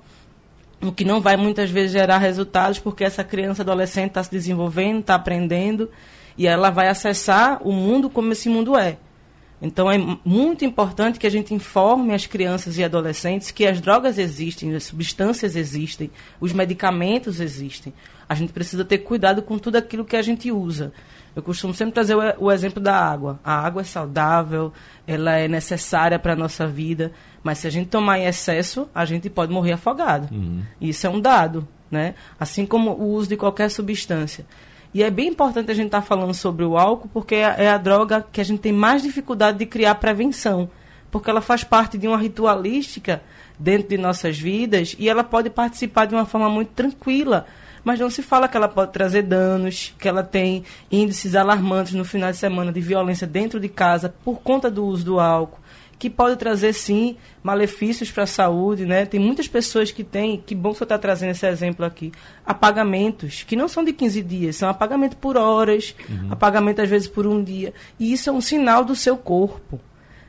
o 0.83 0.91
que 0.91 1.05
não 1.05 1.21
vai 1.21 1.37
muitas 1.37 1.69
vezes 1.69 1.91
gerar 1.91 2.17
resultados 2.17 2.79
porque 2.79 3.03
essa 3.03 3.23
criança 3.23 3.61
adolescente 3.61 4.09
está 4.09 4.23
se 4.23 4.31
desenvolvendo, 4.31 4.99
está 4.99 5.15
aprendendo 5.15 5.89
e 6.37 6.47
ela 6.47 6.69
vai 6.69 6.87
acessar 6.87 7.59
o 7.61 7.71
mundo 7.71 8.09
como 8.09 8.31
esse 8.31 8.49
mundo 8.49 8.77
é. 8.77 8.97
Então 9.61 9.89
é 9.89 9.97
muito 10.25 10.65
importante 10.65 11.17
que 11.17 11.25
a 11.25 11.31
gente 11.31 11.53
informe 11.53 12.13
as 12.13 12.25
crianças 12.25 12.77
e 12.77 12.83
adolescentes 12.83 13.49
que 13.49 13.65
as 13.65 13.79
drogas 13.79 14.17
existem, 14.17 14.75
as 14.75 14.83
substâncias 14.83 15.55
existem, 15.55 16.11
os 16.39 16.51
medicamentos 16.51 17.39
existem. 17.39 17.93
A 18.27 18.35
gente 18.35 18.51
precisa 18.51 18.83
ter 18.83 18.99
cuidado 18.99 19.41
com 19.41 19.57
tudo 19.57 19.77
aquilo 19.77 20.03
que 20.03 20.17
a 20.17 20.21
gente 20.21 20.51
usa. 20.51 20.91
Eu 21.35 21.41
costumo 21.41 21.73
sempre 21.73 21.93
trazer 21.93 22.15
o, 22.15 22.45
o 22.45 22.51
exemplo 22.51 22.81
da 22.81 22.95
água. 22.95 23.39
A 23.43 23.53
água 23.53 23.81
é 23.81 23.85
saudável, 23.85 24.73
ela 25.07 25.37
é 25.37 25.47
necessária 25.47 26.19
para 26.19 26.33
a 26.33 26.35
nossa 26.35 26.67
vida, 26.67 27.13
mas 27.43 27.57
se 27.57 27.67
a 27.67 27.69
gente 27.69 27.89
tomar 27.89 28.17
em 28.17 28.25
excesso, 28.25 28.87
a 28.95 29.03
gente 29.03 29.29
pode 29.29 29.51
morrer 29.51 29.73
afogado. 29.73 30.33
Uhum. 30.33 30.61
Isso 30.79 31.05
é 31.05 31.09
um 31.09 31.19
dado, 31.19 31.67
né? 31.91 32.15
Assim 32.39 32.65
como 32.65 32.91
o 32.91 33.09
uso 33.09 33.27
de 33.27 33.35
qualquer 33.35 33.69
substância. 33.69 34.45
E 34.93 35.03
é 35.03 35.09
bem 35.09 35.29
importante 35.29 35.69
a 35.69 35.73
gente 35.73 35.87
estar 35.87 36.01
tá 36.01 36.07
falando 36.07 36.33
sobre 36.33 36.63
o 36.63 36.77
álcool, 36.77 37.09
porque 37.11 37.35
é, 37.35 37.55
é 37.65 37.69
a 37.69 37.77
droga 37.77 38.25
que 38.31 38.39
a 38.39 38.43
gente 38.45 38.61
tem 38.61 38.71
mais 38.71 39.01
dificuldade 39.01 39.57
de 39.57 39.65
criar 39.65 39.95
prevenção. 39.95 40.69
Porque 41.11 41.29
ela 41.29 41.41
faz 41.41 41.63
parte 41.63 41.97
de 41.97 42.07
uma 42.07 42.17
ritualística 42.17 43.21
dentro 43.59 43.89
de 43.89 43.97
nossas 43.97 44.39
vidas 44.39 44.95
e 44.97 45.09
ela 45.09 45.23
pode 45.23 45.49
participar 45.49 46.05
de 46.05 46.15
uma 46.15 46.25
forma 46.25 46.49
muito 46.49 46.69
tranquila. 46.69 47.45
Mas 47.83 47.99
não 47.99 48.09
se 48.09 48.21
fala 48.21 48.47
que 48.47 48.55
ela 48.55 48.69
pode 48.69 48.93
trazer 48.93 49.23
danos, 49.23 49.93
que 49.99 50.07
ela 50.07 50.23
tem 50.23 50.63
índices 50.89 51.35
alarmantes 51.35 51.93
no 51.93 52.05
final 52.05 52.31
de 52.31 52.37
semana 52.37 52.71
de 52.71 52.79
violência 52.79 53.27
dentro 53.27 53.59
de 53.59 53.67
casa 53.67 54.13
por 54.23 54.39
conta 54.39 54.71
do 54.71 54.85
uso 54.85 55.03
do 55.03 55.19
álcool 55.19 55.62
que 56.03 56.09
pode 56.09 56.35
trazer 56.35 56.73
sim 56.73 57.15
malefícios 57.41 58.11
para 58.11 58.23
a 58.23 58.27
saúde, 58.27 58.85
né? 58.85 59.05
Tem 59.05 59.21
muitas 59.21 59.47
pessoas 59.47 59.89
que 59.89 60.03
têm, 60.03 60.35
que 60.45 60.53
bom 60.53 60.73
que 60.73 60.79
você 60.79 60.83
está 60.83 60.97
trazendo 60.97 61.29
esse 61.29 61.47
exemplo 61.47 61.85
aqui, 61.85 62.11
apagamentos, 62.45 63.43
que 63.43 63.55
não 63.55 63.69
são 63.69 63.85
de 63.85 63.93
15 63.93 64.21
dias, 64.21 64.57
são 64.57 64.67
apagamento 64.67 65.15
por 65.15 65.37
horas, 65.37 65.95
uhum. 66.09 66.27
apagamento 66.29 66.81
às 66.81 66.89
vezes 66.89 67.07
por 67.07 67.25
um 67.25 67.41
dia. 67.41 67.73
E 67.97 68.11
isso 68.11 68.29
é 68.29 68.33
um 68.33 68.41
sinal 68.41 68.83
do 68.83 68.97
seu 68.97 69.15
corpo. 69.15 69.79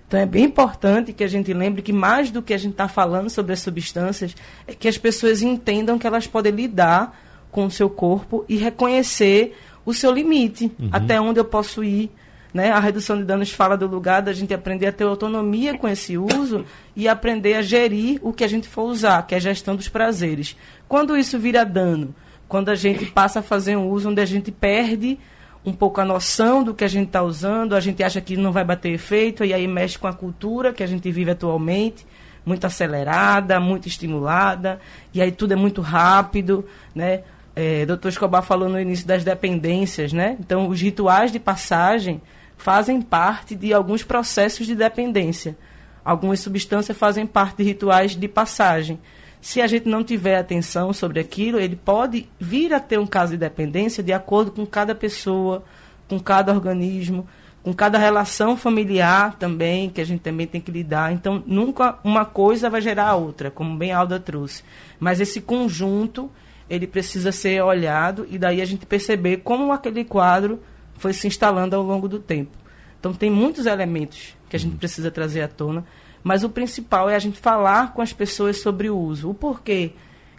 Então 0.06 0.20
é 0.20 0.24
bem 0.24 0.44
importante 0.44 1.12
que 1.12 1.24
a 1.24 1.28
gente 1.28 1.52
lembre 1.52 1.82
que 1.82 1.92
mais 1.92 2.30
do 2.30 2.40
que 2.40 2.54
a 2.54 2.56
gente 2.56 2.74
está 2.74 2.86
falando 2.86 3.28
sobre 3.28 3.52
as 3.52 3.58
substâncias, 3.58 4.32
é 4.68 4.74
que 4.74 4.86
as 4.86 4.96
pessoas 4.96 5.42
entendam 5.42 5.98
que 5.98 6.06
elas 6.06 6.28
podem 6.28 6.52
lidar 6.52 7.20
com 7.50 7.66
o 7.66 7.70
seu 7.70 7.90
corpo 7.90 8.44
e 8.48 8.54
reconhecer 8.54 9.58
o 9.84 9.92
seu 9.92 10.12
limite, 10.12 10.70
uhum. 10.78 10.90
até 10.92 11.20
onde 11.20 11.40
eu 11.40 11.44
posso 11.44 11.82
ir 11.82 12.12
né? 12.54 12.70
A 12.70 12.78
redução 12.78 13.18
de 13.18 13.24
danos 13.24 13.50
fala 13.50 13.76
do 13.76 13.88
lugar 13.88 14.22
da 14.22 14.32
gente 14.32 14.54
aprender 14.54 14.86
a 14.86 14.92
ter 14.92 15.02
autonomia 15.02 15.76
com 15.76 15.88
esse 15.88 16.16
uso 16.16 16.64
e 16.94 17.08
aprender 17.08 17.54
a 17.54 17.62
gerir 17.62 18.20
o 18.22 18.32
que 18.32 18.44
a 18.44 18.48
gente 18.48 18.68
for 18.68 18.84
usar, 18.84 19.26
que 19.26 19.34
é 19.34 19.38
a 19.38 19.40
gestão 19.40 19.74
dos 19.74 19.88
prazeres. 19.88 20.56
Quando 20.86 21.16
isso 21.16 21.36
vira 21.36 21.64
dano? 21.64 22.14
Quando 22.46 22.68
a 22.68 22.76
gente 22.76 23.06
passa 23.06 23.40
a 23.40 23.42
fazer 23.42 23.76
um 23.76 23.88
uso 23.88 24.08
onde 24.08 24.20
a 24.20 24.24
gente 24.24 24.52
perde 24.52 25.18
um 25.64 25.72
pouco 25.72 26.00
a 26.00 26.04
noção 26.04 26.62
do 26.62 26.72
que 26.72 26.84
a 26.84 26.88
gente 26.88 27.08
está 27.08 27.22
usando, 27.22 27.74
a 27.74 27.80
gente 27.80 28.04
acha 28.04 28.20
que 28.20 28.36
não 28.36 28.52
vai 28.52 28.62
bater 28.62 28.92
efeito, 28.92 29.44
e 29.44 29.52
aí 29.52 29.66
mexe 29.66 29.98
com 29.98 30.06
a 30.06 30.12
cultura 30.12 30.72
que 30.72 30.82
a 30.82 30.86
gente 30.86 31.10
vive 31.10 31.32
atualmente, 31.32 32.06
muito 32.46 32.66
acelerada, 32.66 33.58
muito 33.58 33.88
estimulada, 33.88 34.78
e 35.12 35.20
aí 35.20 35.32
tudo 35.32 35.54
é 35.54 35.56
muito 35.56 35.80
rápido, 35.80 36.66
né? 36.94 37.22
É, 37.56 37.86
Dr. 37.86 38.08
Escobar 38.08 38.42
falou 38.42 38.68
no 38.68 38.78
início 38.78 39.06
das 39.06 39.24
dependências, 39.24 40.12
né? 40.12 40.36
Então, 40.38 40.68
os 40.68 40.80
rituais 40.80 41.32
de 41.32 41.38
passagem 41.38 42.20
fazem 42.56 43.00
parte 43.00 43.54
de 43.54 43.72
alguns 43.72 44.02
processos 44.02 44.66
de 44.66 44.74
dependência. 44.74 45.56
Algumas 46.04 46.40
substâncias 46.40 46.96
fazem 46.96 47.26
parte 47.26 47.58
de 47.58 47.64
rituais 47.64 48.14
de 48.14 48.28
passagem. 48.28 48.98
Se 49.40 49.60
a 49.60 49.66
gente 49.66 49.88
não 49.88 50.02
tiver 50.02 50.38
atenção 50.38 50.92
sobre 50.92 51.20
aquilo, 51.20 51.58
ele 51.58 51.76
pode 51.76 52.28
vir 52.40 52.72
a 52.72 52.80
ter 52.80 52.98
um 52.98 53.06
caso 53.06 53.32
de 53.32 53.38
dependência 53.38 54.02
de 54.02 54.12
acordo 54.12 54.50
com 54.50 54.64
cada 54.64 54.94
pessoa, 54.94 55.64
com 56.08 56.18
cada 56.18 56.52
organismo, 56.52 57.26
com 57.62 57.72
cada 57.72 57.98
relação 57.98 58.56
familiar 58.56 59.36
também, 59.38 59.88
que 59.88 60.00
a 60.00 60.04
gente 60.04 60.20
também 60.20 60.46
tem 60.46 60.60
que 60.60 60.70
lidar. 60.70 61.12
Então, 61.12 61.42
nunca 61.46 61.98
uma 62.04 62.24
coisa 62.24 62.68
vai 62.68 62.80
gerar 62.80 63.08
a 63.08 63.16
outra, 63.16 63.50
como 63.50 63.76
bem 63.76 63.92
a 63.92 63.98
Alda 63.98 64.20
trouxe. 64.20 64.62
Mas 65.00 65.20
esse 65.20 65.40
conjunto, 65.40 66.30
ele 66.68 66.86
precisa 66.86 67.32
ser 67.32 67.62
olhado 67.62 68.26
e 68.30 68.38
daí 68.38 68.60
a 68.60 68.66
gente 68.66 68.84
perceber 68.84 69.38
como 69.38 69.72
aquele 69.72 70.04
quadro 70.04 70.60
foi 70.98 71.12
se 71.12 71.26
instalando 71.26 71.76
ao 71.76 71.82
longo 71.82 72.08
do 72.08 72.18
tempo. 72.18 72.56
Então 72.98 73.12
tem 73.12 73.30
muitos 73.30 73.66
elementos 73.66 74.34
que 74.48 74.56
a 74.56 74.58
gente 74.58 74.76
precisa 74.76 75.10
trazer 75.10 75.42
à 75.42 75.48
tona, 75.48 75.84
mas 76.22 76.42
o 76.42 76.48
principal 76.48 77.10
é 77.10 77.14
a 77.14 77.18
gente 77.18 77.38
falar 77.38 77.92
com 77.92 78.00
as 78.00 78.12
pessoas 78.12 78.60
sobre 78.60 78.88
o 78.88 78.96
uso. 78.96 79.28
O 79.28 79.34
porquê 79.34 79.92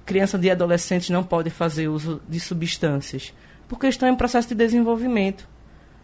crianças 0.06 0.44
e 0.44 0.50
adolescentes 0.50 1.10
não 1.10 1.24
podem 1.24 1.52
fazer 1.52 1.88
uso 1.88 2.22
de 2.28 2.40
substâncias? 2.40 3.34
Porque 3.68 3.88
estão 3.88 4.10
em 4.10 4.16
processo 4.16 4.50
de 4.50 4.56
desenvolvimento. 4.56 5.48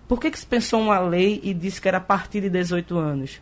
Por 0.08 0.20
que, 0.20 0.30
que 0.30 0.38
se 0.38 0.46
pensou 0.46 0.82
uma 0.82 1.00
lei 1.00 1.40
e 1.44 1.54
disse 1.54 1.80
que 1.80 1.88
era 1.88 1.98
a 1.98 2.02
partir 2.02 2.42
de 2.42 2.50
18 2.50 2.98
anos? 2.98 3.40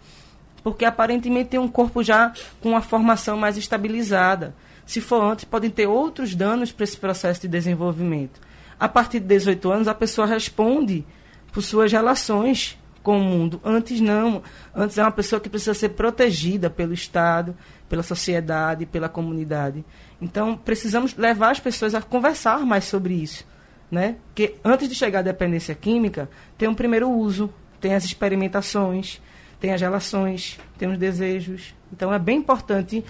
Porque 0.63 0.85
aparentemente 0.85 1.49
tem 1.49 1.59
um 1.59 1.67
corpo 1.67 2.03
já 2.03 2.31
com 2.61 2.69
uma 2.69 2.81
formação 2.81 3.35
mais 3.37 3.57
estabilizada. 3.57 4.53
Se 4.85 5.01
for 5.01 5.23
antes, 5.23 5.45
podem 5.45 5.69
ter 5.69 5.87
outros 5.87 6.35
danos 6.35 6.71
para 6.71 6.83
esse 6.83 6.97
processo 6.97 7.41
de 7.41 7.47
desenvolvimento. 7.47 8.39
A 8.79 8.87
partir 8.87 9.19
de 9.19 9.27
18 9.27 9.71
anos, 9.71 9.87
a 9.87 9.93
pessoa 9.93 10.25
responde 10.25 11.05
por 11.51 11.61
suas 11.61 11.91
relações 11.91 12.79
com 13.03 13.17
o 13.17 13.21
mundo. 13.21 13.59
Antes 13.63 13.99
não. 13.99 14.41
Antes 14.73 14.97
é 14.97 15.03
uma 15.03 15.11
pessoa 15.11 15.39
que 15.39 15.49
precisa 15.49 15.73
ser 15.73 15.89
protegida 15.89 16.69
pelo 16.69 16.93
Estado, 16.93 17.55
pela 17.87 18.03
sociedade, 18.03 18.85
pela 18.85 19.09
comunidade. 19.09 19.83
Então, 20.21 20.55
precisamos 20.55 21.15
levar 21.15 21.51
as 21.51 21.59
pessoas 21.59 21.95
a 21.95 22.01
conversar 22.01 22.59
mais 22.65 22.85
sobre 22.85 23.15
isso. 23.15 23.45
Né? 23.91 24.17
Porque 24.27 24.55
antes 24.63 24.87
de 24.87 24.95
chegar 24.95 25.19
à 25.19 25.23
dependência 25.23 25.73
química, 25.73 26.29
tem 26.57 26.69
um 26.69 26.75
primeiro 26.75 27.09
uso, 27.09 27.51
tem 27.81 27.95
as 27.95 28.05
experimentações, 28.05 29.19
tem 29.59 29.73
as 29.73 29.81
relações, 29.81 30.59
tem 30.77 30.89
os 30.89 30.97
desejos. 30.97 31.73
Então, 31.91 32.13
é 32.13 32.19
bem 32.19 32.37
importante 32.37 33.03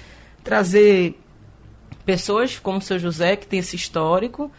trazer 0.44 1.20
pessoas 2.06 2.58
como 2.58 2.78
o 2.78 2.82
seu 2.82 2.98
José, 2.98 3.36
que 3.36 3.46
tem 3.46 3.60
esse 3.60 3.76
histórico, 3.76 4.50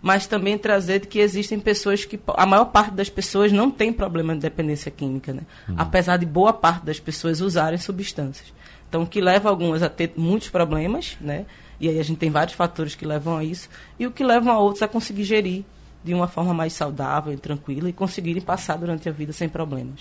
mas 0.00 0.26
também 0.26 0.56
trazer 0.56 1.06
que 1.06 1.18
existem 1.18 1.58
pessoas 1.58 2.04
que 2.04 2.18
a 2.28 2.46
maior 2.46 2.66
parte 2.66 2.92
das 2.92 3.08
pessoas 3.08 3.52
não 3.52 3.70
tem 3.70 3.92
problema 3.92 4.34
de 4.34 4.40
dependência 4.40 4.90
química, 4.90 5.32
né? 5.32 5.42
Uhum. 5.68 5.74
Apesar 5.78 6.16
de 6.16 6.26
boa 6.26 6.52
parte 6.52 6.84
das 6.84 7.00
pessoas 7.00 7.40
usarem 7.40 7.78
substâncias. 7.78 8.52
Então, 8.88 9.02
o 9.02 9.06
que 9.06 9.20
leva 9.20 9.48
algumas 9.48 9.82
a 9.82 9.88
ter 9.88 10.12
muitos 10.16 10.48
problemas, 10.48 11.16
né? 11.20 11.44
E 11.80 11.88
aí 11.88 11.98
a 11.98 12.02
gente 12.02 12.18
tem 12.18 12.30
vários 12.30 12.56
fatores 12.56 12.94
que 12.94 13.04
levam 13.04 13.36
a 13.36 13.44
isso 13.44 13.68
e 13.98 14.06
o 14.06 14.10
que 14.10 14.24
levam 14.24 14.52
a 14.52 14.58
outros 14.58 14.82
a 14.82 14.88
conseguir 14.88 15.24
gerir 15.24 15.64
de 16.02 16.14
uma 16.14 16.26
forma 16.26 16.54
mais 16.54 16.72
saudável 16.72 17.32
e 17.32 17.36
tranquila 17.36 17.88
e 17.88 17.92
conseguirem 17.92 18.42
passar 18.42 18.76
durante 18.76 19.08
a 19.08 19.12
vida 19.12 19.32
sem 19.32 19.48
problemas. 19.48 20.00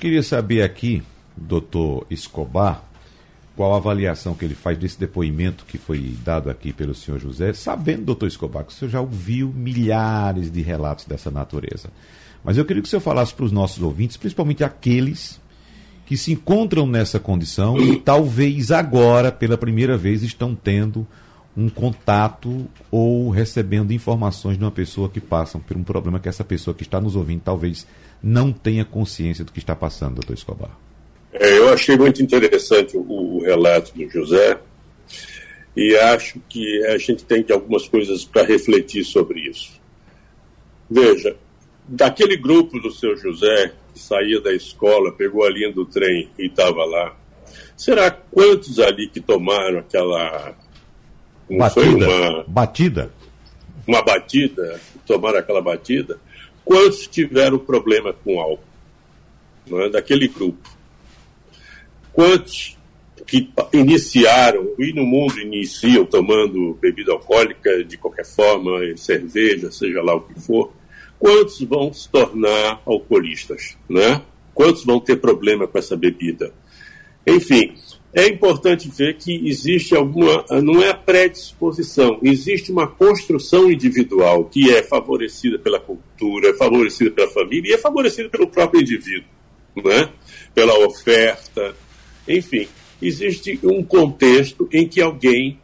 Queria 0.00 0.22
saber 0.22 0.62
aqui, 0.62 1.02
doutor 1.36 2.06
Escobar, 2.08 2.82
qual 3.58 3.74
a 3.74 3.78
avaliação 3.78 4.34
que 4.34 4.44
ele 4.44 4.54
faz 4.54 4.78
desse 4.78 5.00
depoimento 5.00 5.64
que 5.66 5.78
foi 5.78 6.14
dado 6.24 6.48
aqui 6.48 6.72
pelo 6.72 6.94
senhor 6.94 7.18
José, 7.18 7.52
sabendo, 7.52 8.04
doutor 8.04 8.28
Escobar, 8.28 8.62
que 8.62 8.70
o 8.70 8.74
senhor 8.76 8.88
já 8.88 9.00
ouviu 9.00 9.48
milhares 9.48 10.48
de 10.48 10.62
relatos 10.62 11.06
dessa 11.06 11.28
natureza. 11.28 11.90
Mas 12.44 12.56
eu 12.56 12.64
queria 12.64 12.80
que 12.80 12.86
o 12.86 12.88
senhor 12.88 13.00
falasse 13.00 13.34
para 13.34 13.44
os 13.44 13.50
nossos 13.50 13.82
ouvintes, 13.82 14.16
principalmente 14.16 14.62
aqueles 14.62 15.40
que 16.06 16.16
se 16.16 16.30
encontram 16.30 16.86
nessa 16.86 17.18
condição 17.18 17.76
e 17.80 17.96
talvez 17.96 18.70
agora, 18.70 19.32
pela 19.32 19.58
primeira 19.58 19.96
vez, 19.98 20.22
estão 20.22 20.54
tendo 20.54 21.04
um 21.56 21.68
contato 21.68 22.64
ou 22.92 23.28
recebendo 23.28 23.92
informações 23.92 24.56
de 24.56 24.62
uma 24.62 24.70
pessoa 24.70 25.08
que 25.08 25.20
passa 25.20 25.58
por 25.58 25.76
um 25.76 25.82
problema 25.82 26.20
que 26.20 26.28
essa 26.28 26.44
pessoa 26.44 26.76
que 26.76 26.84
está 26.84 27.00
nos 27.00 27.16
ouvindo 27.16 27.40
talvez 27.40 27.88
não 28.22 28.52
tenha 28.52 28.84
consciência 28.84 29.44
do 29.44 29.50
que 29.50 29.58
está 29.58 29.74
passando, 29.74 30.14
doutor 30.14 30.34
Escobar. 30.34 30.87
É, 31.38 31.56
eu 31.56 31.72
achei 31.72 31.96
muito 31.96 32.20
interessante 32.20 32.96
o, 32.96 33.00
o, 33.00 33.42
relato 33.42 33.92
do 33.94 34.10
José 34.10 34.58
e 35.76 35.96
acho 35.96 36.40
que 36.48 36.84
a 36.86 36.98
gente 36.98 37.24
tem 37.24 37.44
algumas 37.52 37.86
coisas 37.86 38.24
para 38.24 38.42
refletir 38.42 39.04
sobre 39.04 39.48
isso. 39.48 39.80
Veja, 40.90 41.36
daquele 41.86 42.36
grupo 42.36 42.80
do 42.80 42.90
seu 42.90 43.16
José 43.16 43.72
que 43.94 44.00
saía 44.00 44.40
da 44.40 44.52
escola, 44.52 45.12
pegou 45.12 45.44
a 45.44 45.50
linha 45.50 45.72
do 45.72 45.84
trem 45.84 46.28
e 46.36 46.46
estava 46.46 46.84
lá, 46.84 47.16
será 47.76 48.10
quantos 48.10 48.80
ali 48.80 49.08
que 49.08 49.20
tomaram 49.20 49.78
aquela. 49.78 50.56
Não 51.48 51.58
batida. 51.58 51.80
Foi 51.82 51.94
uma, 51.94 52.44
batida? 52.48 53.12
Uma 53.86 54.02
batida, 54.02 54.80
tomaram 55.06 55.38
aquela 55.38 55.62
batida. 55.62 56.18
Quantos 56.64 57.06
tiveram 57.06 57.58
problema 57.58 58.12
com 58.12 58.40
álcool? 58.40 58.64
Não 59.66 59.80
é? 59.82 59.88
Daquele 59.88 60.26
grupo. 60.26 60.77
Quantos 62.18 62.76
que 63.24 63.48
iniciaram, 63.72 64.74
e 64.76 64.92
no 64.92 65.06
mundo 65.06 65.38
iniciam 65.38 66.04
tomando 66.04 66.76
bebida 66.80 67.12
alcoólica 67.12 67.84
de 67.84 67.96
qualquer 67.96 68.26
forma, 68.26 68.80
cerveja, 68.96 69.70
seja 69.70 70.02
lá 70.02 70.16
o 70.16 70.22
que 70.22 70.34
for, 70.40 70.72
quantos 71.16 71.60
vão 71.60 71.92
se 71.92 72.08
tornar 72.08 72.82
alcoolistas, 72.84 73.78
né? 73.88 74.20
Quantos 74.52 74.84
vão 74.84 74.98
ter 74.98 75.20
problema 75.20 75.68
com 75.68 75.78
essa 75.78 75.96
bebida? 75.96 76.52
Enfim, 77.24 77.76
é 78.12 78.26
importante 78.26 78.90
ver 78.90 79.16
que 79.16 79.48
existe 79.48 79.94
alguma, 79.94 80.44
não 80.60 80.82
é 80.82 80.90
a 80.90 80.94
predisposição, 80.94 82.18
existe 82.20 82.72
uma 82.72 82.88
construção 82.88 83.70
individual 83.70 84.46
que 84.46 84.74
é 84.74 84.82
favorecida 84.82 85.56
pela 85.56 85.78
cultura, 85.78 86.48
é 86.48 86.54
favorecida 86.54 87.12
pela 87.12 87.30
família 87.30 87.70
e 87.70 87.74
é 87.74 87.78
favorecida 87.78 88.28
pelo 88.28 88.48
próprio 88.48 88.80
indivíduo, 88.80 89.30
né? 89.76 90.10
pela 90.52 90.76
oferta, 90.84 91.76
enfim, 92.28 92.68
existe 93.00 93.58
um 93.62 93.82
contexto 93.82 94.68
em 94.72 94.86
que 94.86 95.00
alguém 95.00 95.58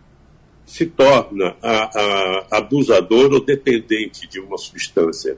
se 0.67 0.87
torna 0.87 1.55
a, 1.63 2.01
a, 2.01 2.59
abusador 2.59 3.33
ou 3.33 3.45
dependente 3.45 4.27
de 4.29 4.41
uma 4.41 4.57
substância. 4.57 5.37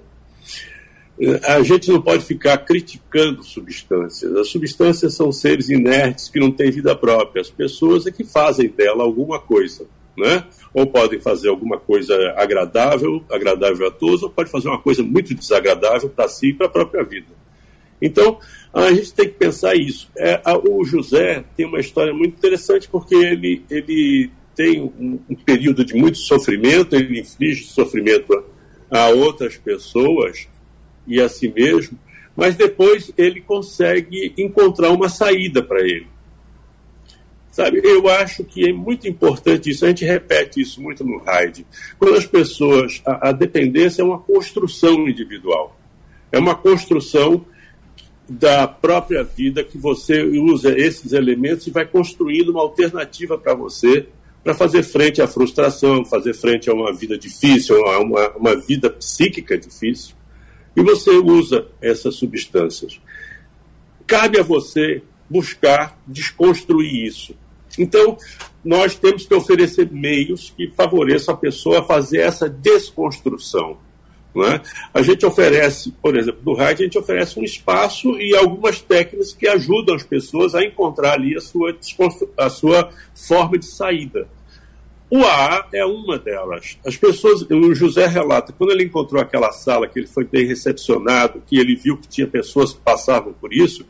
A 1.45 1.62
gente 1.62 1.91
não 1.91 2.01
pode 2.01 2.25
ficar 2.25 2.59
criticando 2.59 3.43
substâncias. 3.43 4.37
As 4.37 4.49
substâncias 4.49 5.15
são 5.15 5.33
seres 5.33 5.71
inertes 5.71 6.29
que 6.29 6.39
não 6.39 6.53
têm 6.53 6.71
vida 6.71 6.95
própria. 6.95 7.41
As 7.41 7.51
pessoas 7.51 8.07
é 8.07 8.11
que 8.11 8.23
fazem 8.23 8.69
dela 8.69 9.03
alguma 9.03 9.41
coisa, 9.41 9.87
né? 10.17 10.45
Ou 10.75 10.87
podem 10.87 11.19
fazer 11.19 11.49
alguma 11.49 11.79
coisa 11.79 12.15
agradável, 12.37 13.25
agradável 13.31 13.89
a 13.89 13.91
todos, 13.91 14.23
ou 14.23 14.31
pode 14.31 14.51
fazer 14.51 14.69
uma 14.69 14.81
coisa 14.81 15.03
muito 15.03 15.35
desagradável 15.35 16.11
para 16.11 16.29
si 16.29 16.49
e 16.49 16.53
para 16.53 16.67
a 16.67 16.71
própria 16.71 17.03
vida. 17.03 17.35
Então, 18.01 18.39
a 18.85 18.93
gente 18.93 19.15
tem 19.15 19.27
que 19.29 19.35
pensar 19.35 19.75
isso. 19.75 20.11
É, 20.17 20.41
a, 20.45 20.57
o 20.57 20.85
José 20.85 21.45
tem 21.57 21.65
uma 21.65 21.81
história 21.81 22.12
muito 22.12 22.35
interessante 22.35 22.89
porque 22.89 23.15
ele, 23.15 23.65
ele 23.71 24.31
tem 24.55 24.83
um, 24.83 25.19
um 25.29 25.35
período 25.35 25.85
de 25.85 25.95
muito 25.95 26.19
sofrimento, 26.19 26.95
ele 26.95 27.21
inflige 27.21 27.65
sofrimento 27.65 28.33
a, 28.91 28.99
a 28.99 29.09
outras 29.09 29.57
pessoas 29.57 30.47
e 31.07 31.21
a 31.21 31.29
si 31.29 31.49
mesmo, 31.49 31.99
mas 32.37 32.55
depois 32.55 33.12
ele 33.17 33.41
consegue 33.41 34.35
encontrar 34.37 34.91
uma 34.91 35.09
saída 35.09 35.62
para 35.62 35.81
ele. 35.81 36.09
Sabe, 37.51 37.81
eu 37.83 38.07
acho 38.07 38.45
que 38.45 38.69
é 38.69 38.73
muito 38.75 39.09
importante 39.09 39.71
isso, 39.71 39.87
a 39.87 39.89
gente 39.89 40.05
repete 40.05 40.61
isso 40.61 40.83
muito 40.83 41.03
no 41.03 41.17
RAID. 41.17 41.67
Quando 41.99 42.19
as 42.19 42.27
pessoas, 42.27 43.01
a, 43.07 43.31
a 43.31 43.33
dependência 43.33 44.03
é 44.03 44.05
uma 44.05 44.19
construção 44.19 45.09
individual, 45.09 45.75
é 46.31 46.39
uma 46.39 46.55
construção 46.55 47.47
da 48.29 48.67
própria 48.67 49.23
vida 49.23 49.62
que 49.62 49.79
você 49.79 50.23
usa 50.23 50.77
esses 50.77 51.12
elementos 51.12 51.67
e 51.67 51.71
vai 51.71 51.87
construindo 51.87 52.51
uma 52.51 52.61
alternativa 52.61 53.39
para 53.39 53.55
você 53.55 54.09
para 54.43 54.55
fazer 54.55 54.85
frente 54.85 55.21
à 55.21 55.27
frustração, 55.27 56.05
fazer 56.05 56.33
frente 56.33 56.71
a 56.71 56.73
uma 56.73 56.93
vida 56.93 57.19
difícil, 57.19 57.85
a 57.85 57.99
uma, 57.99 58.29
uma 58.37 58.57
vida 58.57 58.89
psíquica 58.89 59.59
difícil. 59.59 60.15
E 60.77 60.83
você 60.83 61.11
usa 61.11 61.67
essas 61.81 62.15
substâncias. 62.15 63.01
Cabe 64.07 64.39
a 64.39 64.45
você 64.45 65.03
buscar 65.29 65.99
desconstruir 66.07 67.07
isso. 67.07 67.35
Então, 67.77 68.17
nós 68.65 68.95
temos 68.95 69.27
que 69.27 69.35
oferecer 69.35 69.91
meios 69.91 70.53
que 70.57 70.71
favoreçam 70.71 71.35
a 71.35 71.39
pessoa 71.39 71.81
a 71.81 71.85
fazer 71.85 72.19
essa 72.19 72.49
desconstrução. 72.49 73.79
É? 74.44 74.61
A 74.92 75.03
gente 75.03 75.25
oferece, 75.25 75.92
por 76.03 76.16
exemplo, 76.16 76.40
no 76.44 76.55
rádio, 76.55 76.83
a 76.83 76.85
gente 76.87 76.99
oferece 76.99 77.38
um 77.38 77.44
espaço 77.44 78.20
e 78.20 78.35
algumas 78.37 78.81
técnicas 78.81 79.33
que 79.33 79.49
ajudam 79.49 79.94
as 79.94 80.03
pessoas 80.03 80.55
a 80.55 80.62
encontrar 80.62 81.14
ali 81.14 81.37
a 81.37 81.40
sua, 81.40 81.77
a 82.37 82.51
sua 82.51 82.90
forma 83.14 83.59
de 83.59 83.66
saída. 83.66 84.29
O 85.09 85.25
AA 85.25 85.68
é 85.72 85.85
uma 85.85 86.18
delas. 86.18 86.79
As 86.85 86.96
pessoas, 86.96 87.42
o 87.42 87.75
José 87.75 88.07
relata, 88.07 88.53
quando 88.53 88.72
ele 88.72 88.85
encontrou 88.85 89.22
aquela 89.22 89.53
sala, 89.53 89.87
que 89.87 90.01
ele 90.01 90.09
foi 90.09 90.25
bem 90.25 90.46
recepcionado, 90.46 91.42
que 91.46 91.59
ele 91.59 91.77
viu 91.77 91.96
que 91.96 92.09
tinha 92.09 92.27
pessoas 92.27 92.72
que 92.72 92.81
passavam 92.81 93.33
por 93.33 93.53
isso, 93.53 93.87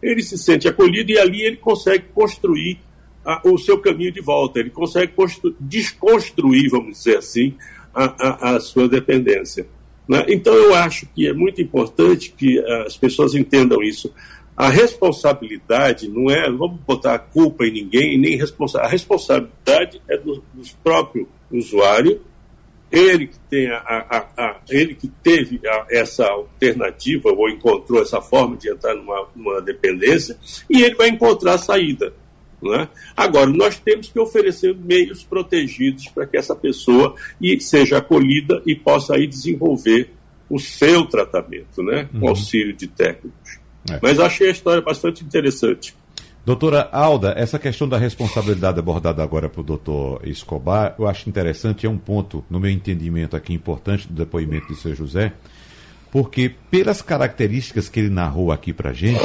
ele 0.00 0.22
se 0.22 0.38
sente 0.38 0.68
acolhido 0.68 1.10
e 1.10 1.18
ali 1.18 1.42
ele 1.42 1.56
consegue 1.56 2.04
construir 2.14 2.78
a, 3.24 3.40
o 3.44 3.58
seu 3.58 3.78
caminho 3.78 4.12
de 4.12 4.20
volta, 4.20 4.60
ele 4.60 4.70
consegue 4.70 5.12
desconstruir, 5.58 6.70
vamos 6.70 6.98
dizer 6.98 7.18
assim, 7.18 7.54
a, 7.92 8.50
a, 8.50 8.56
a 8.56 8.60
sua 8.60 8.88
dependência. 8.88 9.66
Né? 10.10 10.24
Então, 10.26 10.52
eu 10.52 10.74
acho 10.74 11.06
que 11.14 11.28
é 11.28 11.32
muito 11.32 11.62
importante 11.62 12.34
que 12.36 12.58
eh, 12.58 12.84
as 12.84 12.96
pessoas 12.96 13.32
entendam 13.32 13.80
isso. 13.80 14.12
A 14.56 14.68
responsabilidade 14.68 16.08
não 16.08 16.28
é, 16.28 16.50
vamos 16.50 16.80
botar 16.80 17.14
a 17.14 17.18
culpa 17.20 17.64
em 17.64 17.70
ninguém, 17.70 18.18
nem 18.18 18.36
responsa 18.36 18.80
a 18.80 18.88
responsabilidade 18.88 20.02
é 20.10 20.18
do, 20.18 20.42
do 20.52 20.62
próprio 20.82 21.28
usuário, 21.52 22.20
ele 22.90 23.28
que, 23.28 23.38
tem 23.48 23.70
a, 23.70 23.78
a, 23.86 24.18
a 24.36 24.56
ele 24.68 24.96
que 24.96 25.06
teve 25.22 25.60
essa 25.88 26.26
alternativa 26.26 27.28
ou 27.30 27.48
encontrou 27.48 28.02
essa 28.02 28.20
forma 28.20 28.56
de 28.56 28.68
entrar 28.68 28.96
numa, 28.96 29.28
numa 29.36 29.62
dependência, 29.62 30.36
e 30.68 30.82
ele 30.82 30.96
vai 30.96 31.08
encontrar 31.08 31.54
a 31.54 31.58
saída. 31.58 32.12
É? 32.74 32.88
Agora, 33.16 33.46
nós 33.46 33.78
temos 33.78 34.08
que 34.08 34.18
oferecer 34.18 34.76
meios 34.76 35.24
protegidos 35.24 36.08
para 36.08 36.26
que 36.26 36.36
essa 36.36 36.54
pessoa 36.54 37.14
seja 37.60 37.98
acolhida 37.98 38.62
e 38.66 38.74
possa 38.74 39.14
aí 39.14 39.26
desenvolver 39.26 40.10
o 40.48 40.58
seu 40.58 41.06
tratamento, 41.06 41.82
né? 41.82 42.08
com 42.12 42.18
uhum. 42.18 42.28
auxílio 42.28 42.74
de 42.76 42.86
técnicos. 42.86 43.60
É. 43.90 43.98
Mas 44.02 44.18
achei 44.18 44.48
a 44.48 44.50
história 44.50 44.82
bastante 44.82 45.24
interessante. 45.24 45.94
Doutora 46.44 46.88
Alda, 46.90 47.34
essa 47.36 47.58
questão 47.58 47.88
da 47.88 47.98
responsabilidade 47.98 48.78
abordada 48.78 49.22
agora 49.22 49.48
para 49.48 49.60
o 49.60 49.64
doutor 49.64 50.20
Escobar, 50.26 50.94
eu 50.98 51.06
acho 51.06 51.28
interessante, 51.28 51.86
é 51.86 51.88
um 51.88 51.98
ponto, 51.98 52.44
no 52.48 52.58
meu 52.58 52.70
entendimento 52.70 53.36
aqui, 53.36 53.52
importante 53.52 54.08
do 54.08 54.14
depoimento 54.14 54.68
de 54.68 54.80
seu 54.80 54.94
José, 54.94 55.32
porque 56.10 56.52
pelas 56.70 57.02
características 57.02 57.88
que 57.88 58.00
ele 58.00 58.08
narrou 58.08 58.50
aqui 58.50 58.72
para 58.72 58.90
a 58.90 58.92
gente, 58.92 59.22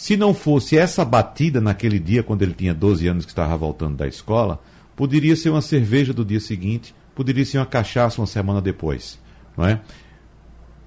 se 0.00 0.16
não 0.16 0.32
fosse 0.32 0.78
essa 0.78 1.04
batida 1.04 1.60
naquele 1.60 1.98
dia, 1.98 2.22
quando 2.22 2.40
ele 2.40 2.54
tinha 2.54 2.72
12 2.72 3.06
anos 3.06 3.26
que 3.26 3.32
estava 3.32 3.54
voltando 3.54 3.98
da 3.98 4.08
escola, 4.08 4.58
poderia 4.96 5.36
ser 5.36 5.50
uma 5.50 5.60
cerveja 5.60 6.14
do 6.14 6.24
dia 6.24 6.40
seguinte, 6.40 6.94
poderia 7.14 7.44
ser 7.44 7.58
uma 7.58 7.66
cachaça 7.66 8.18
uma 8.18 8.26
semana 8.26 8.62
depois. 8.62 9.20
Não 9.54 9.66
é? 9.66 9.78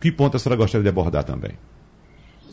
Que 0.02 0.12
ponto 0.12 0.36
a 0.36 0.40
senhora 0.40 0.58
gostaria 0.58 0.82
de 0.82 0.90
abordar 0.90 1.24
também? 1.24 1.52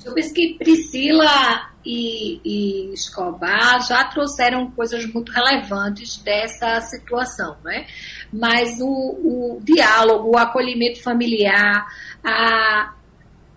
Eu 0.05 0.13
penso 0.13 0.35
que 0.35 0.59
Priscila 0.59 1.71
e, 1.83 2.43
e, 2.45 2.93
Escobar 2.93 3.81
já 3.81 4.05
trouxeram 4.05 4.71
coisas 4.73 5.07
muito 5.07 5.33
relevantes 5.33 6.19
dessa 6.19 6.79
situação, 6.83 7.57
né? 7.65 7.87
Mas 8.31 8.79
o, 8.83 8.87
o 8.87 9.61
diálogo, 9.65 10.33
o 10.33 10.37
acolhimento 10.37 11.03
familiar, 11.03 11.87
a, 12.23 12.93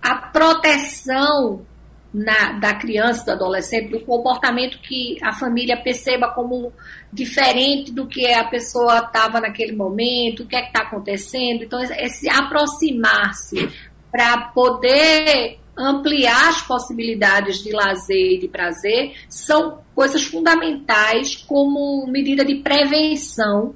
a 0.01 0.15
proteção 0.15 1.65
na, 2.13 2.51
da 2.53 2.75
criança, 2.75 3.25
do 3.25 3.31
adolescente, 3.31 3.89
do 3.89 3.99
comportamento 4.01 4.77
que 4.79 5.17
a 5.21 5.33
família 5.33 5.75
perceba 5.75 6.29
como 6.29 6.71
diferente 7.11 7.91
do 7.91 8.05
que 8.05 8.31
a 8.31 8.43
pessoa 8.43 8.99
estava 8.99 9.41
naquele 9.41 9.75
momento, 9.75 10.43
o 10.43 10.45
que 10.45 10.55
é 10.55 10.61
que 10.61 10.67
está 10.67 10.81
acontecendo. 10.81 11.63
Então, 11.63 11.81
esse 11.81 12.29
aproximar-se 12.29 13.69
para 14.11 14.37
poder 14.49 15.57
ampliar 15.75 16.49
as 16.49 16.61
possibilidades 16.61 17.63
de 17.63 17.71
lazer 17.71 18.33
e 18.33 18.39
de 18.39 18.47
prazer 18.47 19.15
são 19.27 19.79
coisas 19.95 20.23
fundamentais 20.23 21.35
como 21.35 22.05
medida 22.07 22.45
de 22.45 22.55
prevenção 22.55 23.75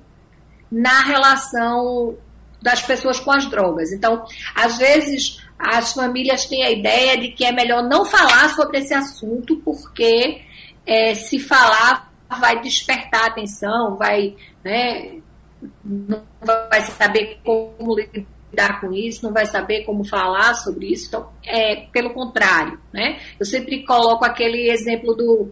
na 0.71 1.01
relação 1.01 2.15
das 2.61 2.81
pessoas 2.81 3.19
com 3.19 3.31
as 3.31 3.49
drogas. 3.49 3.91
Então, 3.91 4.25
às 4.53 4.77
vezes, 4.77 5.41
as 5.57 5.93
famílias 5.93 6.45
têm 6.45 6.63
a 6.63 6.71
ideia 6.71 7.17
de 7.17 7.29
que 7.29 7.43
é 7.43 7.51
melhor 7.51 7.83
não 7.83 8.05
falar 8.05 8.49
sobre 8.55 8.79
esse 8.79 8.93
assunto, 8.93 9.57
porque 9.57 10.41
é, 10.85 11.13
se 11.15 11.39
falar 11.39 12.11
vai 12.39 12.61
despertar 12.61 13.27
atenção, 13.27 13.95
vai, 13.97 14.35
né, 14.63 15.19
não 15.83 16.21
vai 16.43 16.81
saber 16.81 17.39
como 17.43 17.95
lidar 17.95 18.79
com 18.81 18.93
isso, 18.93 19.25
não 19.25 19.33
vai 19.33 19.45
saber 19.45 19.83
como 19.83 20.03
falar 20.03 20.53
sobre 20.55 20.87
isso. 20.87 21.07
Então, 21.07 21.29
é 21.45 21.87
pelo 21.91 22.13
contrário, 22.13 22.79
né? 22.93 23.19
Eu 23.39 23.45
sempre 23.45 23.83
coloco 23.85 24.25
aquele 24.25 24.69
exemplo 24.69 25.15
do 25.15 25.51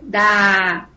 da 0.00 0.88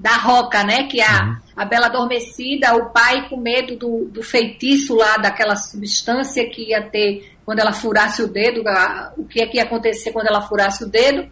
da 0.00 0.16
roca, 0.16 0.64
né? 0.64 0.84
Que 0.84 1.00
a, 1.00 1.24
uhum. 1.24 1.36
a 1.56 1.64
Bela 1.64 1.86
Adormecida, 1.86 2.74
o 2.74 2.90
pai 2.90 3.28
com 3.28 3.36
medo 3.36 3.76
do, 3.76 4.06
do 4.06 4.22
feitiço 4.22 4.96
lá, 4.96 5.18
daquela 5.18 5.54
substância 5.54 6.48
que 6.48 6.70
ia 6.70 6.82
ter 6.82 7.36
quando 7.44 7.58
ela 7.58 7.72
furasse 7.72 8.22
o 8.22 8.28
dedo, 8.28 8.66
a, 8.66 9.12
o 9.16 9.24
que 9.24 9.42
é 9.42 9.46
que 9.46 9.58
ia 9.58 9.64
acontecer 9.64 10.12
quando 10.12 10.28
ela 10.28 10.40
furasse 10.40 10.84
o 10.84 10.88
dedo, 10.88 11.28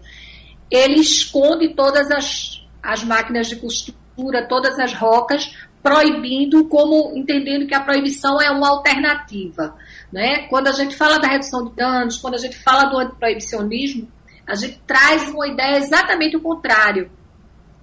ele 0.70 1.00
esconde 1.00 1.68
todas 1.74 2.10
as, 2.10 2.66
as 2.82 3.02
máquinas 3.02 3.46
de 3.46 3.56
costura, 3.56 4.46
todas 4.46 4.78
as 4.78 4.92
rocas, 4.92 5.50
proibindo, 5.82 6.64
como 6.66 7.16
entendendo 7.16 7.66
que 7.66 7.74
a 7.74 7.80
proibição 7.80 8.40
é 8.40 8.50
uma 8.50 8.68
alternativa. 8.68 9.74
Né? 10.12 10.46
Quando 10.48 10.66
a 10.66 10.72
gente 10.72 10.94
fala 10.94 11.18
da 11.18 11.28
redução 11.28 11.64
de 11.64 11.74
danos, 11.74 12.18
quando 12.18 12.34
a 12.34 12.38
gente 12.38 12.58
fala 12.58 12.84
do 12.90 12.98
antiproibicionismo, 12.98 14.08
a 14.46 14.54
gente 14.54 14.78
traz 14.86 15.30
uma 15.30 15.46
ideia 15.46 15.78
exatamente 15.78 16.36
o 16.36 16.40
contrário 16.40 17.10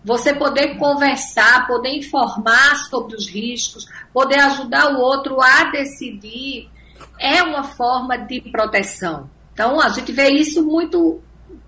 você 0.06 0.36
poder 0.36 0.78
conversar, 0.78 1.66
poder 1.66 1.98
informar 1.98 2.76
sobre 2.90 3.16
os 3.16 3.28
riscos, 3.28 3.88
poder 4.14 4.40
ajudar 4.40 4.94
o 4.94 5.00
outro 5.00 5.42
a 5.42 5.72
decidir, 5.72 6.70
é 7.20 7.42
uma 7.42 7.64
forma 7.64 8.16
de 8.16 8.40
proteção. 8.40 9.28
Então, 9.52 9.82
a 9.82 9.90
gente 9.90 10.12
vê 10.12 10.30
isso 10.30 10.64
muito 10.64 11.20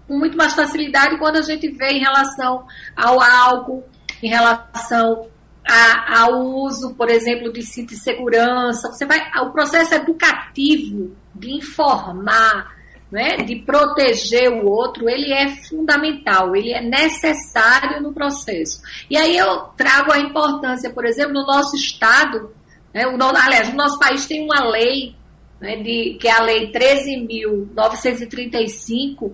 com 0.07 0.17
muito 0.17 0.37
mais 0.37 0.53
facilidade 0.53 1.17
quando 1.17 1.37
a 1.37 1.41
gente 1.41 1.67
vê 1.69 1.89
em 1.93 1.99
relação 1.99 2.65
ao 2.95 3.19
álcool, 3.19 3.83
em 4.21 4.29
relação 4.29 5.27
a, 5.67 6.21
ao 6.21 6.45
uso, 6.45 6.93
por 6.95 7.09
exemplo, 7.09 7.51
de 7.51 7.63
cinto 7.63 7.89
de 7.89 7.99
segurança. 7.99 8.89
Você 8.89 9.05
vai, 9.05 9.19
o 9.41 9.51
processo 9.51 9.95
educativo 9.95 11.11
de 11.33 11.51
informar, 11.55 12.76
né, 13.11 13.37
de 13.37 13.57
proteger 13.57 14.51
o 14.51 14.65
outro, 14.67 15.07
ele 15.09 15.33
é 15.33 15.49
fundamental, 15.63 16.55
ele 16.55 16.71
é 16.73 16.81
necessário 16.81 18.01
no 18.01 18.13
processo. 18.13 18.81
E 19.09 19.17
aí 19.17 19.35
eu 19.37 19.59
trago 19.77 20.11
a 20.11 20.19
importância, 20.19 20.89
por 20.89 21.05
exemplo, 21.05 21.33
no 21.33 21.45
nosso 21.45 21.73
Estado, 21.75 22.51
né, 22.93 23.07
o, 23.07 23.17
aliás, 23.23 23.69
no 23.69 23.75
nosso 23.75 23.97
país 23.97 24.25
tem 24.25 24.43
uma 24.43 24.65
lei, 24.65 25.15
né, 25.59 25.77
de, 25.77 26.17
que 26.19 26.27
é 26.27 26.31
a 26.31 26.43
Lei 26.43 26.71
13.935, 26.71 29.31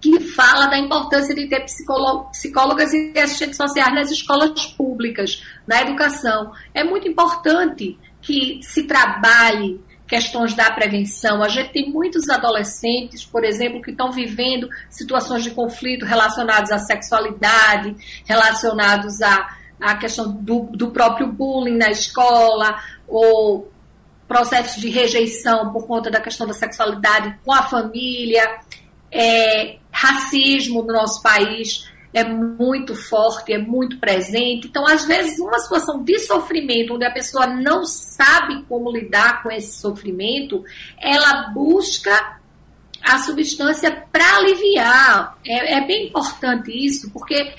que 0.00 0.18
fala 0.20 0.66
da 0.66 0.78
importância 0.78 1.34
de 1.34 1.46
ter 1.46 1.60
psicólogas 1.60 2.92
e 2.92 3.12
assistentes 3.18 3.56
sociais 3.58 3.94
nas 3.94 4.10
escolas 4.10 4.66
públicas, 4.68 5.42
na 5.66 5.82
educação. 5.82 6.52
É 6.72 6.82
muito 6.82 7.06
importante 7.06 7.98
que 8.22 8.60
se 8.62 8.84
trabalhe 8.84 9.78
questões 10.10 10.54
da 10.54 10.68
prevenção. 10.72 11.40
A 11.40 11.48
gente 11.48 11.70
tem 11.70 11.88
muitos 11.88 12.28
adolescentes, 12.28 13.24
por 13.24 13.44
exemplo, 13.44 13.80
que 13.80 13.92
estão 13.92 14.10
vivendo 14.10 14.68
situações 14.90 15.44
de 15.44 15.52
conflito 15.52 16.04
relacionados 16.04 16.72
à 16.72 16.78
sexualidade, 16.78 17.94
relacionados 18.26 19.22
à, 19.22 19.56
à 19.80 19.94
questão 19.94 20.32
do, 20.32 20.62
do 20.72 20.90
próprio 20.90 21.28
bullying 21.28 21.76
na 21.76 21.90
escola, 21.90 22.76
ou 23.06 23.70
processos 24.26 24.82
de 24.82 24.88
rejeição 24.88 25.72
por 25.72 25.86
conta 25.86 26.10
da 26.10 26.20
questão 26.20 26.44
da 26.44 26.54
sexualidade 26.54 27.38
com 27.44 27.52
a 27.52 27.62
família, 27.62 28.58
é, 29.12 29.76
racismo 29.92 30.82
no 30.82 30.92
nosso 30.92 31.22
país 31.22 31.88
é 32.12 32.24
muito 32.24 32.94
forte, 32.94 33.52
é 33.52 33.58
muito 33.58 33.98
presente. 33.98 34.66
Então, 34.66 34.86
às 34.86 35.04
vezes, 35.06 35.38
uma 35.38 35.58
situação 35.58 36.02
de 36.02 36.18
sofrimento, 36.18 36.94
onde 36.94 37.04
a 37.04 37.10
pessoa 37.10 37.46
não 37.46 37.84
sabe 37.84 38.64
como 38.68 38.90
lidar 38.90 39.42
com 39.42 39.50
esse 39.50 39.80
sofrimento, 39.80 40.64
ela 40.98 41.50
busca 41.50 42.40
a 43.02 43.18
substância 43.18 44.04
para 44.12 44.36
aliviar. 44.36 45.38
É, 45.46 45.78
é, 45.78 45.86
bem 45.86 46.08
importante 46.08 46.70
isso, 46.72 47.10
porque 47.12 47.54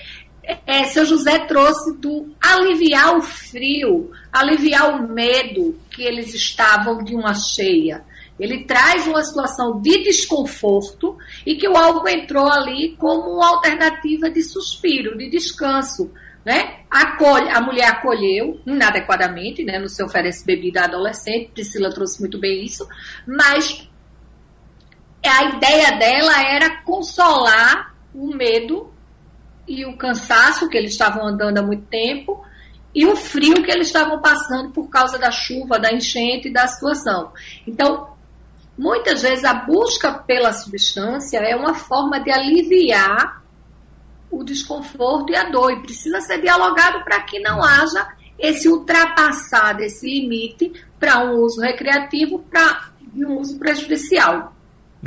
é, 0.66 0.84
seu 0.86 1.06
José 1.06 1.40
trouxe 1.40 1.98
do 1.98 2.36
aliviar 2.42 3.18
o 3.18 3.22
frio, 3.22 4.12
aliviar 4.32 4.96
o 4.96 5.08
medo 5.08 5.80
que 5.90 6.04
eles 6.04 6.34
estavam 6.34 7.04
de 7.04 7.16
uma 7.16 7.34
cheia. 7.34 8.04
Ele 8.42 8.64
traz 8.64 9.06
uma 9.08 9.24
situação 9.24 9.80
de 9.80 10.04
desconforto 10.04 11.16
e 11.46 11.56
que 11.56 11.68
o 11.68 11.78
álcool 11.78 12.10
entrou 12.10 12.48
ali 12.48 12.96
como 12.98 13.36
uma 13.36 13.50
alternativa 13.50 14.32
de 14.32 14.42
suspiro, 14.42 15.16
de 15.16 15.30
descanso. 15.30 16.12
Né? 16.44 16.80
Acolhe, 16.90 17.50
a 17.52 17.62
mulher 17.62 17.88
acolheu 17.88 18.60
inadequadamente, 18.66 19.64
né? 19.64 19.78
não 19.78 19.88
se 19.88 20.04
oferece 20.04 20.44
bebida 20.44 20.86
adolescente, 20.86 21.52
Priscila 21.54 21.94
trouxe 21.94 22.20
muito 22.20 22.40
bem 22.40 22.66
isso, 22.66 22.88
mas 23.28 23.88
a 25.24 25.44
ideia 25.44 25.92
dela 26.00 26.42
era 26.42 26.82
consolar 26.82 27.94
o 28.12 28.36
medo 28.36 28.92
e 29.68 29.86
o 29.86 29.96
cansaço 29.96 30.68
que 30.68 30.76
eles 30.76 30.94
estavam 30.94 31.28
andando 31.28 31.60
há 31.60 31.62
muito 31.62 31.86
tempo 31.86 32.44
e 32.94 33.06
o 33.06 33.16
frio 33.16 33.64
que 33.64 33.72
eles 33.72 33.88
estavam 33.88 34.20
passando 34.20 34.72
por 34.72 34.90
causa 34.90 35.18
da 35.18 35.32
chuva, 35.32 35.80
da 35.80 35.94
enchente 35.94 36.50
e 36.50 36.54
da 36.54 36.68
situação. 36.68 37.32
Então, 37.66 38.11
Muitas 38.82 39.22
vezes 39.22 39.46
a 39.46 39.54
busca 39.54 40.12
pela 40.12 40.52
substância 40.52 41.38
é 41.38 41.56
uma 41.56 41.76
forma 41.76 42.20
de 42.20 42.32
aliviar 42.32 43.44
o 44.32 44.44
desconforto 44.44 45.32
e 45.32 45.36
a 45.36 45.52
dor, 45.52 45.72
e 45.72 45.84
precisa 45.84 46.20
ser 46.20 46.42
dialogado 46.42 47.04
para 47.04 47.22
que 47.22 47.40
não 47.40 47.64
haja 47.64 48.12
esse 48.40 48.68
ultrapassar 48.68 49.74
desse 49.74 50.08
limite 50.08 50.74
para 51.00 51.24
um 51.24 51.42
uso 51.42 51.62
recreativo 51.62 52.40
para 52.40 52.90
um 53.16 53.38
uso 53.38 53.60
prejudicial. 53.60 54.56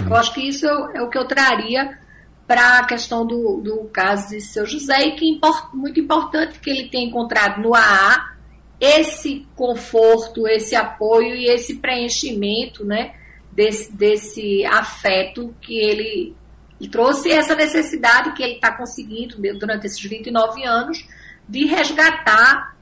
Uhum. 0.01 0.07
Eu 0.07 0.17
acho 0.19 0.33
que 0.35 0.49
isso 0.49 0.65
é, 0.69 0.99
é 0.99 1.03
o 1.03 1.11
que 1.11 1.19
eu 1.19 1.27
traria 1.27 1.99
para 2.47 2.79
a 2.79 2.85
questão 2.85 3.27
do, 3.27 3.61
do 3.61 3.89
caso 3.93 4.29
de 4.29 4.41
seu 4.41 4.65
José 4.65 5.05
e 5.05 5.17
que 5.17 5.29
import, 5.29 5.75
muito 5.75 5.99
importante 5.99 6.61
que 6.61 6.71
ele 6.71 6.89
tenha 6.91 7.09
encontrado 7.09 7.61
no 7.61 7.75
AA 7.75 8.35
esse 8.81 9.49
conforto, 9.57 10.47
esse 10.47 10.77
apoio 10.77 11.35
e 11.35 11.47
esse 11.47 11.75
preenchimento, 11.79 12.85
né? 12.85 13.15
Desse, 13.55 13.93
desse 13.93 14.64
afeto 14.64 15.55
que 15.61 15.79
ele 15.79 16.35
e 16.81 16.88
trouxe 16.88 17.31
essa 17.31 17.55
necessidade 17.55 18.33
que 18.33 18.43
ele 18.43 18.55
está 18.55 18.73
conseguindo 18.77 19.37
durante 19.59 19.87
esses 19.87 20.03
29 20.03 20.64
anos 20.64 21.07
de 21.49 21.64
resgatar 21.67 22.77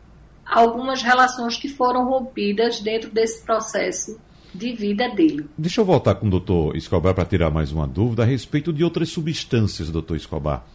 algumas 0.45 1.03
relações 1.03 1.57
que 1.57 1.69
foram 1.69 2.09
rompidas 2.09 2.81
dentro 2.81 3.11
desse 3.11 3.45
processo 3.45 4.19
de 4.55 4.73
vida 4.73 5.09
dele. 5.11 5.47
Deixa 5.57 5.81
eu 5.81 5.85
voltar 5.85 6.15
com 6.17 6.27
o 6.27 6.31
doutor 6.31 6.77
Escobar 6.77 7.15
para 7.15 7.25
tirar 7.25 7.51
mais 7.51 7.71
uma 7.71 7.87
dúvida 7.87 8.23
a 8.23 8.27
respeito 8.27 8.73
de 8.73 8.83
outras 8.83 9.09
substâncias, 9.09 9.91
doutor 9.91 10.17
Escobar. 10.17 10.67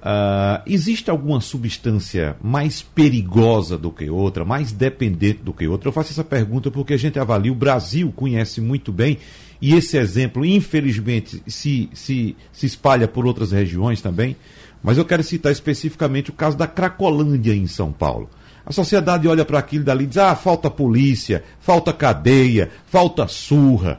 Uh, 0.00 0.62
existe 0.64 1.10
alguma 1.10 1.40
substância 1.40 2.36
mais 2.40 2.80
perigosa 2.80 3.76
do 3.76 3.90
que 3.90 4.08
outra, 4.08 4.44
mais 4.44 4.70
dependente 4.70 5.40
do 5.42 5.52
que 5.52 5.66
outra? 5.66 5.88
Eu 5.88 5.92
faço 5.92 6.12
essa 6.12 6.22
pergunta 6.22 6.70
porque 6.70 6.94
a 6.94 6.96
gente 6.96 7.18
avalia, 7.18 7.50
o 7.50 7.56
Brasil 7.56 8.12
conhece 8.14 8.60
muito 8.60 8.92
bem, 8.92 9.18
e 9.60 9.74
esse 9.74 9.96
exemplo, 9.96 10.44
infelizmente, 10.44 11.42
se, 11.48 11.90
se, 11.92 12.36
se 12.52 12.66
espalha 12.66 13.08
por 13.08 13.26
outras 13.26 13.50
regiões 13.50 14.00
também. 14.00 14.36
Mas 14.80 14.96
eu 14.96 15.04
quero 15.04 15.24
citar 15.24 15.50
especificamente 15.50 16.30
o 16.30 16.32
caso 16.32 16.56
da 16.56 16.68
Cracolândia 16.68 17.52
em 17.52 17.66
São 17.66 17.92
Paulo. 17.92 18.30
A 18.64 18.72
sociedade 18.72 19.26
olha 19.26 19.44
para 19.44 19.58
aquilo 19.58 19.84
dali 19.84 20.04
e 20.04 20.06
diz: 20.06 20.18
ah, 20.18 20.36
falta 20.36 20.70
polícia, 20.70 21.42
falta 21.58 21.92
cadeia, 21.92 22.70
falta 22.86 23.26
surra. 23.26 23.98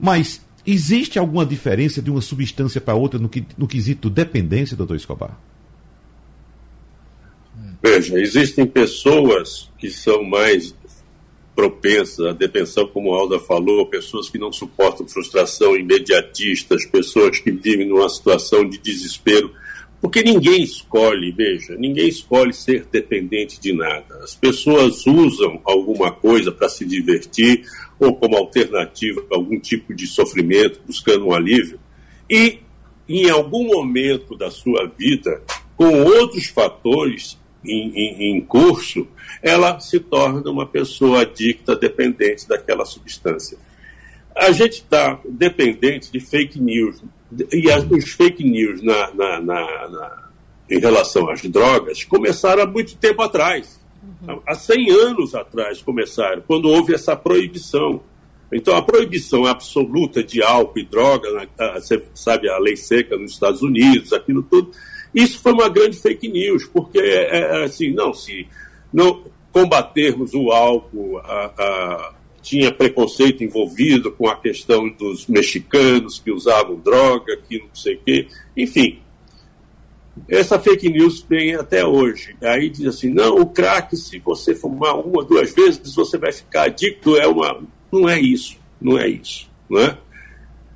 Mas 0.00 0.40
Existe 0.66 1.18
alguma 1.18 1.46
diferença 1.46 2.02
de 2.02 2.10
uma 2.10 2.20
substância 2.20 2.80
para 2.80 2.94
outra 2.94 3.20
no, 3.20 3.28
que, 3.28 3.44
no 3.56 3.68
quesito 3.68 4.10
dependência, 4.10 4.76
doutor 4.76 4.96
Escobar? 4.96 5.38
Veja, 7.80 8.18
existem 8.18 8.66
pessoas 8.66 9.70
que 9.78 9.88
são 9.90 10.24
mais 10.24 10.74
propensa 11.54 12.30
à 12.30 12.32
depressão, 12.32 12.86
como 12.88 13.14
a 13.14 13.18
Alda 13.18 13.38
falou, 13.38 13.86
pessoas 13.86 14.28
que 14.28 14.38
não 14.38 14.52
suportam 14.52 15.06
frustração, 15.06 15.76
imediatistas, 15.76 16.84
pessoas 16.84 17.38
que 17.38 17.50
vivem 17.50 17.88
numa 17.88 18.08
situação 18.08 18.68
de 18.68 18.76
desespero, 18.76 19.52
porque 20.00 20.22
ninguém 20.22 20.62
escolhe, 20.62 21.32
veja, 21.32 21.74
ninguém 21.76 22.08
escolhe 22.08 22.52
ser 22.52 22.86
dependente 22.92 23.58
de 23.58 23.72
nada. 23.72 24.18
As 24.22 24.34
pessoas 24.34 25.06
usam 25.06 25.60
alguma 25.64 26.12
coisa 26.12 26.52
para 26.52 26.68
se 26.68 26.84
divertir 26.84 27.64
ou 27.98 28.16
como 28.16 28.36
alternativa 28.36 29.24
algum 29.30 29.58
tipo 29.58 29.94
de 29.94 30.06
sofrimento, 30.06 30.80
buscando 30.86 31.26
um 31.26 31.32
alívio, 31.32 31.78
e 32.28 32.60
em 33.08 33.30
algum 33.30 33.64
momento 33.64 34.36
da 34.36 34.50
sua 34.50 34.86
vida, 34.86 35.42
com 35.76 36.02
outros 36.02 36.46
fatores 36.46 37.38
em, 37.64 37.92
em, 37.94 38.36
em 38.36 38.40
curso, 38.40 39.06
ela 39.42 39.78
se 39.80 40.00
torna 40.00 40.50
uma 40.50 40.66
pessoa 40.66 41.22
adicta, 41.22 41.76
dependente 41.76 42.48
daquela 42.48 42.84
substância. 42.84 43.58
A 44.34 44.52
gente 44.52 44.74
está 44.74 45.18
dependente 45.28 46.10
de 46.12 46.20
fake 46.20 46.60
news. 46.60 47.02
E 47.52 47.70
as, 47.70 47.84
os 47.90 48.12
fake 48.12 48.44
news 48.44 48.82
na, 48.82 49.14
na, 49.14 49.40
na, 49.40 49.88
na, 49.88 50.28
em 50.70 50.78
relação 50.78 51.28
às 51.30 51.42
drogas 51.42 52.04
começaram 52.04 52.62
há 52.62 52.66
muito 52.66 52.96
tempo 52.96 53.22
atrás. 53.22 53.80
Uhum. 54.28 54.40
Há 54.46 54.54
100 54.54 54.90
anos 54.90 55.34
atrás 55.34 55.82
começaram, 55.82 56.42
quando 56.46 56.68
houve 56.68 56.94
essa 56.94 57.16
proibição. 57.16 58.00
Então, 58.52 58.76
a 58.76 58.82
proibição 58.82 59.44
absoluta 59.44 60.22
de 60.22 60.42
álcool 60.42 60.78
e 60.78 60.84
droga, 60.84 61.28
você 61.74 62.02
sabe, 62.14 62.48
a 62.48 62.58
lei 62.58 62.76
seca 62.76 63.16
nos 63.16 63.32
Estados 63.32 63.60
Unidos, 63.60 64.12
aquilo 64.12 64.42
tudo, 64.42 64.70
isso 65.12 65.40
foi 65.40 65.52
uma 65.52 65.68
grande 65.68 65.96
fake 65.96 66.28
news, 66.28 66.64
porque, 66.66 66.98
é, 66.98 67.38
é 67.38 67.64
assim, 67.64 67.92
não, 67.92 68.14
se 68.14 68.46
não 68.92 69.24
combatermos 69.50 70.34
o 70.34 70.50
álcool, 70.50 71.18
a, 71.18 71.52
a, 71.58 72.14
tinha 72.42 72.70
preconceito 72.70 73.42
envolvido 73.42 74.12
com 74.12 74.28
a 74.28 74.36
questão 74.36 74.88
dos 74.88 75.26
mexicanos 75.26 76.20
que 76.20 76.30
usavam 76.30 76.76
droga, 76.76 77.36
que 77.48 77.58
não 77.58 77.74
sei 77.74 77.94
o 77.94 78.00
quê, 78.04 78.28
enfim. 78.56 79.00
Essa 80.28 80.58
fake 80.58 80.88
news 80.88 81.24
vem 81.28 81.54
até 81.54 81.84
hoje. 81.84 82.36
Aí 82.42 82.68
diz 82.68 82.86
assim, 82.86 83.10
não, 83.10 83.36
o 83.36 83.46
crack, 83.46 83.96
se 83.96 84.18
você 84.18 84.54
fumar 84.54 84.98
uma, 84.98 85.24
duas 85.24 85.52
vezes, 85.54 85.94
você 85.94 86.18
vai 86.18 86.32
ficar 86.32 86.64
adicto, 86.64 87.16
é 87.16 87.26
uma... 87.26 87.62
Não 87.92 88.08
é 88.08 88.18
isso, 88.20 88.56
não 88.80 88.98
é 88.98 89.08
isso, 89.08 89.48
não 89.68 89.80
é? 89.80 89.96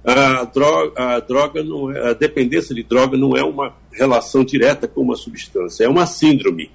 A 0.05 0.45
droga, 0.45 1.03
a 1.03 1.21
droga 1.21 1.63
não 1.63 1.91
é, 1.91 2.11
a 2.11 2.13
dependência 2.15 2.75
de 2.75 2.83
droga 2.83 3.19
não 3.19 3.37
é 3.37 3.45
uma 3.45 3.77
relação 3.93 4.43
direta 4.43 4.89
com 4.89 5.03
uma 5.03 5.17
substância, 5.17 5.85
é 5.85 5.89
uma 5.89 6.07
síndrome. 6.07 6.71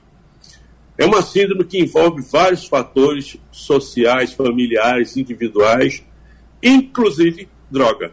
É 0.98 1.06
uma 1.06 1.22
síndrome 1.22 1.66
que 1.66 1.80
envolve 1.80 2.22
vários 2.22 2.68
fatores 2.68 3.38
sociais, 3.52 4.32
familiares, 4.32 5.18
individuais, 5.18 6.04
inclusive 6.62 7.50
droga. 7.70 8.12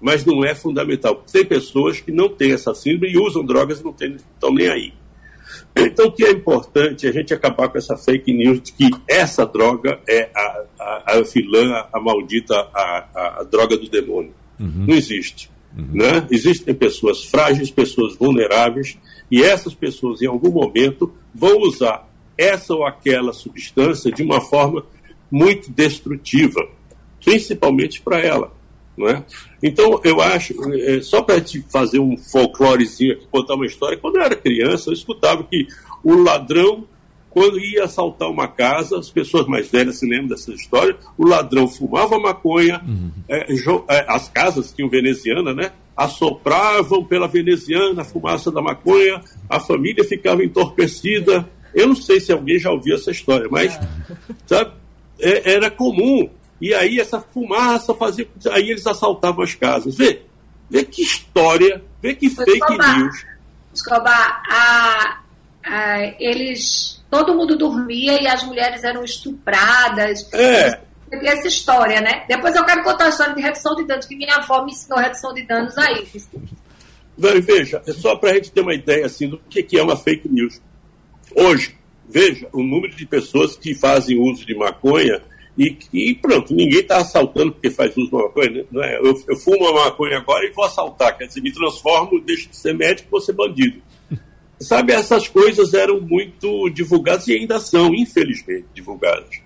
Mas 0.00 0.24
não 0.24 0.44
é 0.44 0.54
fundamental. 0.54 1.24
Tem 1.30 1.44
pessoas 1.44 2.00
que 2.00 2.12
não 2.12 2.28
têm 2.28 2.52
essa 2.52 2.74
síndrome 2.74 3.12
e 3.12 3.18
usam 3.18 3.44
drogas 3.44 3.80
e 3.80 3.84
não 3.84 3.94
estão 4.00 4.54
nem 4.54 4.68
aí. 4.68 4.92
Então, 5.76 6.06
o 6.06 6.12
que 6.12 6.24
é 6.24 6.30
importante 6.30 7.06
é 7.06 7.10
a 7.10 7.12
gente 7.12 7.32
acabar 7.32 7.68
com 7.68 7.78
essa 7.78 7.96
fake 7.96 8.32
news 8.32 8.60
de 8.62 8.72
que 8.72 8.90
essa 9.06 9.46
droga 9.46 10.00
é 10.08 10.30
a, 10.34 10.64
a, 10.78 11.18
a 11.18 11.24
filã, 11.24 11.86
a 11.92 12.00
maldita, 12.00 12.54
a, 12.54 13.40
a, 13.40 13.44
droga 13.44 13.76
do 13.76 13.88
demônio. 13.88 14.34
Uhum. 14.58 14.86
Não 14.88 14.94
existe. 14.94 15.50
Uhum. 15.76 15.88
Né? 15.94 16.26
Existem 16.30 16.74
pessoas 16.74 17.24
frágeis, 17.24 17.70
pessoas 17.70 18.16
vulneráveis, 18.16 18.98
e 19.30 19.42
essas 19.42 19.74
pessoas, 19.74 20.22
em 20.22 20.26
algum 20.26 20.50
momento, 20.50 21.14
vão 21.34 21.58
usar 21.58 22.08
essa 22.36 22.74
ou 22.74 22.84
aquela 22.84 23.32
substância 23.32 24.10
de 24.10 24.22
uma 24.22 24.40
forma 24.40 24.84
muito 25.30 25.70
destrutiva, 25.70 26.66
principalmente 27.22 28.00
para 28.00 28.20
ela. 28.20 28.52
É? 29.06 29.22
Então, 29.62 30.00
eu 30.02 30.20
acho, 30.20 30.54
é, 30.74 31.00
só 31.02 31.22
para 31.22 31.40
te 31.40 31.62
fazer 31.70 31.98
um 31.98 32.16
folclorezinho 32.16 33.12
aqui, 33.12 33.26
contar 33.30 33.54
uma 33.54 33.66
história, 33.66 33.98
quando 33.98 34.16
eu 34.16 34.22
era 34.22 34.34
criança, 34.34 34.90
eu 34.90 34.94
escutava 34.94 35.44
que 35.44 35.66
o 36.02 36.14
ladrão, 36.14 36.84
quando 37.30 37.60
ia 37.60 37.84
assaltar 37.84 38.30
uma 38.30 38.48
casa, 38.48 38.98
as 38.98 39.10
pessoas 39.10 39.46
mais 39.46 39.68
velhas 39.68 39.98
se 39.98 40.08
lembram 40.08 40.28
dessa 40.28 40.52
história, 40.52 40.96
o 41.16 41.26
ladrão 41.26 41.68
fumava 41.68 42.18
maconha, 42.18 42.80
uhum. 42.86 43.10
é, 43.28 43.46
é, 43.88 44.04
as 44.08 44.28
casas 44.28 44.72
tinham 44.72 44.88
veneziana, 44.88 45.52
né? 45.52 45.72
Assopravam 45.96 47.04
pela 47.04 47.28
veneziana 47.28 48.02
a 48.02 48.04
fumaça 48.04 48.50
da 48.50 48.62
maconha, 48.62 49.20
a 49.48 49.60
família 49.60 50.04
ficava 50.04 50.44
entorpecida. 50.44 51.48
Eu 51.74 51.88
não 51.88 51.96
sei 51.96 52.20
se 52.20 52.32
alguém 52.32 52.58
já 52.58 52.70
ouviu 52.70 52.94
essa 52.94 53.10
história, 53.10 53.48
mas 53.50 53.78
sabe, 54.46 54.72
é, 55.20 55.52
era 55.52 55.70
comum 55.70 56.28
e 56.60 56.74
aí 56.74 56.98
essa 56.98 57.20
fumaça 57.20 57.94
fazia. 57.94 58.28
Aí 58.50 58.70
eles 58.70 58.86
assaltavam 58.86 59.44
as 59.44 59.54
casas. 59.54 59.96
Vê, 59.96 60.22
vê 60.68 60.84
que 60.84 61.02
história, 61.02 61.82
vê 62.02 62.14
que 62.14 62.28
fake 62.28 62.76
news. 62.76 63.26
Escobar, 63.72 64.42
a, 64.50 65.20
a, 65.64 65.98
eles. 66.18 67.02
Todo 67.10 67.34
mundo 67.34 67.56
dormia 67.56 68.20
e 68.20 68.26
as 68.26 68.42
mulheres 68.42 68.84
eram 68.84 69.04
estupradas. 69.04 70.28
É. 70.32 70.80
Essa 71.10 71.48
história, 71.48 72.02
né? 72.02 72.24
Depois 72.28 72.54
eu 72.54 72.64
quero 72.64 72.82
contar 72.84 73.06
a 73.06 73.08
história 73.08 73.34
de 73.34 73.40
redução 73.40 73.74
de 73.76 73.86
danos, 73.86 74.04
que 74.04 74.14
minha 74.14 74.36
avó 74.36 74.62
me 74.62 74.72
ensinou 74.72 74.98
redução 74.98 75.32
de 75.32 75.42
danos 75.44 75.78
aí. 75.78 76.06
Veja, 77.16 77.82
é 77.86 77.92
só 77.92 78.14
para 78.16 78.30
a 78.30 78.34
gente 78.34 78.52
ter 78.52 78.60
uma 78.60 78.74
ideia 78.74 79.06
assim, 79.06 79.26
do 79.26 79.38
que 79.38 79.78
é 79.78 79.82
uma 79.82 79.96
fake 79.96 80.28
news. 80.28 80.60
Hoje, 81.34 81.74
veja 82.06 82.46
o 82.52 82.62
número 82.62 82.94
de 82.94 83.06
pessoas 83.06 83.56
que 83.56 83.74
fazem 83.74 84.18
uso 84.18 84.44
de 84.44 84.54
maconha 84.54 85.22
e, 85.58 85.76
e 85.92 86.14
pronto, 86.14 86.54
ninguém 86.54 86.78
está 86.78 86.98
assaltando 86.98 87.50
porque 87.50 87.68
faz 87.68 87.96
uso 87.96 88.06
de 88.06 88.12
maconha. 88.12 88.64
Não 88.70 88.82
é? 88.82 88.96
eu, 88.98 89.20
eu 89.26 89.36
fumo 89.36 89.68
uma 89.68 89.86
maconha 89.86 90.18
agora 90.18 90.46
e 90.46 90.52
vou 90.52 90.64
assaltar. 90.64 91.18
Quer 91.18 91.26
dizer, 91.26 91.40
me 91.40 91.52
transformo, 91.52 92.20
deixo 92.20 92.48
de 92.48 92.56
ser 92.56 92.72
médico 92.74 93.08
vou 93.10 93.20
ser 93.20 93.32
bandido. 93.32 93.82
Sabe, 94.60 94.92
essas 94.92 95.26
coisas 95.26 95.74
eram 95.74 96.00
muito 96.00 96.68
divulgadas 96.70 97.26
e 97.26 97.32
ainda 97.32 97.58
são, 97.58 97.92
infelizmente, 97.92 98.66
divulgadas. 98.72 99.40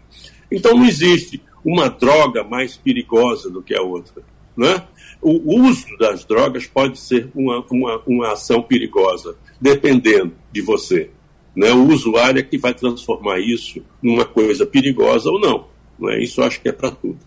Então 0.51 0.77
não 0.77 0.85
existe 0.85 1.43
uma 1.65 1.89
droga 1.89 2.45
mais 2.45 2.77
perigosa 2.77 3.49
do 3.49 3.63
que 3.63 3.75
a 3.75 3.81
outra. 3.81 4.23
Né? 4.55 4.87
O 5.23 5.63
uso 5.63 5.87
das 5.99 6.27
drogas 6.27 6.67
pode 6.67 6.99
ser 6.99 7.31
uma, 7.35 7.65
uma, 7.71 8.03
uma 8.07 8.33
ação 8.33 8.63
perigosa, 8.63 9.35
dependendo 9.59 10.35
de 10.53 10.61
você. 10.61 11.11
Né? 11.57 11.73
O 11.73 11.89
usuário 11.89 12.41
é 12.41 12.43
que 12.43 12.59
vai 12.59 12.75
transformar 12.75 13.39
isso 13.39 13.83
numa 14.03 14.27
coisa 14.27 14.67
perigosa 14.67 15.31
ou 15.31 15.41
não. 15.41 15.72
Não 16.03 16.11
é? 16.11 16.19
Isso 16.19 16.41
eu 16.41 16.47
acho 16.47 16.61
que 16.61 16.69
é 16.69 16.73
para 16.73 16.91
tudo. 16.91 17.19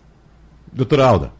Doutora 0.70 1.06
Alda. 1.06 1.32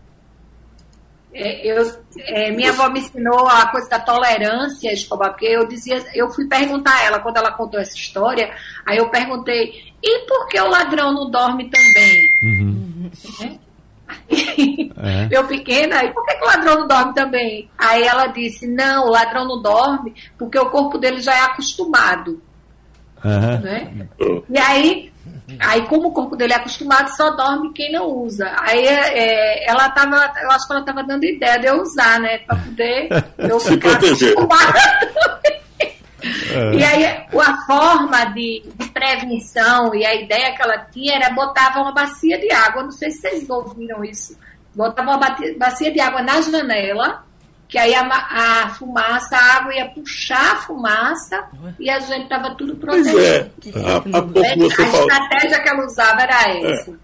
É, 1.35 1.71
eu, 1.71 1.85
é, 2.19 2.51
minha 2.51 2.71
avó 2.71 2.89
me 2.89 3.01
ensinou 3.01 3.47
a 3.47 3.67
coisa 3.67 3.91
da 3.91 4.01
tolerância, 4.01 4.91
Escobar, 4.91 5.33
porque 5.33 5.45
eu 5.45 5.69
dizia, 5.69 6.03
eu 6.15 6.31
fui 6.31 6.47
perguntar 6.49 6.95
a 6.95 7.05
ela 7.05 7.19
quando 7.19 7.37
ela 7.37 7.53
contou 7.53 7.79
essa 7.79 7.95
história, 7.95 8.51
aí 8.87 8.97
eu 8.97 9.11
perguntei, 9.11 9.93
e 10.03 10.27
por 10.27 10.49
que 10.49 10.59
o 10.59 10.71
ladrão 10.71 11.13
não 11.13 11.31
dorme 11.31 11.69
também? 11.69 12.17
Uhum. 12.43 13.11
É? 13.43 13.67
Eu 15.31 15.45
pequena, 15.49 16.05
e 16.05 16.13
por 16.13 16.25
que, 16.25 16.35
que, 16.37 16.45
o 16.45 16.47
ladrão 16.47 16.81
não 16.81 16.87
dorme 16.87 17.13
também? 17.13 17.69
Aí 17.77 18.05
ela 18.05 18.29
disse, 18.29 18.67
não, 18.67 19.07
o 19.07 19.11
ladrão 19.11 19.47
não 19.47 19.61
dorme 19.61 20.15
porque 20.39 20.57
o 20.59 20.71
corpo 20.71 20.97
dele 20.97 21.21
já 21.21 21.35
é 21.35 21.41
acostumado. 21.41 22.41
Uhum. 23.25 23.61
Né? 23.61 24.09
E 24.49 24.59
aí 24.59 25.13
Aí, 25.61 25.83
como 25.87 26.09
o 26.09 26.13
corpo 26.13 26.35
dele 26.35 26.53
é 26.53 26.57
acostumado, 26.57 27.09
só 27.17 27.31
dorme 27.31 27.73
quem 27.73 27.93
não 27.93 28.07
usa. 28.09 28.53
Aí, 28.59 28.85
é, 28.85 29.71
ela 29.71 29.89
tava, 29.91 30.33
eu 30.43 30.51
acho 30.51 30.67
que 30.67 30.73
ela 30.73 30.81
estava 30.81 31.05
dando 31.05 31.25
ideia 31.25 31.59
de 31.59 31.67
eu 31.67 31.81
usar, 31.81 32.19
né? 32.19 32.39
Para 32.39 32.57
poder 32.57 33.09
eu 33.39 33.61
ficar 33.61 33.93
acostumada. 33.93 34.81
É. 36.53 36.75
E 36.75 36.83
aí, 36.83 37.05
a 37.07 37.67
forma 37.67 38.25
de, 38.27 38.65
de, 38.75 38.89
prevenção 38.89 39.95
e 39.95 40.05
a 40.05 40.13
ideia 40.15 40.57
que 40.57 40.63
ela 40.63 40.79
tinha 40.79 41.15
era 41.15 41.31
botava 41.31 41.81
uma 41.81 41.93
bacia 41.93 42.37
de 42.37 42.51
água. 42.51 42.83
Não 42.83 42.91
sei 42.91 43.13
se 43.13 43.21
vocês 43.21 43.51
ouviram 43.51 44.05
isso. 44.05 44.37
Botava 44.75 45.11
uma 45.11 45.37
bacia 45.57 45.93
de 45.93 46.01
água 46.01 46.23
na 46.23 46.41
janela 46.41 47.26
que 47.69 47.79
aí 47.79 47.95
a, 47.95 48.03
a, 48.03 48.75
fumaça, 48.75 49.37
a 49.37 49.57
água 49.57 49.75
ia 49.75 49.87
puxar 49.87 50.53
a 50.53 50.57
fumaça 50.57 51.49
e 51.79 51.91
a 51.91 51.99
gente 51.99 52.25
estava 52.25 52.55
tudo 52.55 52.77
protegido. 52.77 53.19
É. 53.19 53.51
A, 53.75 53.97
a, 53.97 54.23
a 54.23 54.99
estratégia 54.99 55.63
que 55.63 55.69
ela 55.69 55.85
usava 55.85 56.23
era 56.23 56.49
é. 56.49 56.73
essa. 56.73 56.91
É. 56.93 56.95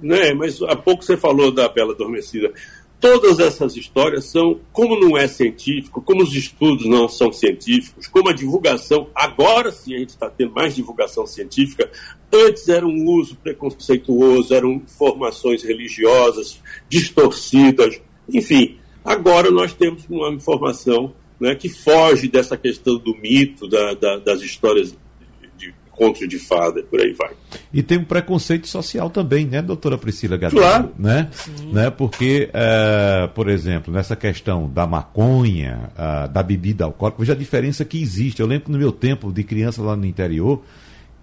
Né? 0.00 0.34
Mas 0.34 0.60
há 0.62 0.76
pouco 0.76 1.02
você 1.02 1.16
falou 1.16 1.52
da 1.52 1.68
Bela 1.68 1.92
Adormecida. 1.92 2.52
Todas 3.00 3.38
essas 3.38 3.76
histórias 3.76 4.26
são, 4.26 4.60
como 4.72 4.98
não 4.98 5.16
é 5.16 5.28
científico, 5.28 6.00
como 6.00 6.22
os 6.22 6.34
estudos 6.34 6.86
não 6.86 7.06
são 7.06 7.30
científicos, 7.32 8.06
como 8.06 8.30
a 8.30 8.32
divulgação, 8.32 9.08
agora 9.14 9.70
sim 9.70 9.94
a 9.94 9.98
gente 9.98 10.10
está 10.10 10.30
tendo 10.30 10.52
mais 10.52 10.74
divulgação 10.74 11.26
científica, 11.26 11.90
antes 12.32 12.66
era 12.66 12.86
um 12.86 13.04
uso 13.10 13.36
preconceituoso, 13.36 14.54
eram 14.54 14.72
informações 14.72 15.62
religiosas 15.62 16.62
distorcidas, 16.88 18.00
enfim, 18.26 18.78
Agora 19.04 19.50
nós 19.50 19.74
temos 19.74 20.04
uma 20.08 20.30
informação 20.30 21.12
né, 21.38 21.54
que 21.54 21.68
foge 21.68 22.28
dessa 22.28 22.56
questão 22.56 22.96
do 22.96 23.14
mito, 23.16 23.68
da, 23.68 23.94
da, 23.94 24.16
das 24.18 24.40
histórias 24.40 24.96
de 25.58 25.74
conto 25.90 26.26
de 26.26 26.38
fada, 26.38 26.82
por 26.84 27.00
aí 27.00 27.12
vai. 27.12 27.32
E 27.72 27.82
tem 27.82 27.98
um 27.98 28.04
preconceito 28.04 28.66
social 28.66 29.10
também, 29.10 29.46
né, 29.46 29.60
doutora 29.60 29.98
Priscila 29.98 30.36
Gadelha? 30.36 30.60
Claro. 30.60 30.90
Né? 30.98 31.28
né? 31.72 31.90
Porque, 31.90 32.48
uh, 32.50 33.28
por 33.28 33.48
exemplo, 33.48 33.92
nessa 33.92 34.16
questão 34.16 34.68
da 34.68 34.86
maconha, 34.86 35.90
uh, 35.92 36.28
da 36.32 36.42
bebida 36.42 36.84
alcoólica, 36.84 37.20
veja 37.20 37.32
a 37.32 37.36
diferença 37.36 37.84
que 37.84 38.00
existe. 38.00 38.40
Eu 38.40 38.46
lembro 38.46 38.66
que 38.66 38.72
no 38.72 38.78
meu 38.78 38.92
tempo 38.92 39.32
de 39.32 39.44
criança 39.44 39.82
lá 39.82 39.94
no 39.94 40.06
interior, 40.06 40.62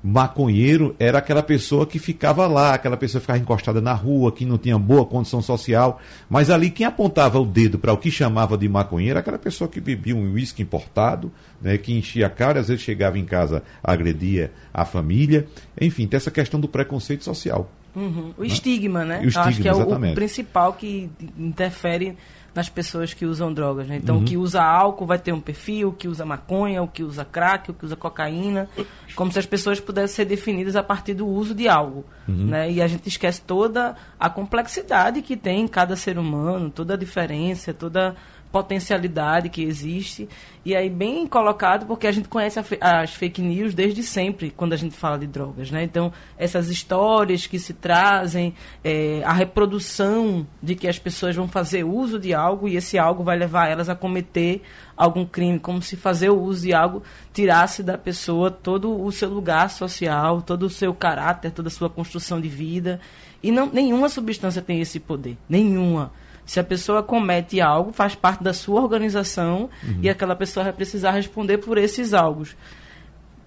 maconheiro 0.03 0.95
era 0.97 1.19
aquela 1.19 1.43
pessoa 1.43 1.85
que 1.85 1.99
ficava 1.99 2.47
lá, 2.47 2.73
aquela 2.73 2.97
pessoa 2.97 3.19
que 3.19 3.25
ficava 3.25 3.39
encostada 3.39 3.79
na 3.79 3.93
rua, 3.93 4.31
que 4.31 4.45
não 4.45 4.57
tinha 4.57 4.77
boa 4.77 5.05
condição 5.05 5.41
social. 5.41 6.01
Mas 6.29 6.49
ali 6.49 6.69
quem 6.69 6.85
apontava 6.85 7.39
o 7.39 7.45
dedo 7.45 7.77
para 7.77 7.93
o 7.93 7.97
que 7.97 8.09
chamava 8.09 8.57
de 8.57 8.67
maconheiro 8.67 9.11
era 9.11 9.19
aquela 9.19 9.37
pessoa 9.37 9.67
que 9.67 9.79
bebia 9.79 10.15
um 10.15 10.33
uísque 10.33 10.63
importado, 10.63 11.31
né, 11.61 11.77
que 11.77 11.93
enchia 11.93 12.27
a 12.27 12.29
cara, 12.29 12.59
às 12.59 12.67
vezes 12.67 12.83
chegava 12.83 13.19
em 13.19 13.25
casa, 13.25 13.63
agredia 13.83 14.51
a 14.73 14.85
família. 14.85 15.47
Enfim, 15.79 16.07
tem 16.07 16.17
essa 16.17 16.31
questão 16.31 16.59
do 16.59 16.67
preconceito 16.67 17.23
social. 17.23 17.69
Uhum. 17.95 18.33
O 18.37 18.41
né? 18.41 18.47
estigma, 18.47 19.05
né? 19.05 19.19
O 19.19 19.27
estigma, 19.27 19.49
acho 19.49 19.61
que 19.61 19.67
é 19.67 19.73
o, 19.73 19.81
o 19.81 20.15
principal 20.15 20.73
que 20.73 21.09
interfere 21.37 22.17
nas 22.53 22.69
pessoas 22.69 23.13
que 23.13 23.25
usam 23.25 23.53
drogas. 23.53 23.87
Né? 23.87 23.97
Então, 23.97 24.17
uhum. 24.17 24.21
o 24.21 24.25
que 24.25 24.37
usa 24.37 24.61
álcool 24.61 25.05
vai 25.05 25.17
ter 25.17 25.31
um 25.31 25.39
perfil, 25.39 25.89
o 25.89 25.93
que 25.93 26.07
usa 26.07 26.25
maconha, 26.25 26.81
o 26.83 26.87
que 26.87 27.03
usa 27.03 27.23
crack, 27.23 27.71
o 27.71 27.73
que 27.73 27.85
usa 27.85 27.95
cocaína, 27.95 28.67
como 29.15 29.31
se 29.31 29.39
as 29.39 29.45
pessoas 29.45 29.79
pudessem 29.79 30.15
ser 30.15 30.25
definidas 30.25 30.75
a 30.75 30.83
partir 30.83 31.13
do 31.13 31.27
uso 31.27 31.55
de 31.55 31.67
algo. 31.67 32.05
Uhum. 32.27 32.47
Né? 32.47 32.71
E 32.71 32.81
a 32.81 32.87
gente 32.87 33.07
esquece 33.07 33.41
toda 33.41 33.95
a 34.19 34.29
complexidade 34.29 35.21
que 35.21 35.37
tem 35.37 35.61
em 35.61 35.67
cada 35.67 35.95
ser 35.95 36.17
humano, 36.17 36.69
toda 36.69 36.95
a 36.95 36.97
diferença, 36.97 37.73
toda 37.73 38.15
potencialidade 38.51 39.49
que 39.49 39.63
existe. 39.63 40.27
E 40.63 40.75
aí, 40.75 40.89
bem 40.89 41.25
colocado, 41.25 41.87
porque 41.87 42.05
a 42.05 42.11
gente 42.11 42.27
conhece 42.27 42.59
a, 42.59 43.01
as 43.01 43.15
fake 43.15 43.41
news 43.41 43.73
desde 43.73 44.03
sempre, 44.03 44.51
quando 44.51 44.73
a 44.73 44.77
gente 44.77 44.95
fala 44.95 45.17
de 45.17 45.25
drogas. 45.25 45.71
Né? 45.71 45.83
Então, 45.83 46.13
essas 46.37 46.69
histórias 46.69 47.47
que 47.47 47.57
se 47.57 47.73
trazem, 47.73 48.53
é, 48.83 49.23
a 49.25 49.33
reprodução 49.33 50.45
de 50.61 50.75
que 50.75 50.87
as 50.87 50.99
pessoas 50.99 51.35
vão 51.35 51.47
fazer 51.47 51.83
uso 51.83 52.19
de 52.19 52.33
algo 52.33 52.67
e 52.67 52.75
esse 52.75 52.99
algo 52.99 53.23
vai 53.23 53.37
levar 53.37 53.69
elas 53.69 53.89
a 53.89 53.95
cometer 53.95 54.61
algum 54.95 55.25
crime, 55.25 55.57
como 55.57 55.81
se 55.81 55.95
fazer 55.95 56.29
o 56.29 56.39
uso 56.39 56.63
de 56.63 56.73
algo 56.73 57.01
tirasse 57.33 57.81
da 57.81 57.97
pessoa 57.97 58.51
todo 58.51 59.03
o 59.03 59.11
seu 59.11 59.29
lugar 59.29 59.69
social, 59.69 60.43
todo 60.43 60.63
o 60.63 60.69
seu 60.69 60.93
caráter, 60.93 61.51
toda 61.51 61.69
a 61.69 61.71
sua 61.71 61.89
construção 61.89 62.39
de 62.39 62.49
vida. 62.49 62.99
E 63.41 63.51
não, 63.51 63.65
nenhuma 63.65 64.09
substância 64.09 64.61
tem 64.61 64.79
esse 64.79 64.99
poder, 64.99 65.37
nenhuma. 65.49 66.11
Se 66.51 66.59
a 66.59 66.65
pessoa 66.65 67.01
comete 67.01 67.61
algo, 67.61 67.93
faz 67.93 68.13
parte 68.13 68.43
da 68.43 68.51
sua 68.51 68.81
organização 68.81 69.69
uhum. 69.81 69.99
e 70.01 70.09
aquela 70.09 70.35
pessoa 70.35 70.65
vai 70.65 70.73
precisar 70.73 71.11
responder 71.11 71.59
por 71.59 71.77
esses 71.77 72.13
algos. 72.13 72.57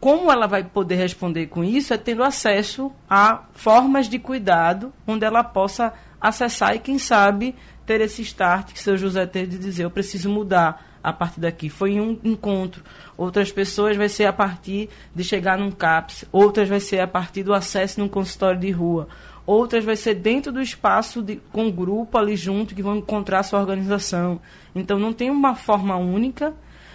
Como 0.01 0.33
ela 0.33 0.47
vai 0.47 0.65
poder 0.65 0.95
responder 0.95 1.49
com 1.49 1.63
isso 1.63 1.93
é 1.93 1.99
tendo 1.99 2.23
acesso 2.23 2.91
a 3.07 3.43
formas 3.53 4.09
de 4.09 4.19
cuidado 4.19 4.91
onde 5.07 5.23
ela 5.23 5.45
possa 5.45 5.93
acessar 6.19 6.77
e, 6.77 6.79
quem 6.79 6.99
sabe, 6.99 7.55
ter 7.85 8.01
esse 8.01 8.23
start 8.23 8.73
que 8.73 8.81
seu 8.81 8.97
José 8.97 9.27
teve 9.27 9.49
de 9.49 9.59
dizer: 9.59 9.85
eu 9.85 9.91
preciso 9.91 10.31
mudar 10.31 10.83
a 11.03 11.13
partir 11.13 11.41
daqui. 11.41 11.69
Foi 11.69 11.93
em 11.93 12.01
um 12.01 12.19
encontro. 12.25 12.83
Outras 13.19 13.53
pessoas 13.53 13.99
vai 13.99 14.09
ser 14.09 14.25
a 14.25 14.33
partir 14.33 14.89
de 15.15 15.23
chegar 15.23 15.59
num 15.59 15.71
CAPS. 15.71 16.25
Outras 16.33 16.71
vai 16.71 16.81
ser 16.81 17.01
a 17.01 17.07
partir 17.07 17.43
do 17.43 17.53
acesso 17.53 18.01
num 18.01 18.09
consultório 18.09 18.59
de 18.59 18.71
rua 18.71 19.09
outras 19.47 19.85
vai 19.85 19.97
ser 19.97 20.15
dentro 20.15 20.53
do 20.53 20.61
espaço 20.61 21.23
de, 21.23 21.37
com 21.53 21.69
o 21.69 21.73
grupo 21.73 22.17
ali 22.17 22.37
junto 22.37 22.75
que 22.75 22.83
vão 22.83 22.97
encontrar 22.97 23.43
sua 23.43 23.61
organização. 23.61 24.41
Então 24.75 24.99
não 24.99 25.13
tem 25.13 25.31
uma 25.31 25.55
forma 25.55 25.97
única, 25.97 26.55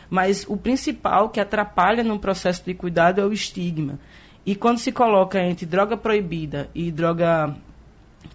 mas 0.09 0.45
o 0.47 0.57
principal 0.57 1.29
que 1.29 1.39
atrapalha 1.39 2.03
no 2.03 2.19
processo 2.19 2.63
de 2.65 2.73
cuidado 2.73 3.21
é 3.21 3.25
o 3.25 3.33
estigma. 3.33 3.99
E 4.45 4.55
quando 4.55 4.79
se 4.79 4.91
coloca 4.91 5.39
entre 5.39 5.65
droga 5.65 5.95
proibida 5.95 6.69
e 6.73 6.91
droga 6.91 7.55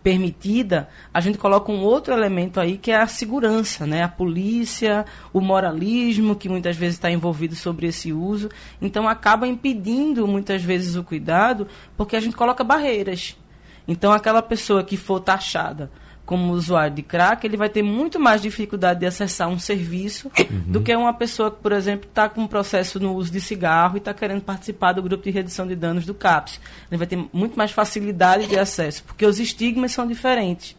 permitida, 0.03 0.89
a 1.13 1.21
gente 1.21 1.39
coloca 1.39 1.73
um 1.73 1.81
outro 1.81 2.13
elemento 2.13 2.61
aí 2.61 2.77
que 2.77 2.91
é 2.91 2.97
a 2.97 3.07
segurança, 3.07 3.87
né? 3.87 4.03
A 4.03 4.09
polícia, 4.09 5.05
o 5.33 5.41
moralismo 5.41 6.37
que 6.37 6.49
muitas 6.49 6.77
vezes 6.77 6.97
está 6.97 7.11
envolvido 7.11 7.57
sobre 7.57 7.87
esse 7.87 8.13
uso, 8.13 8.51
então 8.81 9.09
acaba 9.09 9.47
impedindo 9.47 10.29
muitas 10.29 10.63
vezes 10.63 10.95
o 10.95 11.03
cuidado, 11.03 11.67
porque 11.97 12.17
a 12.17 12.21
gente 12.21 12.37
coloca 12.37 12.63
barreiras. 12.63 13.37
Então, 13.87 14.13
aquela 14.13 14.43
pessoa 14.43 14.83
que 14.83 14.97
for 14.97 15.21
taxada 15.21 15.91
como 16.25 16.53
usuário 16.53 16.95
de 16.95 17.03
crack, 17.03 17.47
ele 17.47 17.57
vai 17.57 17.69
ter 17.69 17.83
muito 17.83 18.19
mais 18.19 18.41
dificuldade 18.41 19.01
de 19.01 19.07
acessar 19.07 19.49
um 19.49 19.59
serviço 19.59 20.31
uhum. 20.39 20.63
do 20.67 20.81
que 20.81 20.95
uma 20.97 21.13
pessoa 21.13 21.51
que, 21.51 21.59
por 21.59 21.73
exemplo, 21.73 22.09
está 22.09 22.29
com 22.29 22.43
um 22.43 22.47
processo 22.47 22.99
no 22.99 23.15
uso 23.15 23.31
de 23.31 23.41
cigarro 23.41 23.97
e 23.97 23.99
está 23.99 24.15
querendo 24.15 24.41
participar 24.41 24.93
do 24.93 25.03
grupo 25.03 25.23
de 25.23 25.31
redução 25.31 25.67
de 25.67 25.77
danos 25.77 26.07
do 26.07 26.15
CAPS. 26.15 26.61
Ele 26.91 26.99
vai 26.99 27.07
ter 27.07 27.23
muito 27.33 27.57
mais 27.57 27.73
facilidade 27.73 28.47
de 28.47 28.59
acesso, 28.59 29.05
porque 29.05 29.27
os 29.27 29.39
estigmas 29.39 29.93
são 29.93 30.07
diferentes. 30.07 30.75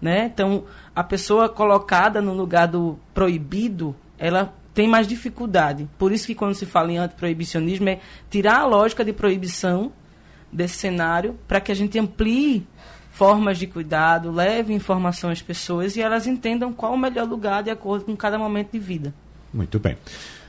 Né? 0.00 0.30
Então, 0.32 0.64
a 0.94 1.04
pessoa 1.04 1.48
colocada 1.48 2.22
no 2.22 2.32
lugar 2.32 2.66
do 2.66 2.98
proibido, 3.12 3.94
ela 4.18 4.54
tem 4.72 4.88
mais 4.88 5.06
dificuldade. 5.06 5.88
Por 5.98 6.12
isso 6.12 6.26
que 6.26 6.34
quando 6.34 6.54
se 6.54 6.66
fala 6.66 6.92
em 6.92 6.98
antiproibicionismo 6.98 7.88
é 7.88 8.00
tirar 8.30 8.60
a 8.60 8.66
lógica 8.66 9.04
de 9.04 9.12
proibição 9.12 9.92
desse 10.52 10.76
cenário 10.76 11.36
para 11.46 11.60
que 11.60 11.72
a 11.72 11.74
gente 11.74 11.98
amplie 11.98 12.66
formas 13.10 13.58
de 13.58 13.66
cuidado, 13.66 14.30
leve 14.30 14.74
informação 14.74 15.30
às 15.30 15.40
pessoas 15.40 15.96
e 15.96 16.02
elas 16.02 16.26
entendam 16.26 16.72
qual 16.72 16.92
o 16.92 16.98
melhor 16.98 17.26
lugar 17.26 17.62
de 17.62 17.70
acordo 17.70 18.04
com 18.04 18.14
cada 18.14 18.38
momento 18.38 18.72
de 18.72 18.78
vida. 18.78 19.14
Muito 19.52 19.78
bem. 19.78 19.96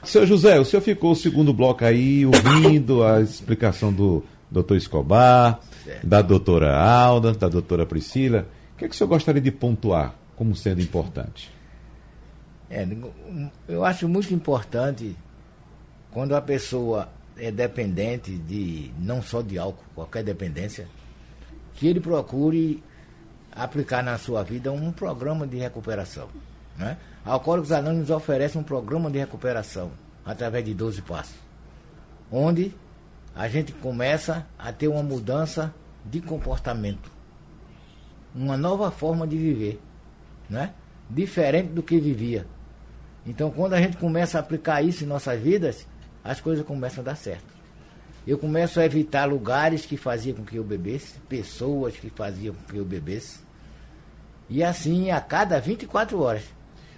Seu 0.03 0.25
José, 0.25 0.59
o 0.59 0.65
senhor 0.65 0.81
ficou 0.81 1.11
o 1.11 1.15
segundo 1.15 1.53
bloco 1.53 1.85
aí 1.85 2.25
ouvindo 2.25 3.03
a 3.03 3.21
explicação 3.21 3.91
do 3.91 4.23
doutor 4.51 4.75
Escobar, 4.75 5.59
certo. 5.83 6.05
da 6.05 6.21
doutora 6.21 6.77
Alda, 6.77 7.33
da 7.33 7.47
doutora 7.47 7.85
Priscila. 7.85 8.47
O 8.75 8.77
que, 8.77 8.85
é 8.85 8.87
que 8.89 8.93
o 8.93 8.97
senhor 8.97 9.07
gostaria 9.07 9.41
de 9.41 9.51
pontuar 9.51 10.13
como 10.35 10.55
sendo 10.55 10.81
importante? 10.81 11.49
É, 12.69 12.85
eu 13.67 13.85
acho 13.85 14.09
muito 14.09 14.33
importante 14.33 15.15
quando 16.11 16.35
a 16.35 16.41
pessoa 16.41 17.09
é 17.39 17.51
dependente 17.51 18.37
de 18.37 18.91
não 18.99 19.21
só 19.21 19.41
de 19.41 19.57
álcool, 19.57 19.83
qualquer 19.95 20.23
dependência, 20.23 20.87
que 21.75 21.87
ele 21.87 21.99
procure 21.99 22.83
aplicar 23.51 24.03
na 24.03 24.17
sua 24.17 24.43
vida 24.43 24.71
um 24.71 24.91
programa 24.91 25.47
de 25.47 25.57
recuperação. 25.57 26.29
Né? 26.77 26.97
Alcoólicos 27.25 27.71
Anônimos 27.71 28.09
oferece 28.09 28.57
um 28.57 28.63
programa 28.63 29.09
de 29.09 29.17
recuperação 29.17 29.91
através 30.25 30.63
de 30.65 30.73
12 30.73 31.01
passos, 31.01 31.35
onde 32.31 32.73
a 33.35 33.47
gente 33.47 33.71
começa 33.73 34.45
a 34.57 34.71
ter 34.71 34.87
uma 34.87 35.03
mudança 35.03 35.73
de 36.05 36.21
comportamento, 36.21 37.11
uma 38.35 38.57
nova 38.57 38.91
forma 38.91 39.27
de 39.27 39.37
viver, 39.37 39.79
né? 40.49 40.73
diferente 41.09 41.69
do 41.69 41.81
que 41.81 41.99
vivia. 41.99 42.45
Então, 43.25 43.51
quando 43.51 43.73
a 43.73 43.81
gente 43.81 43.97
começa 43.97 44.37
a 44.37 44.41
aplicar 44.41 44.81
isso 44.81 45.03
em 45.03 45.07
nossas 45.07 45.39
vidas, 45.39 45.85
as 46.27 46.41
coisas 46.41 46.65
começam 46.65 47.01
a 47.01 47.05
dar 47.05 47.15
certo. 47.15 47.55
Eu 48.27 48.37
começo 48.37 48.79
a 48.79 48.85
evitar 48.85 49.25
lugares 49.25 49.85
que 49.85 49.95
faziam 49.95 50.35
com 50.35 50.43
que 50.43 50.57
eu 50.57 50.63
bebesse, 50.63 51.13
pessoas 51.29 51.95
que 51.95 52.09
faziam 52.09 52.53
com 52.53 52.73
que 52.73 52.77
eu 52.77 52.83
bebesse. 52.83 53.39
E 54.49 54.61
assim 54.61 55.09
a 55.11 55.21
cada 55.21 55.59
24 55.61 56.19
horas. 56.21 56.43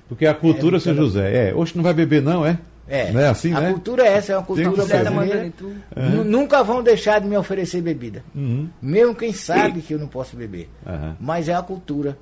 Porque 0.08 0.26
a 0.26 0.34
cultura, 0.34 0.78
é, 0.78 0.80
seu 0.80 0.96
José, 0.96 1.50
é, 1.50 1.54
hoje 1.54 1.74
não 1.76 1.84
vai 1.84 1.94
beber 1.94 2.24
não, 2.24 2.44
é? 2.44 2.58
É. 2.88 3.12
Não 3.12 3.22
é 3.22 3.28
assim, 3.28 3.54
a 3.54 3.62
né? 3.62 3.72
cultura 3.72 4.04
é 4.04 4.14
essa, 4.14 4.34
é 4.34 4.38
uma 4.38 4.44
cultura 4.44 4.72
brasileira. 4.84 5.54
Uhum. 5.96 6.24
Nunca 6.24 6.64
vão 6.64 6.82
deixar 6.82 7.22
de 7.22 7.28
me 7.28 7.38
oferecer 7.38 7.82
bebida. 7.82 8.24
Uhum. 8.34 8.68
Mesmo 8.82 9.14
quem 9.14 9.32
sabe 9.32 9.82
que 9.82 9.94
eu 9.94 10.00
não 10.00 10.08
posso 10.08 10.36
beber. 10.36 10.68
Uhum. 10.84 11.16
Mas 11.20 11.48
é 11.48 11.54
a 11.54 11.62
cultura. 11.62 12.18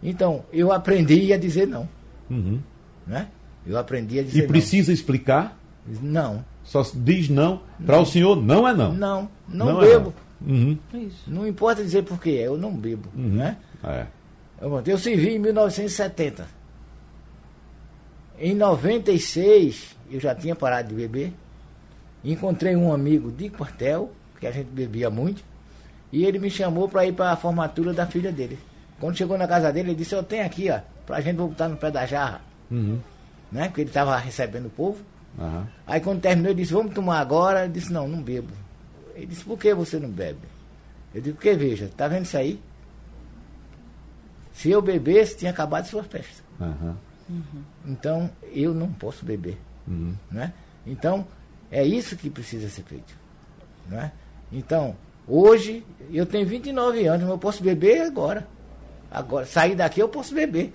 Então, 0.00 0.44
eu 0.52 0.70
aprendi 0.70 1.32
a 1.32 1.36
dizer 1.36 1.66
não. 1.66 1.88
Uhum. 2.30 2.60
Né? 3.04 3.26
Eu 3.66 3.76
aprendi 3.76 4.20
a 4.20 4.22
dizer 4.22 4.38
não. 4.38 4.44
E 4.44 4.48
precisa 4.48 4.92
não. 4.92 4.94
explicar? 4.94 5.58
Não. 6.00 6.51
Só 6.72 6.82
diz 6.94 7.28
não. 7.28 7.60
Para 7.84 8.00
o 8.00 8.06
senhor, 8.06 8.34
não 8.34 8.66
é 8.66 8.72
não. 8.72 8.94
Não, 8.94 9.28
não, 9.46 9.66
não 9.66 9.82
é 9.82 9.88
bebo. 9.88 10.14
É 10.40 10.50
não. 10.50 10.56
Uhum. 10.56 10.78
não 11.26 11.46
importa 11.46 11.82
dizer 11.82 12.02
por 12.02 12.18
quê, 12.18 12.30
eu 12.30 12.56
não 12.56 12.72
bebo. 12.74 13.10
Uhum. 13.14 13.28
Né? 13.28 13.58
É. 13.84 14.06
Eu, 14.58 14.82
eu 14.86 14.96
servi 14.96 15.34
em 15.34 15.38
1970. 15.38 16.48
Em 18.38 18.54
96, 18.54 19.94
eu 20.10 20.18
já 20.18 20.34
tinha 20.34 20.56
parado 20.56 20.88
de 20.88 20.94
beber. 20.94 21.34
Encontrei 22.24 22.74
um 22.74 22.90
amigo 22.90 23.30
de 23.30 23.50
quartel, 23.50 24.10
que 24.40 24.46
a 24.46 24.50
gente 24.50 24.70
bebia 24.70 25.10
muito, 25.10 25.44
e 26.10 26.24
ele 26.24 26.38
me 26.38 26.48
chamou 26.48 26.88
para 26.88 27.04
ir 27.04 27.12
para 27.12 27.32
a 27.32 27.36
formatura 27.36 27.92
da 27.92 28.06
filha 28.06 28.32
dele. 28.32 28.58
Quando 28.98 29.18
chegou 29.18 29.36
na 29.36 29.46
casa 29.46 29.70
dele, 29.70 29.90
ele 29.90 29.96
disse: 29.96 30.14
Eu 30.14 30.22
tenho 30.22 30.46
aqui, 30.46 30.70
ó, 30.70 30.80
para 31.04 31.18
a 31.18 31.20
gente 31.20 31.36
voltar 31.36 31.68
no 31.68 31.76
pé 31.76 31.90
da 31.90 32.06
jarra. 32.06 32.40
Uhum. 32.70 32.98
Né? 33.50 33.68
Porque 33.68 33.82
ele 33.82 33.90
estava 33.90 34.16
recebendo 34.16 34.66
o 34.68 34.70
povo. 34.70 35.12
Uhum. 35.38 35.66
Aí 35.86 36.00
quando 36.00 36.20
terminou, 36.20 36.50
ele 36.50 36.60
disse, 36.60 36.72
vamos 36.72 36.94
tomar 36.94 37.20
agora. 37.20 37.64
Eu 37.64 37.68
disse, 37.68 37.92
não, 37.92 38.06
não 38.08 38.22
bebo. 38.22 38.52
Ele 39.14 39.26
disse, 39.26 39.44
por 39.44 39.58
que 39.58 39.72
você 39.74 39.98
não 39.98 40.08
bebe? 40.08 40.40
Eu 41.14 41.20
disse, 41.20 41.34
porque 41.34 41.54
veja, 41.54 41.90
tá 41.96 42.08
vendo 42.08 42.24
isso 42.24 42.36
aí? 42.36 42.60
Se 44.52 44.70
eu 44.70 44.82
bebesse, 44.82 45.36
tinha 45.36 45.50
acabado 45.50 45.82
a 45.82 45.88
sua 45.88 46.04
festa. 46.04 46.42
Uhum. 46.60 46.94
Uhum. 47.28 47.62
Então, 47.86 48.30
eu 48.52 48.74
não 48.74 48.92
posso 48.92 49.24
beber. 49.24 49.58
Uhum. 49.86 50.14
Né? 50.30 50.52
Então, 50.86 51.26
é 51.70 51.84
isso 51.84 52.16
que 52.16 52.28
precisa 52.28 52.68
ser 52.68 52.82
feito. 52.82 53.14
Né? 53.88 54.12
Então, 54.52 54.96
hoje, 55.26 55.84
eu 56.10 56.26
tenho 56.26 56.46
29 56.46 57.06
anos, 57.06 57.22
mas 57.22 57.30
eu 57.30 57.38
posso 57.38 57.62
beber 57.62 58.02
agora. 58.02 58.46
Agora, 59.10 59.46
sair 59.46 59.74
daqui 59.74 60.00
eu 60.00 60.08
posso 60.08 60.34
beber. 60.34 60.74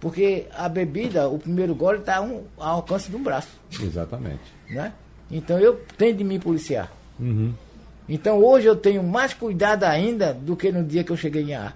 Porque 0.00 0.46
a 0.54 0.68
bebida, 0.68 1.28
o 1.28 1.38
primeiro 1.38 1.74
gole 1.74 1.98
está 1.98 2.20
um, 2.20 2.44
ao 2.56 2.76
alcance 2.76 3.10
de 3.10 3.16
um 3.16 3.22
braço. 3.22 3.48
Exatamente. 3.80 4.40
Né? 4.68 4.92
Então 5.30 5.58
eu 5.58 5.80
tenho 5.96 6.14
de 6.16 6.24
me 6.24 6.38
policiar. 6.38 6.92
Uhum. 7.18 7.52
Então 8.08 8.38
hoje 8.38 8.66
eu 8.66 8.76
tenho 8.76 9.02
mais 9.02 9.32
cuidado 9.34 9.84
ainda 9.84 10.32
do 10.32 10.54
que 10.54 10.70
no 10.70 10.84
dia 10.84 11.02
que 11.02 11.10
eu 11.10 11.16
cheguei 11.16 11.42
em 11.42 11.54
A. 11.54 11.72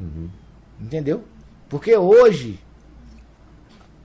Uhum. 0.00 0.28
Entendeu? 0.80 1.24
Porque 1.68 1.96
hoje 1.96 2.58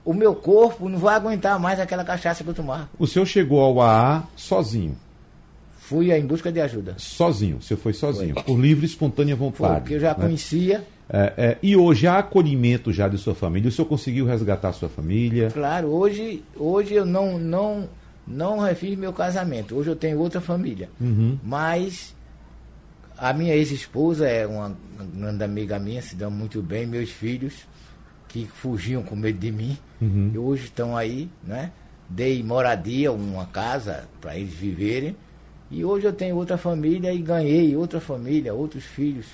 o 0.04 0.12
meu 0.12 0.34
corpo 0.34 0.88
não 0.88 0.98
vai 0.98 1.14
aguentar 1.14 1.58
mais 1.58 1.78
aquela 1.78 2.04
cachaça 2.04 2.42
que 2.42 2.50
eu 2.50 2.54
tomar. 2.54 2.90
O 2.98 3.06
senhor 3.06 3.26
chegou 3.26 3.60
ao 3.60 3.80
AA 3.80 4.24
sozinho? 4.36 4.96
Fui 5.78 6.12
em 6.12 6.26
busca 6.26 6.50
de 6.50 6.60
ajuda. 6.60 6.94
Sozinho, 6.96 7.58
o 7.58 7.62
senhor 7.62 7.78
foi 7.78 7.92
sozinho, 7.92 8.34
foi. 8.34 8.42
por 8.42 8.58
livre 8.58 8.84
e 8.84 8.88
espontânea 8.88 9.36
vontade. 9.36 9.80
Porque 9.80 9.94
eu 9.94 10.00
já 10.00 10.08
né? 10.08 10.14
conhecia. 10.14 10.86
É, 11.12 11.34
é, 11.36 11.58
e 11.62 11.76
hoje 11.76 12.06
há 12.06 12.18
acolhimento 12.18 12.90
já 12.90 13.06
de 13.06 13.18
sua 13.18 13.34
família? 13.34 13.68
O 13.68 13.72
senhor 13.72 13.86
conseguiu 13.86 14.24
resgatar 14.24 14.70
a 14.70 14.72
sua 14.72 14.88
família? 14.88 15.50
Claro, 15.50 15.88
hoje, 15.88 16.42
hoje 16.56 16.94
eu 16.94 17.04
não, 17.04 17.38
não, 17.38 17.86
não 18.26 18.58
refiz 18.58 18.98
meu 18.98 19.12
casamento. 19.12 19.76
Hoje 19.76 19.90
eu 19.90 19.96
tenho 19.96 20.18
outra 20.18 20.40
família. 20.40 20.88
Uhum. 20.98 21.38
Mas 21.42 22.16
a 23.18 23.34
minha 23.34 23.54
ex-esposa 23.54 24.26
é 24.26 24.46
uma 24.46 24.74
grande 25.14 25.44
amiga 25.44 25.78
minha, 25.78 26.00
se 26.00 26.16
dão 26.16 26.30
muito 26.30 26.62
bem. 26.62 26.86
Meus 26.86 27.10
filhos, 27.10 27.68
que 28.26 28.46
fugiam 28.46 29.02
com 29.02 29.14
medo 29.14 29.38
de 29.38 29.52
mim, 29.52 29.76
uhum. 30.00 30.30
e 30.32 30.38
hoje 30.38 30.64
estão 30.64 30.96
aí, 30.96 31.28
né? 31.44 31.72
Dei 32.08 32.42
moradia, 32.42 33.12
uma 33.12 33.44
casa 33.44 34.08
para 34.18 34.36
eles 34.36 34.54
viverem. 34.54 35.14
E 35.70 35.84
hoje 35.84 36.06
eu 36.06 36.12
tenho 36.12 36.36
outra 36.36 36.56
família 36.56 37.12
e 37.12 37.18
ganhei 37.18 37.76
outra 37.76 38.00
família, 38.00 38.54
outros 38.54 38.84
filhos, 38.84 39.26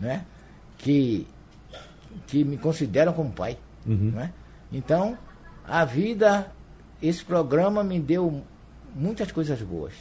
né? 0.00 0.24
Que, 0.82 1.26
que 2.26 2.44
me 2.44 2.58
consideram 2.58 3.12
como 3.12 3.32
pai. 3.32 3.56
Uhum. 3.86 4.10
Né? 4.10 4.32
Então, 4.70 5.16
a 5.66 5.84
vida, 5.84 6.52
esse 7.00 7.24
programa 7.24 7.82
me 7.82 7.98
deu 7.98 8.42
muitas 8.94 9.32
coisas 9.32 9.60
boas. 9.62 9.94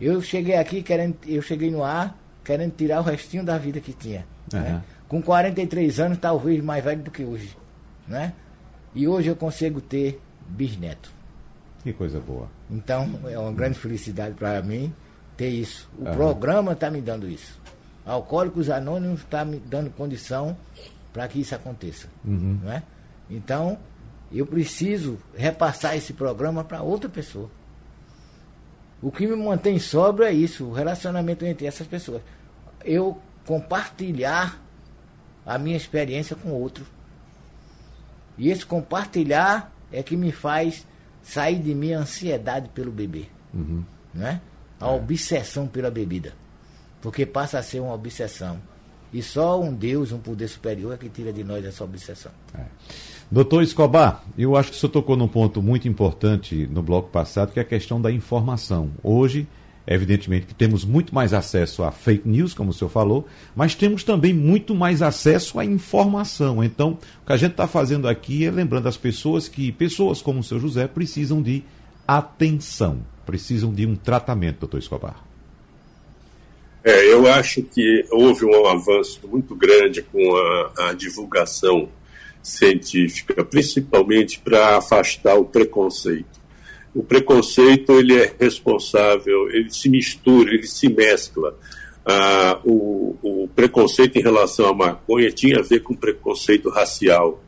Eu 0.00 0.22
cheguei 0.22 0.56
aqui 0.56 0.82
querendo, 0.82 1.16
eu 1.26 1.42
cheguei 1.42 1.70
no 1.70 1.84
ar 1.84 2.16
querendo 2.42 2.72
tirar 2.74 3.00
o 3.00 3.04
restinho 3.04 3.44
da 3.44 3.58
vida 3.58 3.80
que 3.80 3.92
tinha. 3.92 4.26
Uhum. 4.52 4.60
Né? 4.60 4.82
Com 5.08 5.20
43 5.20 6.00
anos, 6.00 6.18
talvez 6.18 6.62
mais 6.64 6.82
velho 6.82 7.02
do 7.02 7.10
que 7.10 7.24
hoje 7.24 7.56
né? 8.06 8.32
E 8.94 9.08
hoje 9.08 9.28
eu 9.28 9.36
consigo 9.36 9.80
ter 9.80 10.20
bisneto. 10.48 11.10
Que 11.82 11.92
coisa 11.92 12.20
boa. 12.20 12.48
Então, 12.70 13.20
é 13.28 13.38
uma 13.38 13.52
grande 13.52 13.78
felicidade 13.78 14.34
para 14.34 14.62
mim 14.62 14.92
ter 15.36 15.48
isso. 15.48 15.88
O 15.98 16.04
uhum. 16.04 16.14
programa 16.14 16.72
está 16.72 16.90
me 16.90 17.00
dando 17.00 17.28
isso. 17.28 17.60
Alcoólicos 18.04 18.68
Anônimos 18.68 19.20
está 19.20 19.44
me 19.44 19.58
dando 19.58 19.90
condição 19.90 20.56
para 21.12 21.26
que 21.28 21.40
isso 21.40 21.54
aconteça. 21.54 22.08
Uhum. 22.24 22.58
Né? 22.62 22.82
Então, 23.30 23.78
eu 24.32 24.44
preciso 24.44 25.18
repassar 25.34 25.96
esse 25.96 26.12
programa 26.12 26.64
para 26.64 26.82
outra 26.82 27.08
pessoa. 27.08 27.48
O 29.00 29.10
que 29.10 29.26
me 29.26 29.36
mantém 29.36 29.78
sóbrio 29.78 30.26
é 30.26 30.32
isso, 30.32 30.64
o 30.64 30.72
relacionamento 30.72 31.44
entre 31.44 31.66
essas 31.66 31.86
pessoas. 31.86 32.22
Eu 32.84 33.18
compartilhar 33.46 34.60
a 35.46 35.58
minha 35.58 35.76
experiência 35.76 36.34
com 36.34 36.50
outro. 36.50 36.84
E 38.36 38.50
esse 38.50 38.64
compartilhar 38.64 39.72
é 39.92 40.02
que 40.02 40.16
me 40.16 40.32
faz 40.32 40.86
sair 41.22 41.58
de 41.58 41.74
mim 41.74 41.92
a 41.92 42.00
ansiedade 42.00 42.68
pelo 42.70 42.90
bebê. 42.90 43.26
Uhum. 43.52 43.84
Né? 44.12 44.40
A 44.80 44.88
é. 44.88 44.90
obsessão 44.90 45.66
pela 45.66 45.90
bebida. 45.90 46.34
Porque 47.04 47.26
passa 47.26 47.58
a 47.58 47.62
ser 47.62 47.80
uma 47.80 47.92
obsessão. 47.92 48.58
E 49.12 49.22
só 49.22 49.60
um 49.60 49.74
Deus, 49.74 50.10
um 50.10 50.18
poder 50.18 50.48
superior, 50.48 50.94
é 50.94 50.96
que 50.96 51.10
tira 51.10 51.34
de 51.34 51.44
nós 51.44 51.62
essa 51.62 51.84
obsessão. 51.84 52.32
É. 52.54 52.62
Doutor 53.30 53.62
Escobar, 53.62 54.24
eu 54.38 54.56
acho 54.56 54.70
que 54.70 54.76
o 54.78 54.80
senhor 54.80 54.90
tocou 54.90 55.14
num 55.14 55.28
ponto 55.28 55.60
muito 55.62 55.86
importante 55.86 56.66
no 56.66 56.82
bloco 56.82 57.10
passado, 57.10 57.52
que 57.52 57.58
é 57.58 57.62
a 57.62 57.66
questão 57.66 58.00
da 58.00 58.10
informação. 58.10 58.90
Hoje, 59.02 59.46
Evidentemente 59.86 60.46
que 60.46 60.54
temos 60.54 60.82
muito 60.82 61.14
mais 61.14 61.34
acesso 61.34 61.84
a 61.84 61.90
fake 61.90 62.26
news, 62.26 62.54
como 62.54 62.70
o 62.70 62.72
senhor 62.72 62.88
falou, 62.88 63.28
mas 63.54 63.74
temos 63.74 64.02
também 64.02 64.32
muito 64.32 64.74
mais 64.74 65.02
acesso 65.02 65.60
à 65.60 65.64
informação. 65.66 66.64
Então, 66.64 66.92
o 67.22 67.26
que 67.26 67.32
a 67.34 67.36
gente 67.36 67.50
está 67.50 67.66
fazendo 67.68 68.08
aqui 68.08 68.46
é 68.46 68.50
lembrando 68.50 68.88
as 68.88 68.96
pessoas 68.96 69.46
que 69.46 69.70
pessoas 69.70 70.22
como 70.22 70.40
o 70.40 70.42
seu 70.42 70.58
José 70.58 70.88
precisam 70.88 71.42
de 71.42 71.62
atenção, 72.08 73.00
precisam 73.26 73.74
de 73.74 73.84
um 73.84 73.94
tratamento, 73.94 74.60
doutor 74.60 74.78
Escobar. 74.78 75.33
É, 76.84 77.12
eu 77.12 77.26
acho 77.26 77.62
que 77.62 78.04
houve 78.10 78.44
um 78.44 78.66
avanço 78.66 79.20
muito 79.26 79.54
grande 79.54 80.02
com 80.02 80.36
a, 80.36 80.90
a 80.90 80.92
divulgação 80.92 81.88
científica, 82.42 83.42
principalmente 83.44 84.38
para 84.38 84.76
afastar 84.76 85.34
o 85.34 85.46
preconceito 85.46 86.44
o 86.94 87.02
preconceito 87.02 87.92
ele 87.98 88.16
é 88.16 88.32
responsável, 88.38 89.50
ele 89.50 89.68
se 89.70 89.88
mistura, 89.88 90.54
ele 90.54 90.66
se 90.66 90.88
mescla. 90.88 91.58
Ah, 92.06 92.60
o, 92.64 93.16
o, 93.22 93.48
preconceito 93.48 94.16
em 94.16 94.22
relação 94.22 94.68
à 94.68 94.74
maconha 94.74 95.30
tinha 95.32 95.58
a 95.58 95.62
ver 95.62 95.80
com 95.80 95.94
preconceito 95.94 96.70
racial, 96.70 97.42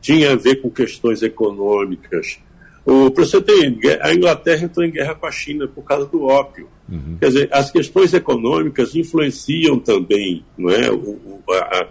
tinha 0.00 0.32
a 0.32 0.36
ver 0.36 0.56
com 0.62 0.70
questões 0.70 1.22
econômicas. 1.22 2.38
O, 2.86 3.10
você 3.10 3.42
tem, 3.42 3.78
a 4.00 4.14
Inglaterra 4.14 4.64
entrou 4.64 4.86
em 4.86 4.92
guerra 4.92 5.14
com 5.14 5.26
a 5.26 5.32
China 5.32 5.66
por 5.66 5.82
causa 5.82 6.06
do 6.06 6.22
ópio. 6.22 6.68
Uhum. 6.88 7.16
Quer 7.18 7.26
dizer, 7.26 7.48
as 7.50 7.70
questões 7.70 8.14
econômicas 8.14 8.94
influenciam 8.94 9.78
também 9.78 10.44
não 10.56 10.70
é, 10.70 10.90
o, 10.90 11.42
a, 11.50 11.80
a 11.80 11.86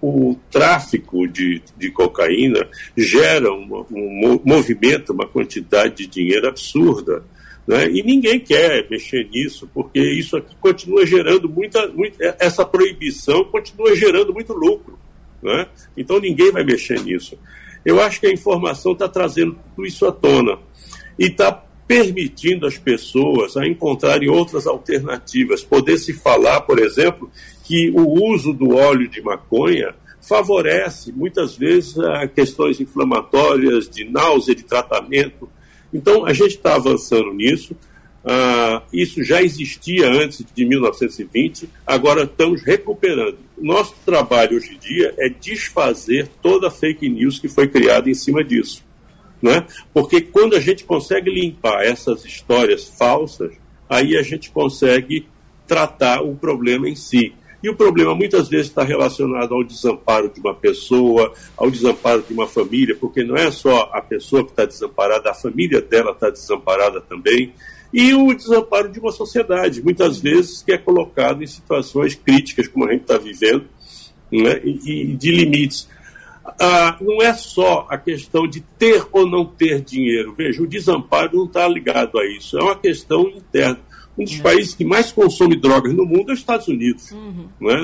o 0.00 0.36
tráfico 0.50 1.26
de, 1.26 1.62
de 1.76 1.90
cocaína 1.90 2.66
gera 2.96 3.52
um, 3.52 3.84
um 3.90 4.40
movimento, 4.44 5.12
uma 5.12 5.26
quantidade 5.26 5.96
de 5.96 6.06
dinheiro 6.06 6.48
absurda. 6.48 7.24
Né? 7.66 7.90
E 7.90 8.02
ninguém 8.02 8.40
quer 8.40 8.88
mexer 8.90 9.28
nisso, 9.28 9.68
porque 9.72 10.00
isso 10.00 10.36
aqui 10.36 10.56
continua 10.60 11.06
gerando 11.06 11.48
muita, 11.48 11.86
muita 11.88 12.36
essa 12.40 12.64
proibição 12.64 13.44
continua 13.44 13.94
gerando 13.94 14.32
muito 14.32 14.52
lucro. 14.52 14.98
Né? 15.42 15.66
Então 15.96 16.18
ninguém 16.18 16.50
vai 16.50 16.64
mexer 16.64 17.00
nisso. 17.02 17.38
Eu 17.88 18.02
acho 18.02 18.20
que 18.20 18.26
a 18.26 18.30
informação 18.30 18.92
está 18.92 19.08
trazendo 19.08 19.56
tudo 19.74 19.86
isso 19.86 20.04
à 20.04 20.12
tona 20.12 20.58
e 21.18 21.24
está 21.24 21.50
permitindo 21.50 22.66
as 22.66 22.76
pessoas 22.76 23.56
a 23.56 23.66
encontrarem 23.66 24.28
outras 24.28 24.66
alternativas, 24.66 25.64
poder 25.64 25.96
se 25.96 26.12
falar, 26.12 26.60
por 26.60 26.78
exemplo, 26.78 27.30
que 27.64 27.90
o 27.90 28.30
uso 28.30 28.52
do 28.52 28.76
óleo 28.76 29.08
de 29.08 29.22
maconha 29.22 29.94
favorece 30.20 31.10
muitas 31.12 31.56
vezes 31.56 31.94
questões 32.34 32.78
inflamatórias, 32.78 33.88
de 33.88 34.04
náusea, 34.04 34.54
de 34.54 34.64
tratamento. 34.64 35.48
Então, 35.90 36.26
a 36.26 36.34
gente 36.34 36.56
está 36.56 36.74
avançando 36.74 37.32
nisso. 37.32 37.74
Ah, 38.24 38.82
isso 38.92 39.22
já 39.22 39.42
existia 39.42 40.10
antes 40.10 40.44
de 40.54 40.64
1920, 40.64 41.68
agora 41.86 42.24
estamos 42.24 42.62
recuperando. 42.62 43.38
Nosso 43.56 43.94
trabalho 44.04 44.56
hoje 44.56 44.74
em 44.74 44.78
dia 44.78 45.14
é 45.18 45.28
desfazer 45.28 46.28
toda 46.42 46.68
a 46.68 46.70
fake 46.70 47.08
news 47.08 47.38
que 47.38 47.48
foi 47.48 47.68
criada 47.68 48.10
em 48.10 48.14
cima 48.14 48.44
disso. 48.44 48.84
Né? 49.40 49.64
Porque 49.94 50.20
quando 50.20 50.56
a 50.56 50.60
gente 50.60 50.84
consegue 50.84 51.30
limpar 51.30 51.84
essas 51.84 52.24
histórias 52.24 52.88
falsas, 52.88 53.52
aí 53.88 54.16
a 54.16 54.22
gente 54.22 54.50
consegue 54.50 55.26
tratar 55.66 56.22
o 56.22 56.34
problema 56.34 56.88
em 56.88 56.96
si. 56.96 57.32
E 57.62 57.68
o 57.68 57.74
problema 57.74 58.14
muitas 58.14 58.48
vezes 58.48 58.68
está 58.68 58.84
relacionado 58.84 59.52
ao 59.52 59.64
desamparo 59.64 60.28
de 60.28 60.40
uma 60.40 60.54
pessoa, 60.54 61.32
ao 61.56 61.70
desamparo 61.70 62.22
de 62.22 62.32
uma 62.32 62.46
família, 62.46 62.96
porque 62.98 63.24
não 63.24 63.36
é 63.36 63.50
só 63.50 63.90
a 63.92 64.00
pessoa 64.00 64.44
que 64.44 64.50
está 64.50 64.64
desamparada, 64.64 65.30
a 65.30 65.34
família 65.34 65.80
dela 65.80 66.12
está 66.12 66.30
desamparada 66.30 67.00
também. 67.00 67.52
E 67.92 68.14
o 68.14 68.34
desamparo 68.34 68.90
de 68.90 69.00
uma 69.00 69.12
sociedade, 69.12 69.82
muitas 69.82 70.18
vezes 70.18 70.62
que 70.62 70.72
é 70.72 70.78
colocado 70.78 71.42
em 71.42 71.46
situações 71.46 72.14
críticas, 72.14 72.68
como 72.68 72.86
a 72.86 72.92
gente 72.92 73.02
está 73.02 73.16
vivendo, 73.16 73.64
né, 74.30 74.60
e, 74.62 75.12
e 75.12 75.16
de 75.16 75.30
limites. 75.30 75.88
Ah, 76.60 76.96
não 77.00 77.22
é 77.22 77.32
só 77.34 77.86
a 77.90 77.96
questão 77.96 78.46
de 78.46 78.60
ter 78.78 79.06
ou 79.12 79.26
não 79.26 79.44
ter 79.44 79.80
dinheiro. 79.80 80.34
Veja, 80.34 80.62
o 80.62 80.66
desamparo 80.66 81.36
não 81.36 81.44
está 81.44 81.66
ligado 81.68 82.18
a 82.18 82.26
isso, 82.26 82.58
é 82.58 82.62
uma 82.62 82.76
questão 82.76 83.28
interna. 83.28 83.80
Um 84.18 84.24
dos 84.24 84.38
países 84.38 84.74
que 84.74 84.84
mais 84.84 85.12
consome 85.12 85.54
drogas 85.54 85.94
no 85.94 86.04
mundo 86.04 86.30
é 86.30 86.32
os 86.32 86.40
Estados 86.40 86.66
Unidos. 86.66 87.12
Uhum. 87.12 87.48
Né? 87.60 87.76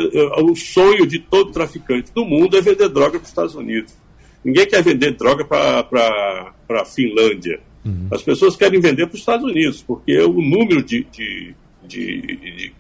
O 0.42 0.56
sonho 0.56 1.06
de 1.06 1.20
todo 1.20 1.52
traficante 1.52 2.12
do 2.12 2.24
mundo 2.24 2.56
é 2.56 2.60
vender 2.60 2.88
droga 2.88 3.12
para 3.12 3.22
os 3.22 3.28
Estados 3.28 3.54
Unidos. 3.54 3.94
Ninguém 4.44 4.66
quer 4.66 4.82
vender 4.82 5.12
droga 5.12 5.44
para 5.44 6.52
a 6.70 6.84
Finlândia. 6.84 7.60
Uhum. 7.84 8.08
As 8.10 8.22
pessoas 8.22 8.56
querem 8.56 8.80
vender 8.80 9.06
para 9.06 9.14
os 9.14 9.20
Estados 9.20 9.44
Unidos, 9.44 9.82
porque 9.82 10.18
o 10.20 10.40
número 10.40 10.82
de, 10.82 11.06
de, 11.12 11.54
de, 11.86 12.20
de 12.22 12.72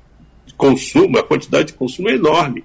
consumo, 0.56 1.18
a 1.18 1.22
quantidade 1.22 1.68
de 1.68 1.74
consumo 1.74 2.08
é 2.08 2.14
enorme. 2.14 2.64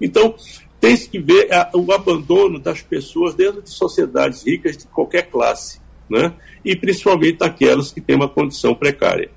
Então, 0.00 0.34
tem 0.80 0.96
que 0.96 1.18
ver 1.18 1.48
o 1.74 1.92
abandono 1.92 2.58
das 2.58 2.80
pessoas 2.80 3.34
dentro 3.34 3.60
de 3.60 3.70
sociedades 3.70 4.46
ricas 4.46 4.76
de 4.76 4.86
qualquer 4.86 5.28
classe, 5.28 5.80
né? 6.08 6.32
e 6.64 6.74
principalmente 6.74 7.38
daquelas 7.38 7.92
que 7.92 8.00
têm 8.00 8.16
uma 8.16 8.28
condição 8.28 8.74
precária. 8.74 9.30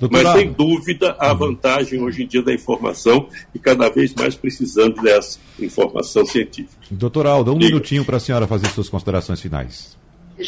Doutor 0.00 0.24
Mas, 0.24 0.32
sem 0.32 0.52
dúvida, 0.52 1.14
a 1.18 1.32
vantagem 1.32 2.02
hoje 2.02 2.24
em 2.24 2.26
dia 2.26 2.42
da 2.42 2.52
informação 2.52 3.28
e 3.54 3.58
cada 3.58 3.88
vez 3.88 4.12
mais 4.14 4.34
precisando 4.34 5.00
dessa 5.00 5.38
informação 5.60 6.26
científica. 6.26 6.76
Doutor 6.90 7.24
Aldo, 7.24 7.52
um 7.52 7.58
Diga. 7.58 7.70
minutinho 7.70 8.04
para 8.04 8.16
a 8.16 8.20
senhora 8.20 8.46
fazer 8.48 8.66
suas 8.68 8.88
considerações 8.88 9.40
finais. 9.40 9.96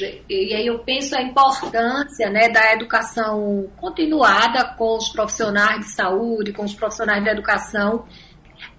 E 0.01 0.55
aí 0.55 0.67
eu 0.67 0.79
penso 0.81 1.17
a 1.17 1.23
importância 1.23 2.31
né, 2.31 2.49
da 2.49 2.73
educação 2.73 3.69
continuada 3.77 4.65
com 4.77 4.97
os 4.97 5.09
profissionais 5.11 5.81
de 5.81 5.93
saúde, 5.93 6.53
com 6.53 6.65
os 6.65 6.75
profissionais 6.75 7.23
de 7.23 7.31
educação. 7.31 8.05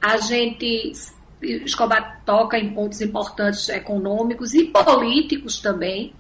A 0.02 0.18
gente 0.18 0.94
Escobar 1.42 2.22
toca 2.26 2.58
em 2.58 2.74
pontos 2.74 3.02
importantes 3.02 3.70
econômicos 3.70 4.54
e 4.54 4.66
políticos 4.66 5.60
também. 5.60 6.14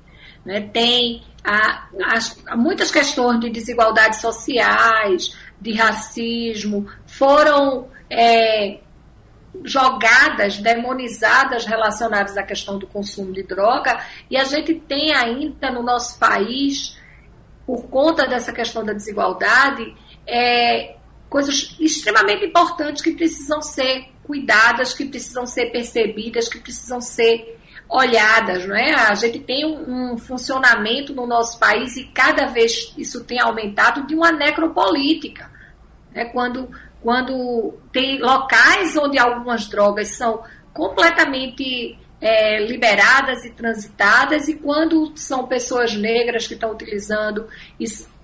Né? 0.45 0.61
Tem 0.61 1.23
a, 1.43 1.87
as, 2.13 2.43
muitas 2.55 2.91
questões 2.91 3.39
de 3.39 3.49
desigualdades 3.49 4.19
sociais, 4.19 5.35
de 5.59 5.73
racismo, 5.73 6.87
foram 7.07 7.87
é, 8.09 8.79
jogadas, 9.63 10.57
demonizadas 10.57 11.65
relacionadas 11.65 12.37
à 12.37 12.43
questão 12.43 12.77
do 12.77 12.87
consumo 12.87 13.31
de 13.31 13.43
droga, 13.43 13.99
e 14.29 14.37
a 14.37 14.43
gente 14.43 14.75
tem 14.75 15.13
ainda 15.13 15.71
no 15.71 15.81
nosso 15.81 16.19
país, 16.19 16.97
por 17.65 17.87
conta 17.87 18.27
dessa 18.27 18.51
questão 18.51 18.83
da 18.83 18.93
desigualdade, 18.93 19.95
é, 20.27 20.95
coisas 21.29 21.75
extremamente 21.79 22.45
importantes 22.45 23.01
que 23.01 23.11
precisam 23.11 23.61
ser 23.61 24.09
cuidadas, 24.23 24.93
que 24.93 25.05
precisam 25.05 25.45
ser 25.45 25.71
percebidas, 25.71 26.47
que 26.47 26.59
precisam 26.59 26.99
ser 26.99 27.59
olhadas, 27.87 28.65
não 28.65 28.75
é? 28.75 28.93
A 28.93 29.13
gente 29.15 29.39
tem 29.39 29.65
um, 29.65 30.13
um, 30.13 30.17
funcionamento 30.17 31.13
no 31.13 31.27
nosso 31.27 31.59
país 31.59 31.95
e 31.97 32.05
cada 32.05 32.47
vez 32.47 32.93
isso 32.97 33.23
tem 33.23 33.39
aumentado 33.39 34.07
de 34.07 34.15
uma 34.15 34.31
necropolítica. 34.31 35.51
Né? 36.11 36.25
Quando, 36.25 36.69
quando 37.05 37.75
tem 37.93 38.19
locais 38.19 38.97
onde 38.97 39.19
algumas 39.19 39.67
drogas 39.67 40.17
são 40.17 40.41
completamente 40.73 41.99
é, 42.19 42.65
liberadas 42.65 43.45
e 43.45 43.51
transitadas 43.51 44.47
e 44.47 44.55
quando 44.55 45.15
são 45.15 45.45
pessoas 45.45 45.93
negras 45.93 46.47
que 46.47 46.55
estão 46.55 46.71
utilizando 46.71 47.47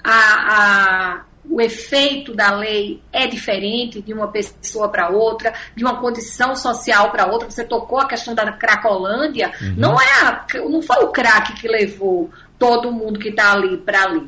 a, 0.04 0.12
a 0.14 1.26
o 1.48 1.62
efeito 1.62 2.34
da 2.34 2.56
lei 2.56 3.04
é 3.14 3.28
diferente 3.28 4.02
de 4.02 4.14
uma 4.14 4.28
pessoa 4.28 4.90
para 4.90 5.10
outra, 5.10 5.54
de 5.76 5.84
uma 5.84 6.00
condição 6.00 6.56
social 6.56 7.12
para 7.12 7.28
outra. 7.28 7.50
Você 7.50 7.64
tocou 7.64 8.00
a 8.00 8.08
questão 8.08 8.34
da 8.34 8.52
Cracolândia, 8.52 9.52
uhum. 9.62 9.76
não 9.78 10.02
é 10.02 10.22
a, 10.22 10.46
não 10.68 10.82
foi 10.82 11.04
o 11.04 11.10
crack 11.10 11.54
que 11.54 11.68
levou 11.68 12.32
todo 12.58 12.92
mundo 12.92 13.20
que 13.20 13.30
está 13.30 13.54
ali 13.54 13.78
para 13.78 14.04
ali, 14.04 14.28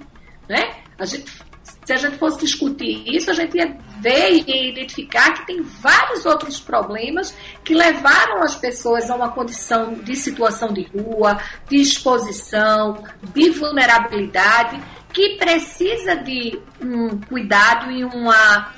né? 0.50 0.76
A 0.98 1.06
gente, 1.06 1.32
se 1.86 1.94
a 1.94 1.98
gente 1.98 2.18
fosse 2.18 2.40
discutir 2.40 3.04
isso, 3.08 3.32
a 3.32 3.34
gente 3.34 3.58
ia 3.58 3.78
ver 4.04 4.44
e 4.46 4.70
identificar 4.70 5.34
que 5.34 5.48
tem 5.48 5.62
vários 5.62 6.26
outros 6.26 6.60
problemas 6.60 7.34
que 7.64 7.74
levaram 7.74 8.44
as 8.44 8.56
pessoas 8.56 9.10
a 9.10 9.16
uma 9.16 9.32
condição 9.32 9.94
de 9.94 10.16
situação 10.16 10.74
de 10.74 10.84
rua, 10.84 11.40
de 11.70 11.78
exposição, 11.78 13.02
de 13.34 13.50
vulnerabilidade 13.52 14.80
que 15.14 15.38
precisa 15.38 16.16
de 16.18 16.60
um 16.82 17.22
cuidado 17.22 17.92
e 17.92 18.04
uma 18.04 18.74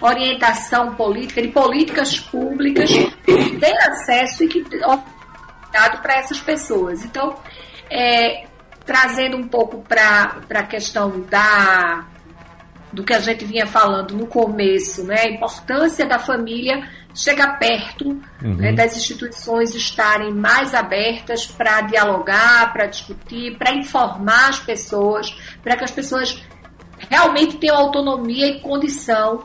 orientação 0.00 0.94
política, 0.94 1.42
de 1.42 1.48
políticas 1.48 2.20
públicas 2.20 2.88
que 3.24 3.56
dê 3.56 3.72
acesso 3.78 4.44
e 4.44 4.48
que 4.48 4.62
cuidado 4.62 6.02
para 6.02 6.18
essas 6.18 6.38
pessoas. 6.40 7.04
Então, 7.04 7.36
é, 7.90 8.46
trazendo 8.84 9.36
um 9.36 9.48
pouco 9.48 9.82
para 9.82 10.36
a 10.50 10.62
questão 10.62 11.20
da 11.22 12.06
do 12.92 13.04
que 13.04 13.12
a 13.12 13.20
gente 13.20 13.44
vinha 13.44 13.66
falando 13.66 14.16
no 14.16 14.26
começo, 14.26 15.04
né, 15.04 15.20
a 15.20 15.30
importância 15.30 16.06
da 16.06 16.18
família 16.18 16.88
chegar 17.14 17.58
perto 17.58 18.08
uhum. 18.42 18.54
né, 18.56 18.72
das 18.72 18.96
instituições 18.96 19.74
estarem 19.74 20.32
mais 20.32 20.74
abertas 20.74 21.46
para 21.46 21.82
dialogar, 21.82 22.72
para 22.72 22.86
discutir, 22.86 23.56
para 23.58 23.74
informar 23.74 24.50
as 24.50 24.60
pessoas, 24.60 25.36
para 25.62 25.76
que 25.76 25.84
as 25.84 25.90
pessoas 25.90 26.40
realmente 27.10 27.56
tenham 27.56 27.76
autonomia 27.76 28.46
e 28.46 28.60
condição 28.60 29.44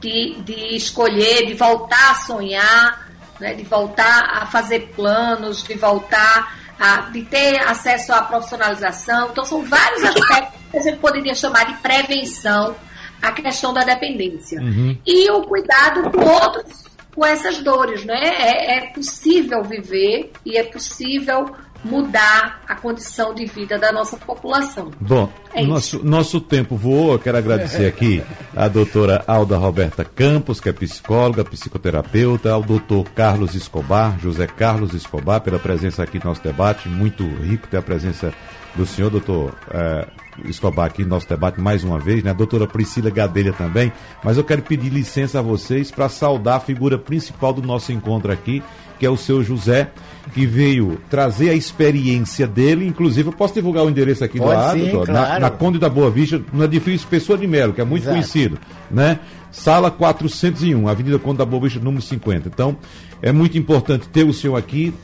de, 0.00 0.40
de 0.42 0.76
escolher, 0.76 1.46
de 1.46 1.54
voltar 1.54 2.10
a 2.10 2.14
sonhar, 2.14 3.08
né, 3.40 3.54
de 3.54 3.64
voltar 3.64 4.42
a 4.42 4.46
fazer 4.46 4.92
planos, 4.94 5.62
de 5.62 5.74
voltar 5.74 6.61
a 6.78 7.10
de 7.10 7.22
ter 7.22 7.58
acesso 7.60 8.12
à 8.12 8.22
profissionalização. 8.22 9.30
Então, 9.30 9.44
são 9.44 9.62
vários 9.62 10.02
aspectos 10.04 10.60
que 10.70 10.78
a 10.78 10.82
gente 10.82 10.98
poderia 10.98 11.34
chamar 11.34 11.64
de 11.66 11.74
prevenção 11.80 12.74
a 13.20 13.30
questão 13.30 13.72
da 13.72 13.84
dependência. 13.84 14.60
Uhum. 14.60 14.98
E 15.06 15.30
o 15.30 15.42
cuidado 15.42 16.10
com 16.10 16.24
outros, 16.24 16.84
com 17.14 17.24
essas 17.24 17.58
dores, 17.58 18.04
né? 18.04 18.20
É, 18.20 18.78
é 18.78 18.80
possível 18.92 19.62
viver 19.62 20.32
e 20.44 20.58
é 20.58 20.64
possível 20.64 21.54
mudar 21.84 22.62
a 22.68 22.74
condição 22.74 23.34
de 23.34 23.46
vida 23.46 23.78
da 23.78 23.92
nossa 23.92 24.16
população. 24.16 24.90
Bom, 25.00 25.30
é 25.52 25.64
nosso, 25.64 26.04
nosso 26.04 26.40
tempo 26.40 26.76
voou. 26.76 27.12
Eu 27.12 27.18
quero 27.18 27.38
agradecer 27.38 27.86
aqui 27.86 28.22
a 28.54 28.68
doutora 28.68 29.24
Alda 29.26 29.56
Roberta 29.56 30.04
Campos, 30.04 30.60
que 30.60 30.68
é 30.68 30.72
psicóloga, 30.72 31.44
psicoterapeuta, 31.44 32.52
ao 32.52 32.62
doutor 32.62 33.04
Carlos 33.10 33.54
Escobar, 33.54 34.18
José 34.20 34.46
Carlos 34.46 34.94
Escobar, 34.94 35.40
pela 35.40 35.58
presença 35.58 36.02
aqui 36.02 36.18
no 36.18 36.26
nosso 36.26 36.42
debate. 36.42 36.88
Muito 36.88 37.24
rico 37.24 37.66
ter 37.68 37.78
a 37.78 37.82
presença 37.82 38.32
do 38.74 38.86
senhor, 38.86 39.10
doutor 39.10 39.54
eh, 39.70 40.06
Escobar, 40.46 40.86
aqui 40.86 41.02
no 41.02 41.10
nosso 41.10 41.28
debate 41.28 41.60
mais 41.60 41.84
uma 41.84 41.98
vez, 41.98 42.22
né? 42.22 42.30
A 42.30 42.34
doutora 42.34 42.66
Priscila 42.66 43.10
Gadelha 43.10 43.52
também. 43.52 43.92
Mas 44.24 44.38
eu 44.38 44.44
quero 44.44 44.62
pedir 44.62 44.88
licença 44.88 45.38
a 45.38 45.42
vocês 45.42 45.90
para 45.90 46.08
saudar 46.08 46.56
a 46.56 46.60
figura 46.60 46.98
principal 46.98 47.52
do 47.52 47.60
nosso 47.62 47.92
encontro 47.92 48.32
aqui, 48.32 48.62
que 48.98 49.04
é 49.04 49.10
o 49.10 49.16
seu 49.16 49.42
José, 49.42 49.90
que 50.32 50.46
veio 50.46 50.98
trazer 51.10 51.50
a 51.50 51.54
experiência 51.54 52.46
dele. 52.46 52.86
Inclusive, 52.86 53.28
eu 53.28 53.32
posso 53.32 53.52
divulgar 53.54 53.84
o 53.84 53.90
endereço 53.90 54.24
aqui 54.24 54.38
Pode 54.38 54.50
do 54.50 54.56
lado, 54.56 54.78
sim, 54.78 54.90
doutor, 54.90 55.06
claro. 55.06 55.32
na, 55.32 55.38
na, 55.40 55.50
Conde 55.50 55.78
da 55.78 55.90
Boa 55.90 56.10
Vista, 56.10 56.40
no 56.52 56.64
edifício 56.64 57.06
Pessoa 57.08 57.36
de 57.36 57.46
Melo, 57.46 57.74
que 57.74 57.80
é 57.80 57.84
muito 57.84 58.04
Exato. 58.04 58.14
conhecido, 58.14 58.58
né? 58.90 59.20
Sala 59.50 59.90
401, 59.90 60.88
Avenida 60.88 61.18
Conde 61.18 61.38
da 61.38 61.44
Boa 61.44 61.62
Vista, 61.62 61.78
número 61.78 62.02
50. 62.02 62.48
Então, 62.48 62.74
é 63.20 63.30
muito 63.30 63.58
importante 63.58 64.08
ter 64.08 64.24
o 64.24 64.32
senhor 64.32 64.56
aqui, 64.56 64.94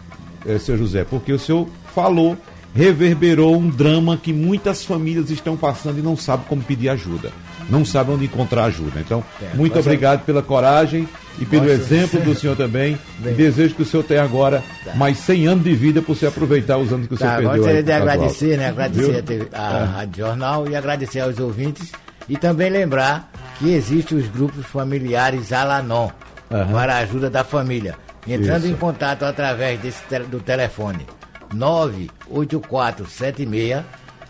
é, 0.46 0.58
seu 0.58 0.78
José, 0.78 1.04
porque 1.04 1.30
o 1.32 1.38
senhor 1.38 1.68
falou 1.94 2.34
reverberou 2.74 3.56
um 3.56 3.68
drama 3.68 4.16
que 4.16 4.32
muitas 4.32 4.84
famílias 4.84 5.30
estão 5.30 5.56
passando 5.56 5.98
e 5.98 6.02
não 6.02 6.16
sabem 6.16 6.46
como 6.48 6.62
pedir 6.62 6.88
ajuda. 6.88 7.30
Não 7.68 7.84
sabem 7.84 8.14
onde 8.14 8.24
encontrar 8.24 8.64
ajuda. 8.64 9.00
Então, 9.00 9.22
é, 9.42 9.54
muito 9.54 9.78
obrigado 9.78 10.24
pela 10.24 10.42
coragem 10.42 11.08
e 11.38 11.44
pelo 11.44 11.62
Nossa, 11.64 11.74
exemplo 11.74 12.20
do 12.20 12.34
senhor 12.34 12.56
também. 12.56 12.98
Bem. 13.18 13.34
Desejo 13.34 13.74
que 13.74 13.82
o 13.82 13.84
senhor 13.84 14.02
tenha 14.02 14.22
agora 14.22 14.62
tá. 14.84 14.94
mais 14.94 15.18
100 15.18 15.46
anos 15.46 15.64
de 15.64 15.74
vida 15.74 16.00
para 16.00 16.14
você 16.14 16.26
aproveitar 16.26 16.78
os 16.78 16.92
anos 16.92 17.06
que 17.06 17.14
o 17.14 17.16
senhor 17.16 17.30
tá, 17.30 17.36
perdeu. 17.36 17.56
Gostaria 17.56 17.82
de 17.82 17.92
agradecer, 17.92 18.56
né? 18.56 18.68
Agradecer 18.68 19.48
a, 19.52 19.68
a, 19.68 19.80
é. 19.80 19.84
Rádio 19.84 20.26
Jornal 20.26 20.68
e 20.68 20.76
agradecer 20.76 21.20
aos 21.20 21.38
ouvintes. 21.38 21.92
E 22.28 22.36
também 22.36 22.70
lembrar 22.70 23.30
que 23.58 23.72
existem 23.72 24.18
os 24.18 24.28
grupos 24.28 24.64
familiares 24.66 25.52
Alanon, 25.52 26.10
uhum. 26.50 26.72
para 26.72 26.96
a 26.96 26.98
ajuda 26.98 27.28
da 27.28 27.42
família. 27.42 27.96
Entrando 28.26 28.64
Isso. 28.64 28.72
em 28.72 28.76
contato 28.76 29.24
através 29.24 29.80
desse, 29.80 30.02
do 30.30 30.38
telefone 30.38 31.06
98476 31.54 33.84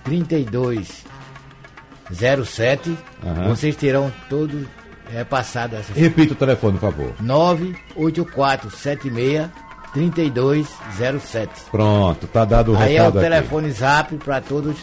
3207. 0.05 2.97
Uhum. 3.23 3.49
Vocês 3.49 3.77
terão 3.77 4.13
todos 4.29 4.67
repassado 5.11 5.77
essa. 5.77 5.93
Repita 5.93 6.33
o 6.33 6.37
telefone, 6.37 6.79
por 6.79 6.93
favor. 6.93 7.13
98476 7.21 9.49
3207. 9.93 11.65
Pronto, 11.71 12.27
tá 12.27 12.45
dado 12.45 12.73
o 12.73 12.77
Aí 12.77 12.93
recado. 12.93 13.19
Aí 13.19 13.25
é 13.25 13.29
o 13.29 13.31
telefone 13.31 13.69
aqui. 13.69 13.79
zap 13.79 14.17
para 14.17 14.41
todos. 14.41 14.77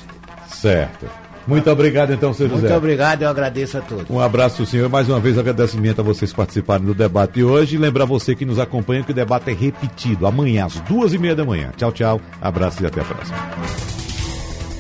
Certo. 0.48 1.06
Muito 1.48 1.70
obrigado, 1.70 2.12
então, 2.12 2.34
seu 2.34 2.50
José. 2.50 2.62
Muito 2.62 2.76
obrigado, 2.76 3.22
eu 3.22 3.30
agradeço 3.30 3.78
a 3.78 3.82
todos. 3.82 4.10
Um 4.10 4.20
abraço, 4.20 4.66
senhor. 4.66 4.90
Mais 4.90 5.08
uma 5.08 5.20
vez, 5.20 5.38
agradecimento 5.38 6.00
a 6.00 6.04
vocês 6.04 6.34
participarem 6.34 6.86
do 6.86 6.94
debate 6.94 7.36
de 7.36 7.44
hoje. 7.44 7.76
E 7.76 7.78
lembrar 7.78 8.06
você 8.06 8.36
que 8.36 8.46
nos 8.46 8.60
acompanha 8.60 9.04
que 9.04 9.12
o 9.12 9.16
debate 9.16 9.52
é 9.52 9.54
repetido 9.54 10.26
amanhã, 10.26 10.66
às 10.66 10.80
duas 10.82 11.14
e 11.14 11.18
meia 11.18 11.36
da 11.36 11.46
manhã. 11.46 11.72
Tchau, 11.78 11.92
tchau. 11.92 12.22
Abraço 12.42 12.82
e 12.82 12.86
até 12.86 13.02
a 13.02 13.04
próxima. 13.04 13.38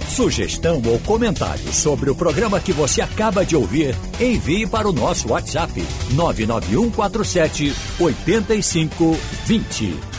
Sugestão 0.08 0.82
ou 0.86 0.98
comentário 1.00 1.74
sobre 1.74 2.10
o 2.10 2.16
programa 2.16 2.60
que 2.60 2.72
você 2.72 3.02
acaba 3.02 3.46
de 3.46 3.56
ouvir, 3.56 3.94
envie 4.18 4.66
para 4.66 4.88
o 4.88 4.94
nosso 4.94 5.30
WhatsApp 5.30 5.84
99147 6.14 7.74
8520. 8.00 10.15